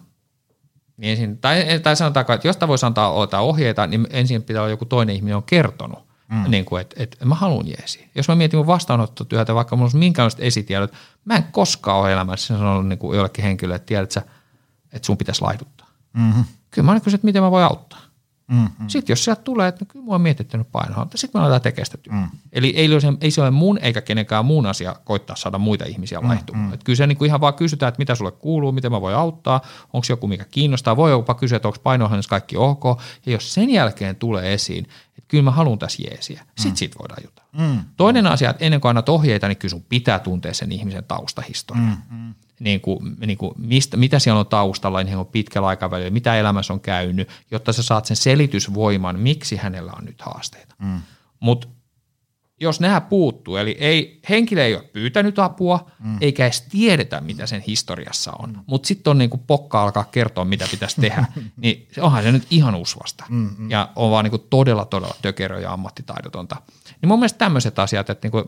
niin 0.97 1.12
ensin, 1.12 1.38
tai, 1.38 1.80
tai 1.84 1.95
sanotaanko, 1.95 2.34
että 2.34 2.47
jotta 2.47 2.68
voisi 2.68 2.86
antaa 2.86 3.20
jotain 3.22 3.43
ohjeita, 3.43 3.88
niin 3.88 4.07
ensin 4.09 4.43
pitää 4.43 4.62
olla 4.62 4.70
joku 4.70 4.86
toinen 4.86 5.16
ihminen 5.16 5.36
on 5.36 5.43
kertonut, 5.43 6.11
Mm. 6.32 6.51
Niin 6.51 6.65
kuin, 6.65 6.82
että, 6.82 6.95
että 7.03 7.25
mä 7.25 7.36
haluan 7.36 7.67
jeesi. 7.67 8.09
Jos 8.15 8.27
mä 8.27 8.36
mietin 8.36 8.57
mun 8.57 8.67
vastaanottotyötä, 8.67 9.55
vaikka 9.55 9.75
mulla 9.75 9.86
olisi 9.86 9.97
minkälaiset 9.97 10.39
esitiedot, 10.39 10.93
mä 11.25 11.36
en 11.36 11.43
koskaan 11.43 11.99
ole 11.99 12.13
elämässä 12.13 12.57
sanonut 12.57 12.88
niin 12.88 12.99
kuin 12.99 13.15
jollekin 13.15 13.43
henkilölle, 13.43 13.75
että 13.75 13.86
tiedät 13.86 14.11
sä, 14.11 14.21
että 14.93 15.05
sun 15.05 15.17
pitäisi 15.17 15.41
laiduttaa. 15.41 15.88
Mm-hmm. 16.13 16.43
Kyllä 16.71 16.86
mä 16.86 16.99
kysynyt, 16.99 17.19
että 17.19 17.25
miten 17.25 17.43
mä 17.43 17.51
voin 17.51 17.65
auttaa. 17.65 17.99
Mm-hmm. 18.51 18.88
Sitten 18.88 19.11
jos 19.13 19.23
sieltä 19.23 19.41
tulee, 19.41 19.67
että 19.67 19.86
no, 19.86 19.89
kyllä 19.91 20.05
mua 20.05 20.15
on 20.15 20.21
mietittänyt 20.21 20.67
painoa, 20.71 21.07
sitten 21.15 21.41
me 21.41 21.43
aletaan 21.43 21.61
tekemään 21.61 21.86
sitä 21.86 21.97
työtä. 21.97 22.19
Mm. 22.19 22.27
Eli 22.53 22.73
ei, 22.75 22.93
ole, 22.93 23.17
ei 23.21 23.32
se 23.32 23.41
ole 23.41 23.51
mun 23.51 23.79
eikä 23.82 24.01
kenenkään 24.01 24.45
muun 24.45 24.65
asia 24.65 24.95
koittaa 25.03 25.36
saada 25.36 25.57
muita 25.57 25.86
ihmisiä 25.86 26.19
mm, 26.19 26.27
laihtumaan. 26.27 26.65
Mm-hmm. 26.65 26.79
kyllä 26.84 26.97
se 26.97 27.07
niin 27.07 27.17
kuin 27.17 27.27
ihan 27.27 27.41
vaan 27.41 27.53
kysytään, 27.53 27.88
että 27.88 27.99
mitä 27.99 28.15
sulle 28.15 28.32
kuuluu, 28.32 28.71
miten 28.71 28.91
mä 28.91 29.01
voin 29.01 29.15
auttaa, 29.15 29.61
onko 29.93 30.05
joku 30.09 30.27
mikä 30.27 30.45
kiinnostaa, 30.51 30.97
voi 30.97 31.11
jopa 31.11 31.34
kysyä, 31.34 31.55
että 31.55 31.67
onko 31.67 31.77
painohannassa 31.84 32.29
kaikki 32.29 32.57
ok. 32.57 32.84
Ja 33.25 33.32
jos 33.32 33.53
sen 33.53 33.69
jälkeen 33.69 34.15
tulee 34.15 34.53
esiin, 34.53 34.88
kyllä 35.32 35.43
mä 35.43 35.51
haluan 35.51 35.79
tässä 35.79 36.03
jeesiä, 36.09 36.43
sitten 36.55 36.71
mm. 36.71 36.75
siitä 36.75 36.99
voidaan 36.99 37.23
jutella. 37.23 37.49
Mm. 37.57 37.79
Toinen 37.97 38.27
asia, 38.27 38.49
että 38.49 38.65
ennen 38.65 38.82
kuin 38.82 38.89
annat 38.89 39.09
ohjeita, 39.09 39.47
niin 39.47 39.57
kyllä 39.57 39.69
sun 39.69 39.86
pitää 39.89 40.19
tuntea 40.19 40.53
sen 40.53 40.71
ihmisen 40.71 41.03
taustahistoria. 41.03 41.84
Mm. 41.84 42.17
Mm 42.17 42.34
niin 42.61 42.82
kuin, 42.82 43.15
niin 43.25 43.38
kuin 43.38 43.53
mistä, 43.57 43.97
mitä 43.97 44.19
siellä 44.19 44.39
on 44.39 44.47
taustalla 44.47 45.03
niin 45.03 45.17
on 45.17 45.25
pitkällä 45.25 45.67
aikavälillä, 45.67 46.09
mitä 46.09 46.36
elämässä 46.36 46.73
on 46.73 46.79
käynyt, 46.79 47.29
jotta 47.51 47.73
sä 47.73 47.84
saat 47.84 48.05
sen 48.05 48.17
selitysvoiman, 48.17 49.19
miksi 49.19 49.55
hänellä 49.55 49.91
on 49.97 50.05
nyt 50.05 50.21
haasteita. 50.21 50.75
Mm. 50.79 51.01
Mutta 51.39 51.67
jos 52.62 52.80
nämä 52.80 53.01
puuttuu, 53.01 53.57
eli 53.57 53.78
ei, 53.80 54.20
henkilö 54.30 54.66
ei 54.66 54.76
ole 54.76 54.84
pyytänyt 54.84 55.39
apua, 55.39 55.91
mm. 56.03 56.18
eikä 56.22 56.45
edes 56.45 56.62
tiedetä, 56.62 57.22
mitä 57.22 57.45
sen 57.45 57.62
historiassa 57.62 58.32
on, 58.39 58.49
mm. 58.49 58.59
mutta 58.66 58.88
sitten 58.88 59.12
on 59.12 59.18
niin 59.18 59.30
kuin 59.30 59.43
pokka 59.47 59.84
alkaa 59.84 60.03
kertoa, 60.03 60.45
mitä 60.45 60.68
pitäisi 60.72 61.01
tehdä, 61.01 61.26
niin 61.62 61.88
onhan 61.99 62.24
se 62.24 62.32
nyt 62.32 62.47
ihan 62.49 62.76
usvasta 62.76 63.26
mm, 63.30 63.49
mm. 63.57 63.72
ja 63.72 63.89
on 63.95 64.12
vaan 64.12 64.24
niin 64.24 64.32
kuin 64.32 64.43
todella, 64.49 64.86
todella 64.86 65.16
tökerö 65.22 65.59
ja 65.59 65.74
ammattitaidotonta. 65.74 66.55
Niin 67.01 67.07
mun 67.07 67.20
mielestä 67.20 67.38
tämmöiset 67.38 67.80
asiat, 67.80 68.09
että 68.09 68.26
niin 68.26 68.32
kuin 68.32 68.45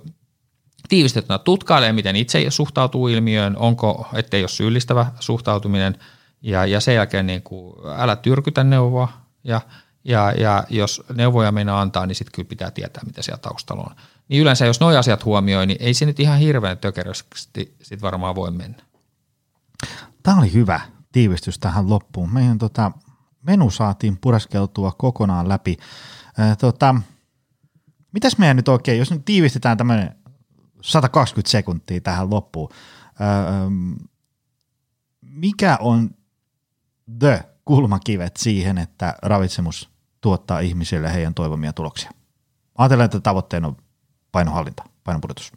tiivistettynä 0.89 1.39
tutkailee, 1.39 1.93
miten 1.93 2.15
itse 2.15 2.45
suhtautuu 2.49 3.07
ilmiöön, 3.07 3.57
onko, 3.57 4.07
ettei 4.13 4.41
ole 4.41 4.49
syyllistävä 4.49 5.05
suhtautuminen, 5.19 5.97
ja, 6.41 6.65
ja 6.65 6.79
sen 6.79 6.95
jälkeen 6.95 7.27
niin 7.27 7.41
kuin, 7.41 7.73
älä 7.97 8.15
tyrkytä 8.15 8.63
neuvoa, 8.63 9.07
ja, 9.43 9.61
ja, 10.03 10.31
ja 10.31 10.63
jos 10.69 11.03
neuvoja 11.13 11.51
meinaa 11.51 11.81
antaa, 11.81 12.05
niin 12.05 12.15
sitten 12.15 12.31
kyllä 12.35 12.49
pitää 12.49 12.71
tietää, 12.71 13.03
mitä 13.05 13.21
siellä 13.21 13.41
taustalla 13.41 13.83
on. 13.89 13.95
Niin 14.27 14.41
yleensä, 14.41 14.65
jos 14.65 14.79
nuo 14.79 14.97
asiat 14.97 15.25
huomioi, 15.25 15.65
niin 15.65 15.77
ei 15.79 15.93
se 15.93 16.05
nyt 16.05 16.19
ihan 16.19 16.39
hirveän 16.39 16.77
tökerösti 16.77 17.75
sit 17.81 18.01
varmaan 18.01 18.35
voi 18.35 18.51
mennä. 18.51 18.83
Tämä 20.23 20.37
oli 20.37 20.53
hyvä 20.53 20.79
tiivistys 21.11 21.59
tähän 21.59 21.89
loppuun. 21.89 22.33
Meidän 22.33 22.57
tota, 22.57 22.91
menu 23.41 23.69
saatiin 23.69 24.17
pureskeltua 24.21 24.91
kokonaan 24.91 25.49
läpi. 25.49 25.77
Ää, 26.37 26.55
tota, 26.55 26.95
mitäs 28.11 28.37
meidän 28.37 28.57
nyt 28.57 28.67
oikein, 28.67 28.99
jos 28.99 29.11
nyt 29.11 29.25
tiivistetään 29.25 29.77
tämmöinen 29.77 30.15
120 30.81 31.51
sekuntia 31.51 32.01
tähän 32.01 32.29
loppuun. 32.29 32.69
Öö, 33.21 33.69
mikä 35.21 35.77
on 35.81 36.09
the 37.19 37.43
kulmakivet 37.65 38.37
siihen, 38.37 38.77
että 38.77 39.15
ravitsemus 39.21 39.92
tuottaa 40.23 40.59
ihmisille 40.59 41.13
heidän 41.13 41.33
toivomia 41.33 41.73
tuloksia? 41.73 42.11
Ajattelen, 42.77 43.05
että 43.05 43.19
tavoitteena 43.19 43.67
on 43.67 43.77
painohallinta, 44.31 44.83
painonpudotus. 45.03 45.51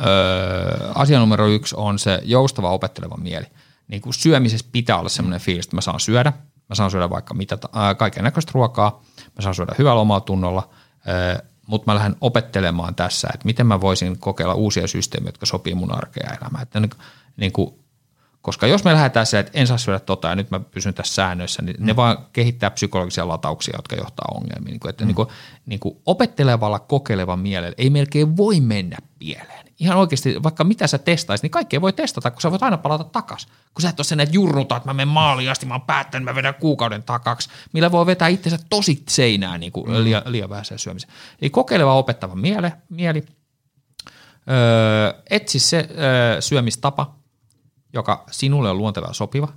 Öö, 0.00 0.92
asia 0.94 1.18
numero 1.18 1.46
yksi 1.46 1.74
on 1.78 1.98
se 1.98 2.20
joustava 2.24 2.70
opetteleva 2.70 3.16
mieli. 3.16 3.46
niin 3.88 4.02
kuin 4.02 4.14
syömisessä 4.14 4.66
pitää 4.72 4.98
olla 4.98 5.08
semmoinen 5.08 5.40
fiilis, 5.40 5.66
että 5.66 5.76
mä 5.76 5.80
saan 5.80 6.00
syödä, 6.00 6.32
mä 6.68 6.74
saan 6.74 6.90
syödä 6.90 7.10
vaikka 7.10 7.34
mitä, 7.34 7.58
äh, 7.76 7.96
kaiken 7.96 8.24
näköistä 8.24 8.52
ruokaa, 8.54 9.02
mä 9.18 9.42
saan 9.42 9.54
syödä 9.54 9.74
hyvällä 9.78 10.00
omalla 10.00 10.20
tunnolla, 10.20 10.70
äh, 11.08 11.42
mutta 11.66 11.92
mä 11.92 11.94
lähden 11.94 12.16
opettelemaan 12.20 12.94
tässä, 12.94 13.28
että 13.34 13.46
miten 13.46 13.66
mä 13.66 13.80
voisin 13.80 14.18
kokeilla 14.18 14.54
uusia 14.54 14.86
systeemejä, 14.86 15.28
jotka 15.28 15.46
sopii 15.46 15.74
mun 15.74 15.92
arkea 15.92 16.36
elämään. 16.40 16.62
Että 16.62 16.80
niin, 16.80 16.90
niin 17.36 17.52
kuin, 17.52 17.74
koska 18.42 18.66
jos 18.66 18.84
me 18.84 18.92
lähdetään 18.92 19.26
siihen, 19.26 19.46
että 19.46 19.58
en 19.58 19.66
saa 19.66 19.78
syödä 19.78 19.98
tota 19.98 20.28
ja 20.28 20.34
nyt 20.34 20.50
mä 20.50 20.60
pysyn 20.60 20.94
tässä 20.94 21.14
säännöissä, 21.14 21.62
niin 21.62 21.76
mm. 21.78 21.86
ne 21.86 21.96
vaan 21.96 22.18
kehittää 22.32 22.70
psykologisia 22.70 23.28
latauksia, 23.28 23.74
jotka 23.78 23.96
johtaa 23.96 24.34
ongelmiin. 24.34 24.64
Niin 24.64 24.80
kuin, 24.80 24.90
että 24.90 25.04
mm. 25.04 25.06
niin 25.06 25.14
kuin, 25.14 25.28
niin 25.66 25.80
kuin 25.80 25.98
opettelevalla, 26.06 26.78
kokeilevan 26.78 27.38
mielellä 27.38 27.74
ei 27.78 27.90
melkein 27.90 28.36
voi 28.36 28.60
mennä 28.60 28.96
pieleen 29.18 29.70
ihan 29.80 29.98
oikeasti, 29.98 30.42
vaikka 30.42 30.64
mitä 30.64 30.86
sä 30.86 30.98
testaisit, 30.98 31.42
niin 31.42 31.50
kaikkea 31.50 31.80
voi 31.80 31.92
testata, 31.92 32.30
kun 32.30 32.40
sä 32.40 32.50
voit 32.50 32.62
aina 32.62 32.78
palata 32.78 33.04
takas. 33.04 33.46
Kun 33.74 33.82
sä 33.82 33.88
et 33.88 34.00
ole 34.00 34.04
sen, 34.04 34.20
että 34.20 34.34
jurnuta, 34.34 34.76
että 34.76 34.88
mä 34.88 34.94
menen 34.94 35.08
maaliin 35.08 35.50
asti, 35.50 35.66
mä 35.66 35.74
oon 35.74 35.80
päättänyt, 35.80 36.24
mä 36.24 36.34
vedän 36.34 36.54
kuukauden 36.54 37.02
takaksi, 37.02 37.50
millä 37.72 37.92
voi 37.92 38.06
vetää 38.06 38.28
itsensä 38.28 38.58
tosi 38.70 39.02
seinään 39.08 39.60
niin 39.60 39.72
kuin 39.72 39.90
mm. 39.90 40.04
liian, 40.04 40.22
liian 40.26 40.50
vähäiseen 40.50 40.78
syömiseen. 40.78 41.12
Eli 41.42 41.50
kokeileva 41.50 41.94
opettava 41.94 42.34
miele, 42.34 42.72
mieli, 42.88 43.24
öö, 44.50 45.22
etsi 45.30 45.58
se 45.58 45.88
öö, 45.98 46.40
syömistapa, 46.40 47.14
joka 47.92 48.24
sinulle 48.30 48.70
on 48.70 48.78
luonteva 48.78 49.12
sopiva. 49.12 49.48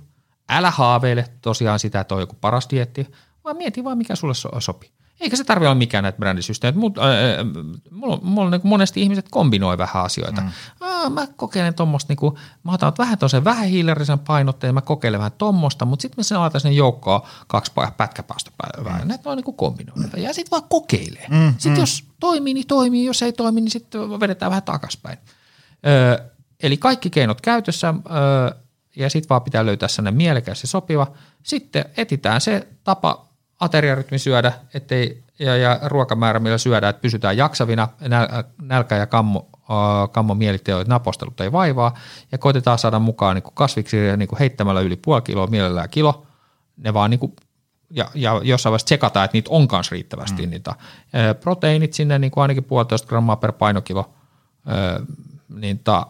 Älä 0.48 0.70
haaveile 0.70 1.24
tosiaan 1.40 1.78
sitä, 1.78 2.00
että 2.00 2.14
on 2.14 2.20
joku 2.20 2.36
paras 2.40 2.68
dietti, 2.70 3.06
vaan 3.44 3.56
mieti 3.56 3.84
vaan, 3.84 3.98
mikä 3.98 4.16
sulle 4.16 4.60
sopii. 4.60 4.94
Eikä 5.20 5.36
se 5.36 5.44
tarvitse 5.44 5.68
olla 5.68 5.74
mikään 5.74 6.02
näitä 6.02 6.18
brändisysteemejä. 6.18 6.80
Mut, 6.80 6.98
äh, 6.98 7.04
mulla, 7.90 8.18
mulla 8.22 8.50
niin 8.50 8.60
monesti 8.64 9.02
ihmiset 9.02 9.26
kombinoi 9.30 9.78
vähän 9.78 10.04
asioita. 10.04 10.40
Mm. 10.40 10.48
Aa, 10.80 11.10
mä 11.10 11.26
kokeilen 11.36 11.74
tuommoista, 11.74 12.14
niin 12.14 12.32
mä 12.64 12.72
otan 12.72 12.92
vähän 12.98 13.18
tuollaisen 13.18 13.44
vähän 13.44 13.68
hiilerisen 13.68 14.18
painotteen, 14.18 14.74
mä 14.74 14.80
kokeilen 14.80 15.20
vähän 15.20 15.32
tuommoista, 15.32 15.84
mutta 15.84 16.02
sitten 16.02 16.18
mä 16.18 16.22
sen 16.22 16.40
laitan 16.40 16.60
sinne 16.60 16.74
joukkoon 16.74 17.20
kaksi 17.46 17.72
pätkäpäästöpäivää. 17.96 18.98
Mm. 18.98 19.08
Näitä 19.08 19.24
voi 19.24 19.36
niin 19.36 19.56
kombinoida. 19.56 20.16
Ja 20.16 20.34
sitten 20.34 20.50
vaan 20.50 20.68
kokeilee. 20.68 21.26
Mm, 21.30 21.52
sitten 21.52 21.72
mm. 21.72 21.80
jos 21.80 22.04
toimii, 22.20 22.54
niin 22.54 22.66
toimii. 22.66 23.04
Jos 23.04 23.22
ei 23.22 23.32
toimi, 23.32 23.60
niin 23.60 23.70
sitten 23.70 24.20
vedetään 24.20 24.50
vähän 24.50 24.62
takaspäin. 24.62 25.18
Ö, 25.86 26.24
eli 26.64 26.76
kaikki 26.76 27.10
keinot 27.10 27.40
käytössä, 27.40 27.94
ja 28.96 29.10
sitten 29.10 29.28
vaan 29.28 29.42
pitää 29.42 29.66
löytää 29.66 29.88
sellainen 29.88 30.16
mielekäs 30.16 30.62
ja 30.62 30.68
sopiva. 30.68 31.06
Sitten 31.42 31.84
etitään 31.96 32.40
se 32.40 32.68
tapa 32.84 33.28
ateriarytmi 33.60 34.18
syödä 34.18 34.52
ettei, 34.74 35.22
ja, 35.38 35.56
ja 35.56 35.80
ruokamäärä, 35.82 36.40
millä 36.40 36.58
syödään, 36.58 36.90
että 36.90 37.02
pysytään 37.02 37.36
jaksavina, 37.36 37.88
nälkä 38.62 38.96
ja 38.96 39.06
kammo, 39.06 39.48
äh, 39.56 40.10
kammo 40.12 40.34
mieliteoit 40.34 40.88
napostelut 40.88 41.40
ei 41.40 41.52
vaivaa, 41.52 41.94
ja 42.32 42.38
koitetaan 42.38 42.78
saada 42.78 42.98
mukaan 42.98 43.36
niin 43.36 43.54
kasviksi 43.54 43.96
niin 44.16 44.28
heittämällä 44.38 44.80
yli 44.80 44.96
puoli 44.96 45.22
kiloa, 45.22 45.46
mielellään 45.46 45.90
kilo, 45.90 46.26
ne 46.76 46.94
vaan 46.94 47.10
niin 47.10 47.20
kuin, 47.20 47.32
ja, 47.90 48.10
ja 48.14 48.40
jossain 48.44 48.70
vaiheessa 48.70 48.86
tsekataan, 48.86 49.24
että 49.24 49.36
niitä 49.36 49.50
on 49.50 49.68
kanssa 49.68 49.92
riittävästi 49.92 50.46
mm. 50.46 50.50
niitä. 50.50 50.74
Proteiinit 51.40 51.92
sinne 51.92 52.18
niin 52.18 52.30
kuin 52.30 52.42
ainakin 52.42 52.64
puolitoista 52.64 53.08
grammaa 53.08 53.36
per 53.36 53.52
painokilo, 53.52 54.14
niin, 55.48 55.78
ta, 55.78 56.06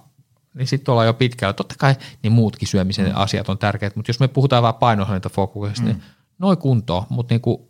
niin 0.55 0.66
sitten 0.66 0.92
ollaan 0.92 1.07
jo 1.07 1.14
pitkällä. 1.14 1.52
Totta 1.52 1.74
kai 1.78 1.94
niin 2.22 2.32
muutkin 2.32 2.68
syömisen 2.68 3.07
mm. 3.07 3.12
asiat 3.14 3.48
on 3.48 3.59
tärkeät, 3.59 3.96
mutta 3.96 4.11
jos 4.11 4.20
me 4.20 4.28
puhutaan 4.28 4.62
vain 4.62 4.74
painohallintafokuksesta, 4.74 5.84
niin 5.84 5.96
mm. 5.96 6.02
niin 6.02 6.12
noin 6.38 6.59
kuntoon, 6.59 7.05
mutta 7.09 7.34
niinku, 7.34 7.68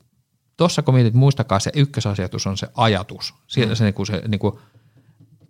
tuossa 0.56 0.82
kun 0.82 0.94
mietit, 0.94 1.14
muistakaa 1.14 1.60
se 1.60 1.70
ykkösasiatus 1.74 2.46
on 2.46 2.56
se 2.56 2.68
ajatus. 2.74 3.34
Sieltä 3.46 3.72
mm. 3.72 3.76
se, 3.76 3.84
niinku, 3.84 4.04
se 4.04 4.22
niinku, 4.28 4.60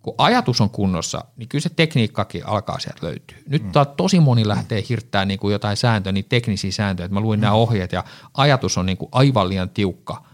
kun 0.02 0.14
ajatus 0.18 0.60
on 0.60 0.70
kunnossa, 0.70 1.24
niin 1.36 1.48
kyllä 1.48 1.62
se 1.62 1.68
tekniikkakin 1.68 2.46
alkaa 2.46 2.78
sieltä 2.78 3.06
löytyä. 3.06 3.36
Nyt 3.48 3.62
mm. 3.62 3.72
tosi 3.96 4.20
moni 4.20 4.48
lähtee 4.48 4.84
hirttämään 4.88 5.28
niin 5.28 5.38
kuin 5.38 5.52
jotain 5.52 5.76
sääntöjä, 5.76 6.12
niin 6.12 6.26
teknisiä 6.28 6.72
sääntöjä, 6.72 7.04
että 7.04 7.14
mä 7.14 7.20
luin 7.20 7.40
mm. 7.40 7.42
nämä 7.42 7.52
ohjeet 7.52 7.92
ja 7.92 8.04
ajatus 8.34 8.78
on 8.78 8.86
niin 8.86 8.98
kuin 8.98 9.08
aivan 9.12 9.48
liian 9.48 9.70
tiukka, 9.70 10.24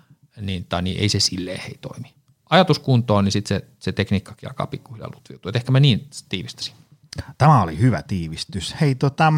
niin, 0.41 0.67
tai 0.69 0.83
niin 0.83 1.01
ei 1.01 1.09
se 1.09 1.21
silleen 1.21 1.61
hei 1.61 1.79
toimi. 1.81 2.15
Ajatus 2.51 2.79
kuntoon, 2.79 3.25
niin 3.25 3.33
sitten 3.33 3.61
se, 3.61 3.67
se 3.79 3.93
tekniikkakin 3.93 4.49
alkaa 4.49 4.67
pikkuhiljaa 4.67 5.11
lutviutua. 5.15 5.53
ehkä 5.55 5.73
mä 5.73 5.81
niin 5.81 6.09
tiivistäisin. 6.29 6.80
Tämä 7.39 7.63
oli 7.63 7.79
hyvä 7.79 8.03
tiivistys. 8.03 8.75
Hei 8.81 8.95
tota, 8.95 9.33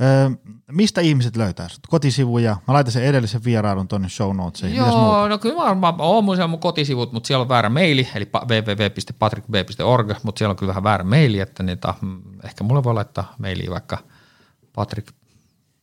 Öö, 0.00 0.30
mistä 0.72 1.00
ihmiset 1.00 1.36
löytää 1.36 1.68
sut? 1.68 1.86
Kotisivuja. 1.88 2.56
Mä 2.68 2.74
laitan 2.74 2.92
sen 2.92 3.04
edellisen 3.04 3.44
vierailun 3.44 3.88
tuonne 3.88 4.08
show 4.08 4.36
notesiin. 4.36 4.74
Joo, 4.74 5.28
no 5.28 5.38
kyllä 5.38 5.56
varmaan 5.56 5.94
on 5.98 6.24
mun, 6.24 6.36
mun 6.48 6.60
kotisivut, 6.60 7.12
mutta 7.12 7.26
siellä 7.26 7.42
on 7.42 7.48
väärä 7.48 7.68
maili, 7.68 8.08
eli 8.14 8.30
www.patrickb.org, 8.48 10.12
mutta 10.22 10.38
siellä 10.38 10.50
on 10.50 10.56
kyllä 10.56 10.70
vähän 10.70 10.84
väärä 10.84 11.04
maili, 11.04 11.40
että 11.40 11.62
niitä, 11.62 11.94
mm, 12.00 12.22
ehkä 12.44 12.64
mulle 12.64 12.84
voi 12.84 12.94
laittaa 12.94 13.34
mailiin 13.38 13.70
vaikka 13.70 13.98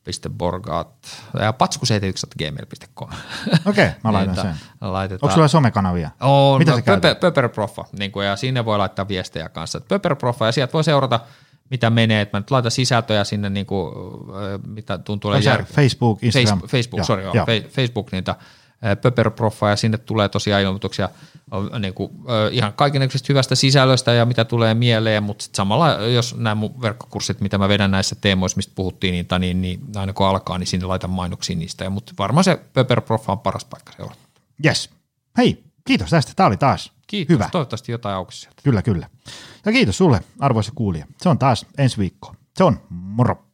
patrick.borgat 0.05 1.07
ja 1.39 1.51
patsku71.gmail.com. 1.51 3.09
Okei, 3.65 3.85
okay, 3.85 3.99
mä 4.03 4.13
laitan 4.13 4.35
sen. 4.35 4.55
Laitetaan. 4.81 5.27
Onko 5.27 5.35
sulla 5.35 5.47
somekanavia? 5.47 6.09
On, 6.21 6.59
Mitä 6.59 6.71
no, 6.71 6.77
sä 6.77 7.15
Pöperproffa, 7.15 7.85
niin 7.99 8.11
kuin, 8.11 8.27
ja 8.27 8.35
sinne 8.35 8.65
voi 8.65 8.77
laittaa 8.77 9.07
viestejä 9.07 9.49
kanssa. 9.49 9.81
Pöperproffa, 9.87 10.45
ja 10.45 10.51
sieltä 10.51 10.73
voi 10.73 10.83
seurata– 10.83 11.19
mitä 11.69 11.89
menee, 11.89 12.21
että 12.21 12.37
mä 12.37 12.39
nyt 12.39 12.51
laitan 12.51 12.71
sisältöjä 12.71 13.23
sinne, 13.23 13.49
niin 13.49 13.65
kuin, 13.65 13.95
mitä 14.67 14.97
tuntuu 14.97 15.29
olevan 15.29 15.43
jär... 15.43 15.63
Facebook, 15.65 16.23
Instagram. 16.23 16.59
Facebook, 16.59 16.71
Facebook 16.71 16.97
joo, 16.99 17.05
sorry, 17.05 17.23
joo. 17.23 17.45
Facebook 17.69 18.11
niitä 18.11 18.35
Pöperproffa 19.01 19.69
ja 19.69 19.75
sinne 19.75 19.97
tulee 19.97 20.29
tosiaan 20.29 20.61
ilmoituksia 20.61 21.09
niin 21.79 21.93
kuin, 21.93 22.11
ihan 22.51 22.73
kaikenlaisesta 22.73 23.25
hyvästä 23.29 23.55
sisällöstä 23.55 24.13
ja 24.13 24.25
mitä 24.25 24.45
tulee 24.45 24.73
mieleen, 24.73 25.23
mutta 25.23 25.43
sit 25.43 25.55
samalla 25.55 25.91
jos 25.91 26.35
nämä 26.37 26.55
mun 26.55 26.81
verkkokurssit, 26.81 27.41
mitä 27.41 27.57
mä 27.57 27.69
vedän 27.69 27.91
näissä 27.91 28.15
teemoissa, 28.21 28.57
mistä 28.57 28.73
puhuttiin, 28.75 29.11
niin, 29.11 29.27
niin, 29.39 29.61
niin 29.61 29.79
aina 29.95 30.13
kun 30.13 30.27
alkaa, 30.27 30.57
niin 30.57 30.67
sinne 30.67 30.85
laitan 30.85 31.09
mainoksia 31.09 31.55
niistä, 31.55 31.89
mutta 31.89 32.13
varmaan 32.19 32.43
se 32.43 32.59
Pöperproffa 32.73 33.31
on 33.31 33.39
paras 33.39 33.65
paikka 33.65 33.91
seurata. 33.97 34.19
Yes. 34.65 34.89
Hei, 35.37 35.63
kiitos 35.85 36.09
tästä. 36.09 36.31
Tämä 36.35 36.47
oli 36.47 36.57
taas 36.57 36.93
Kiitos. 37.07 37.33
Hyvä. 37.33 37.49
Toivottavasti 37.51 37.91
jotain 37.91 38.15
auki 38.15 38.35
sieltä. 38.35 38.61
Kyllä, 38.63 38.81
kyllä. 38.81 39.09
Ja 39.65 39.71
kiitos 39.71 39.97
sulle, 39.97 40.21
arvoisa 40.39 40.71
kuulija. 40.75 41.05
Se 41.21 41.29
on 41.29 41.39
taas 41.39 41.65
ensi 41.77 41.97
viikko. 41.97 42.35
Se 42.57 42.63
on 42.63 42.79
moro. 42.89 43.45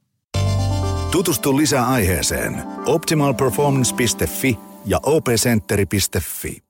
Tutustu 1.12 1.58
lisää 1.58 1.88
aiheeseen 1.88 2.64
optimalperformance.fi 2.86 4.60
ja 4.86 5.00
opcenteri.fi. 5.04 6.69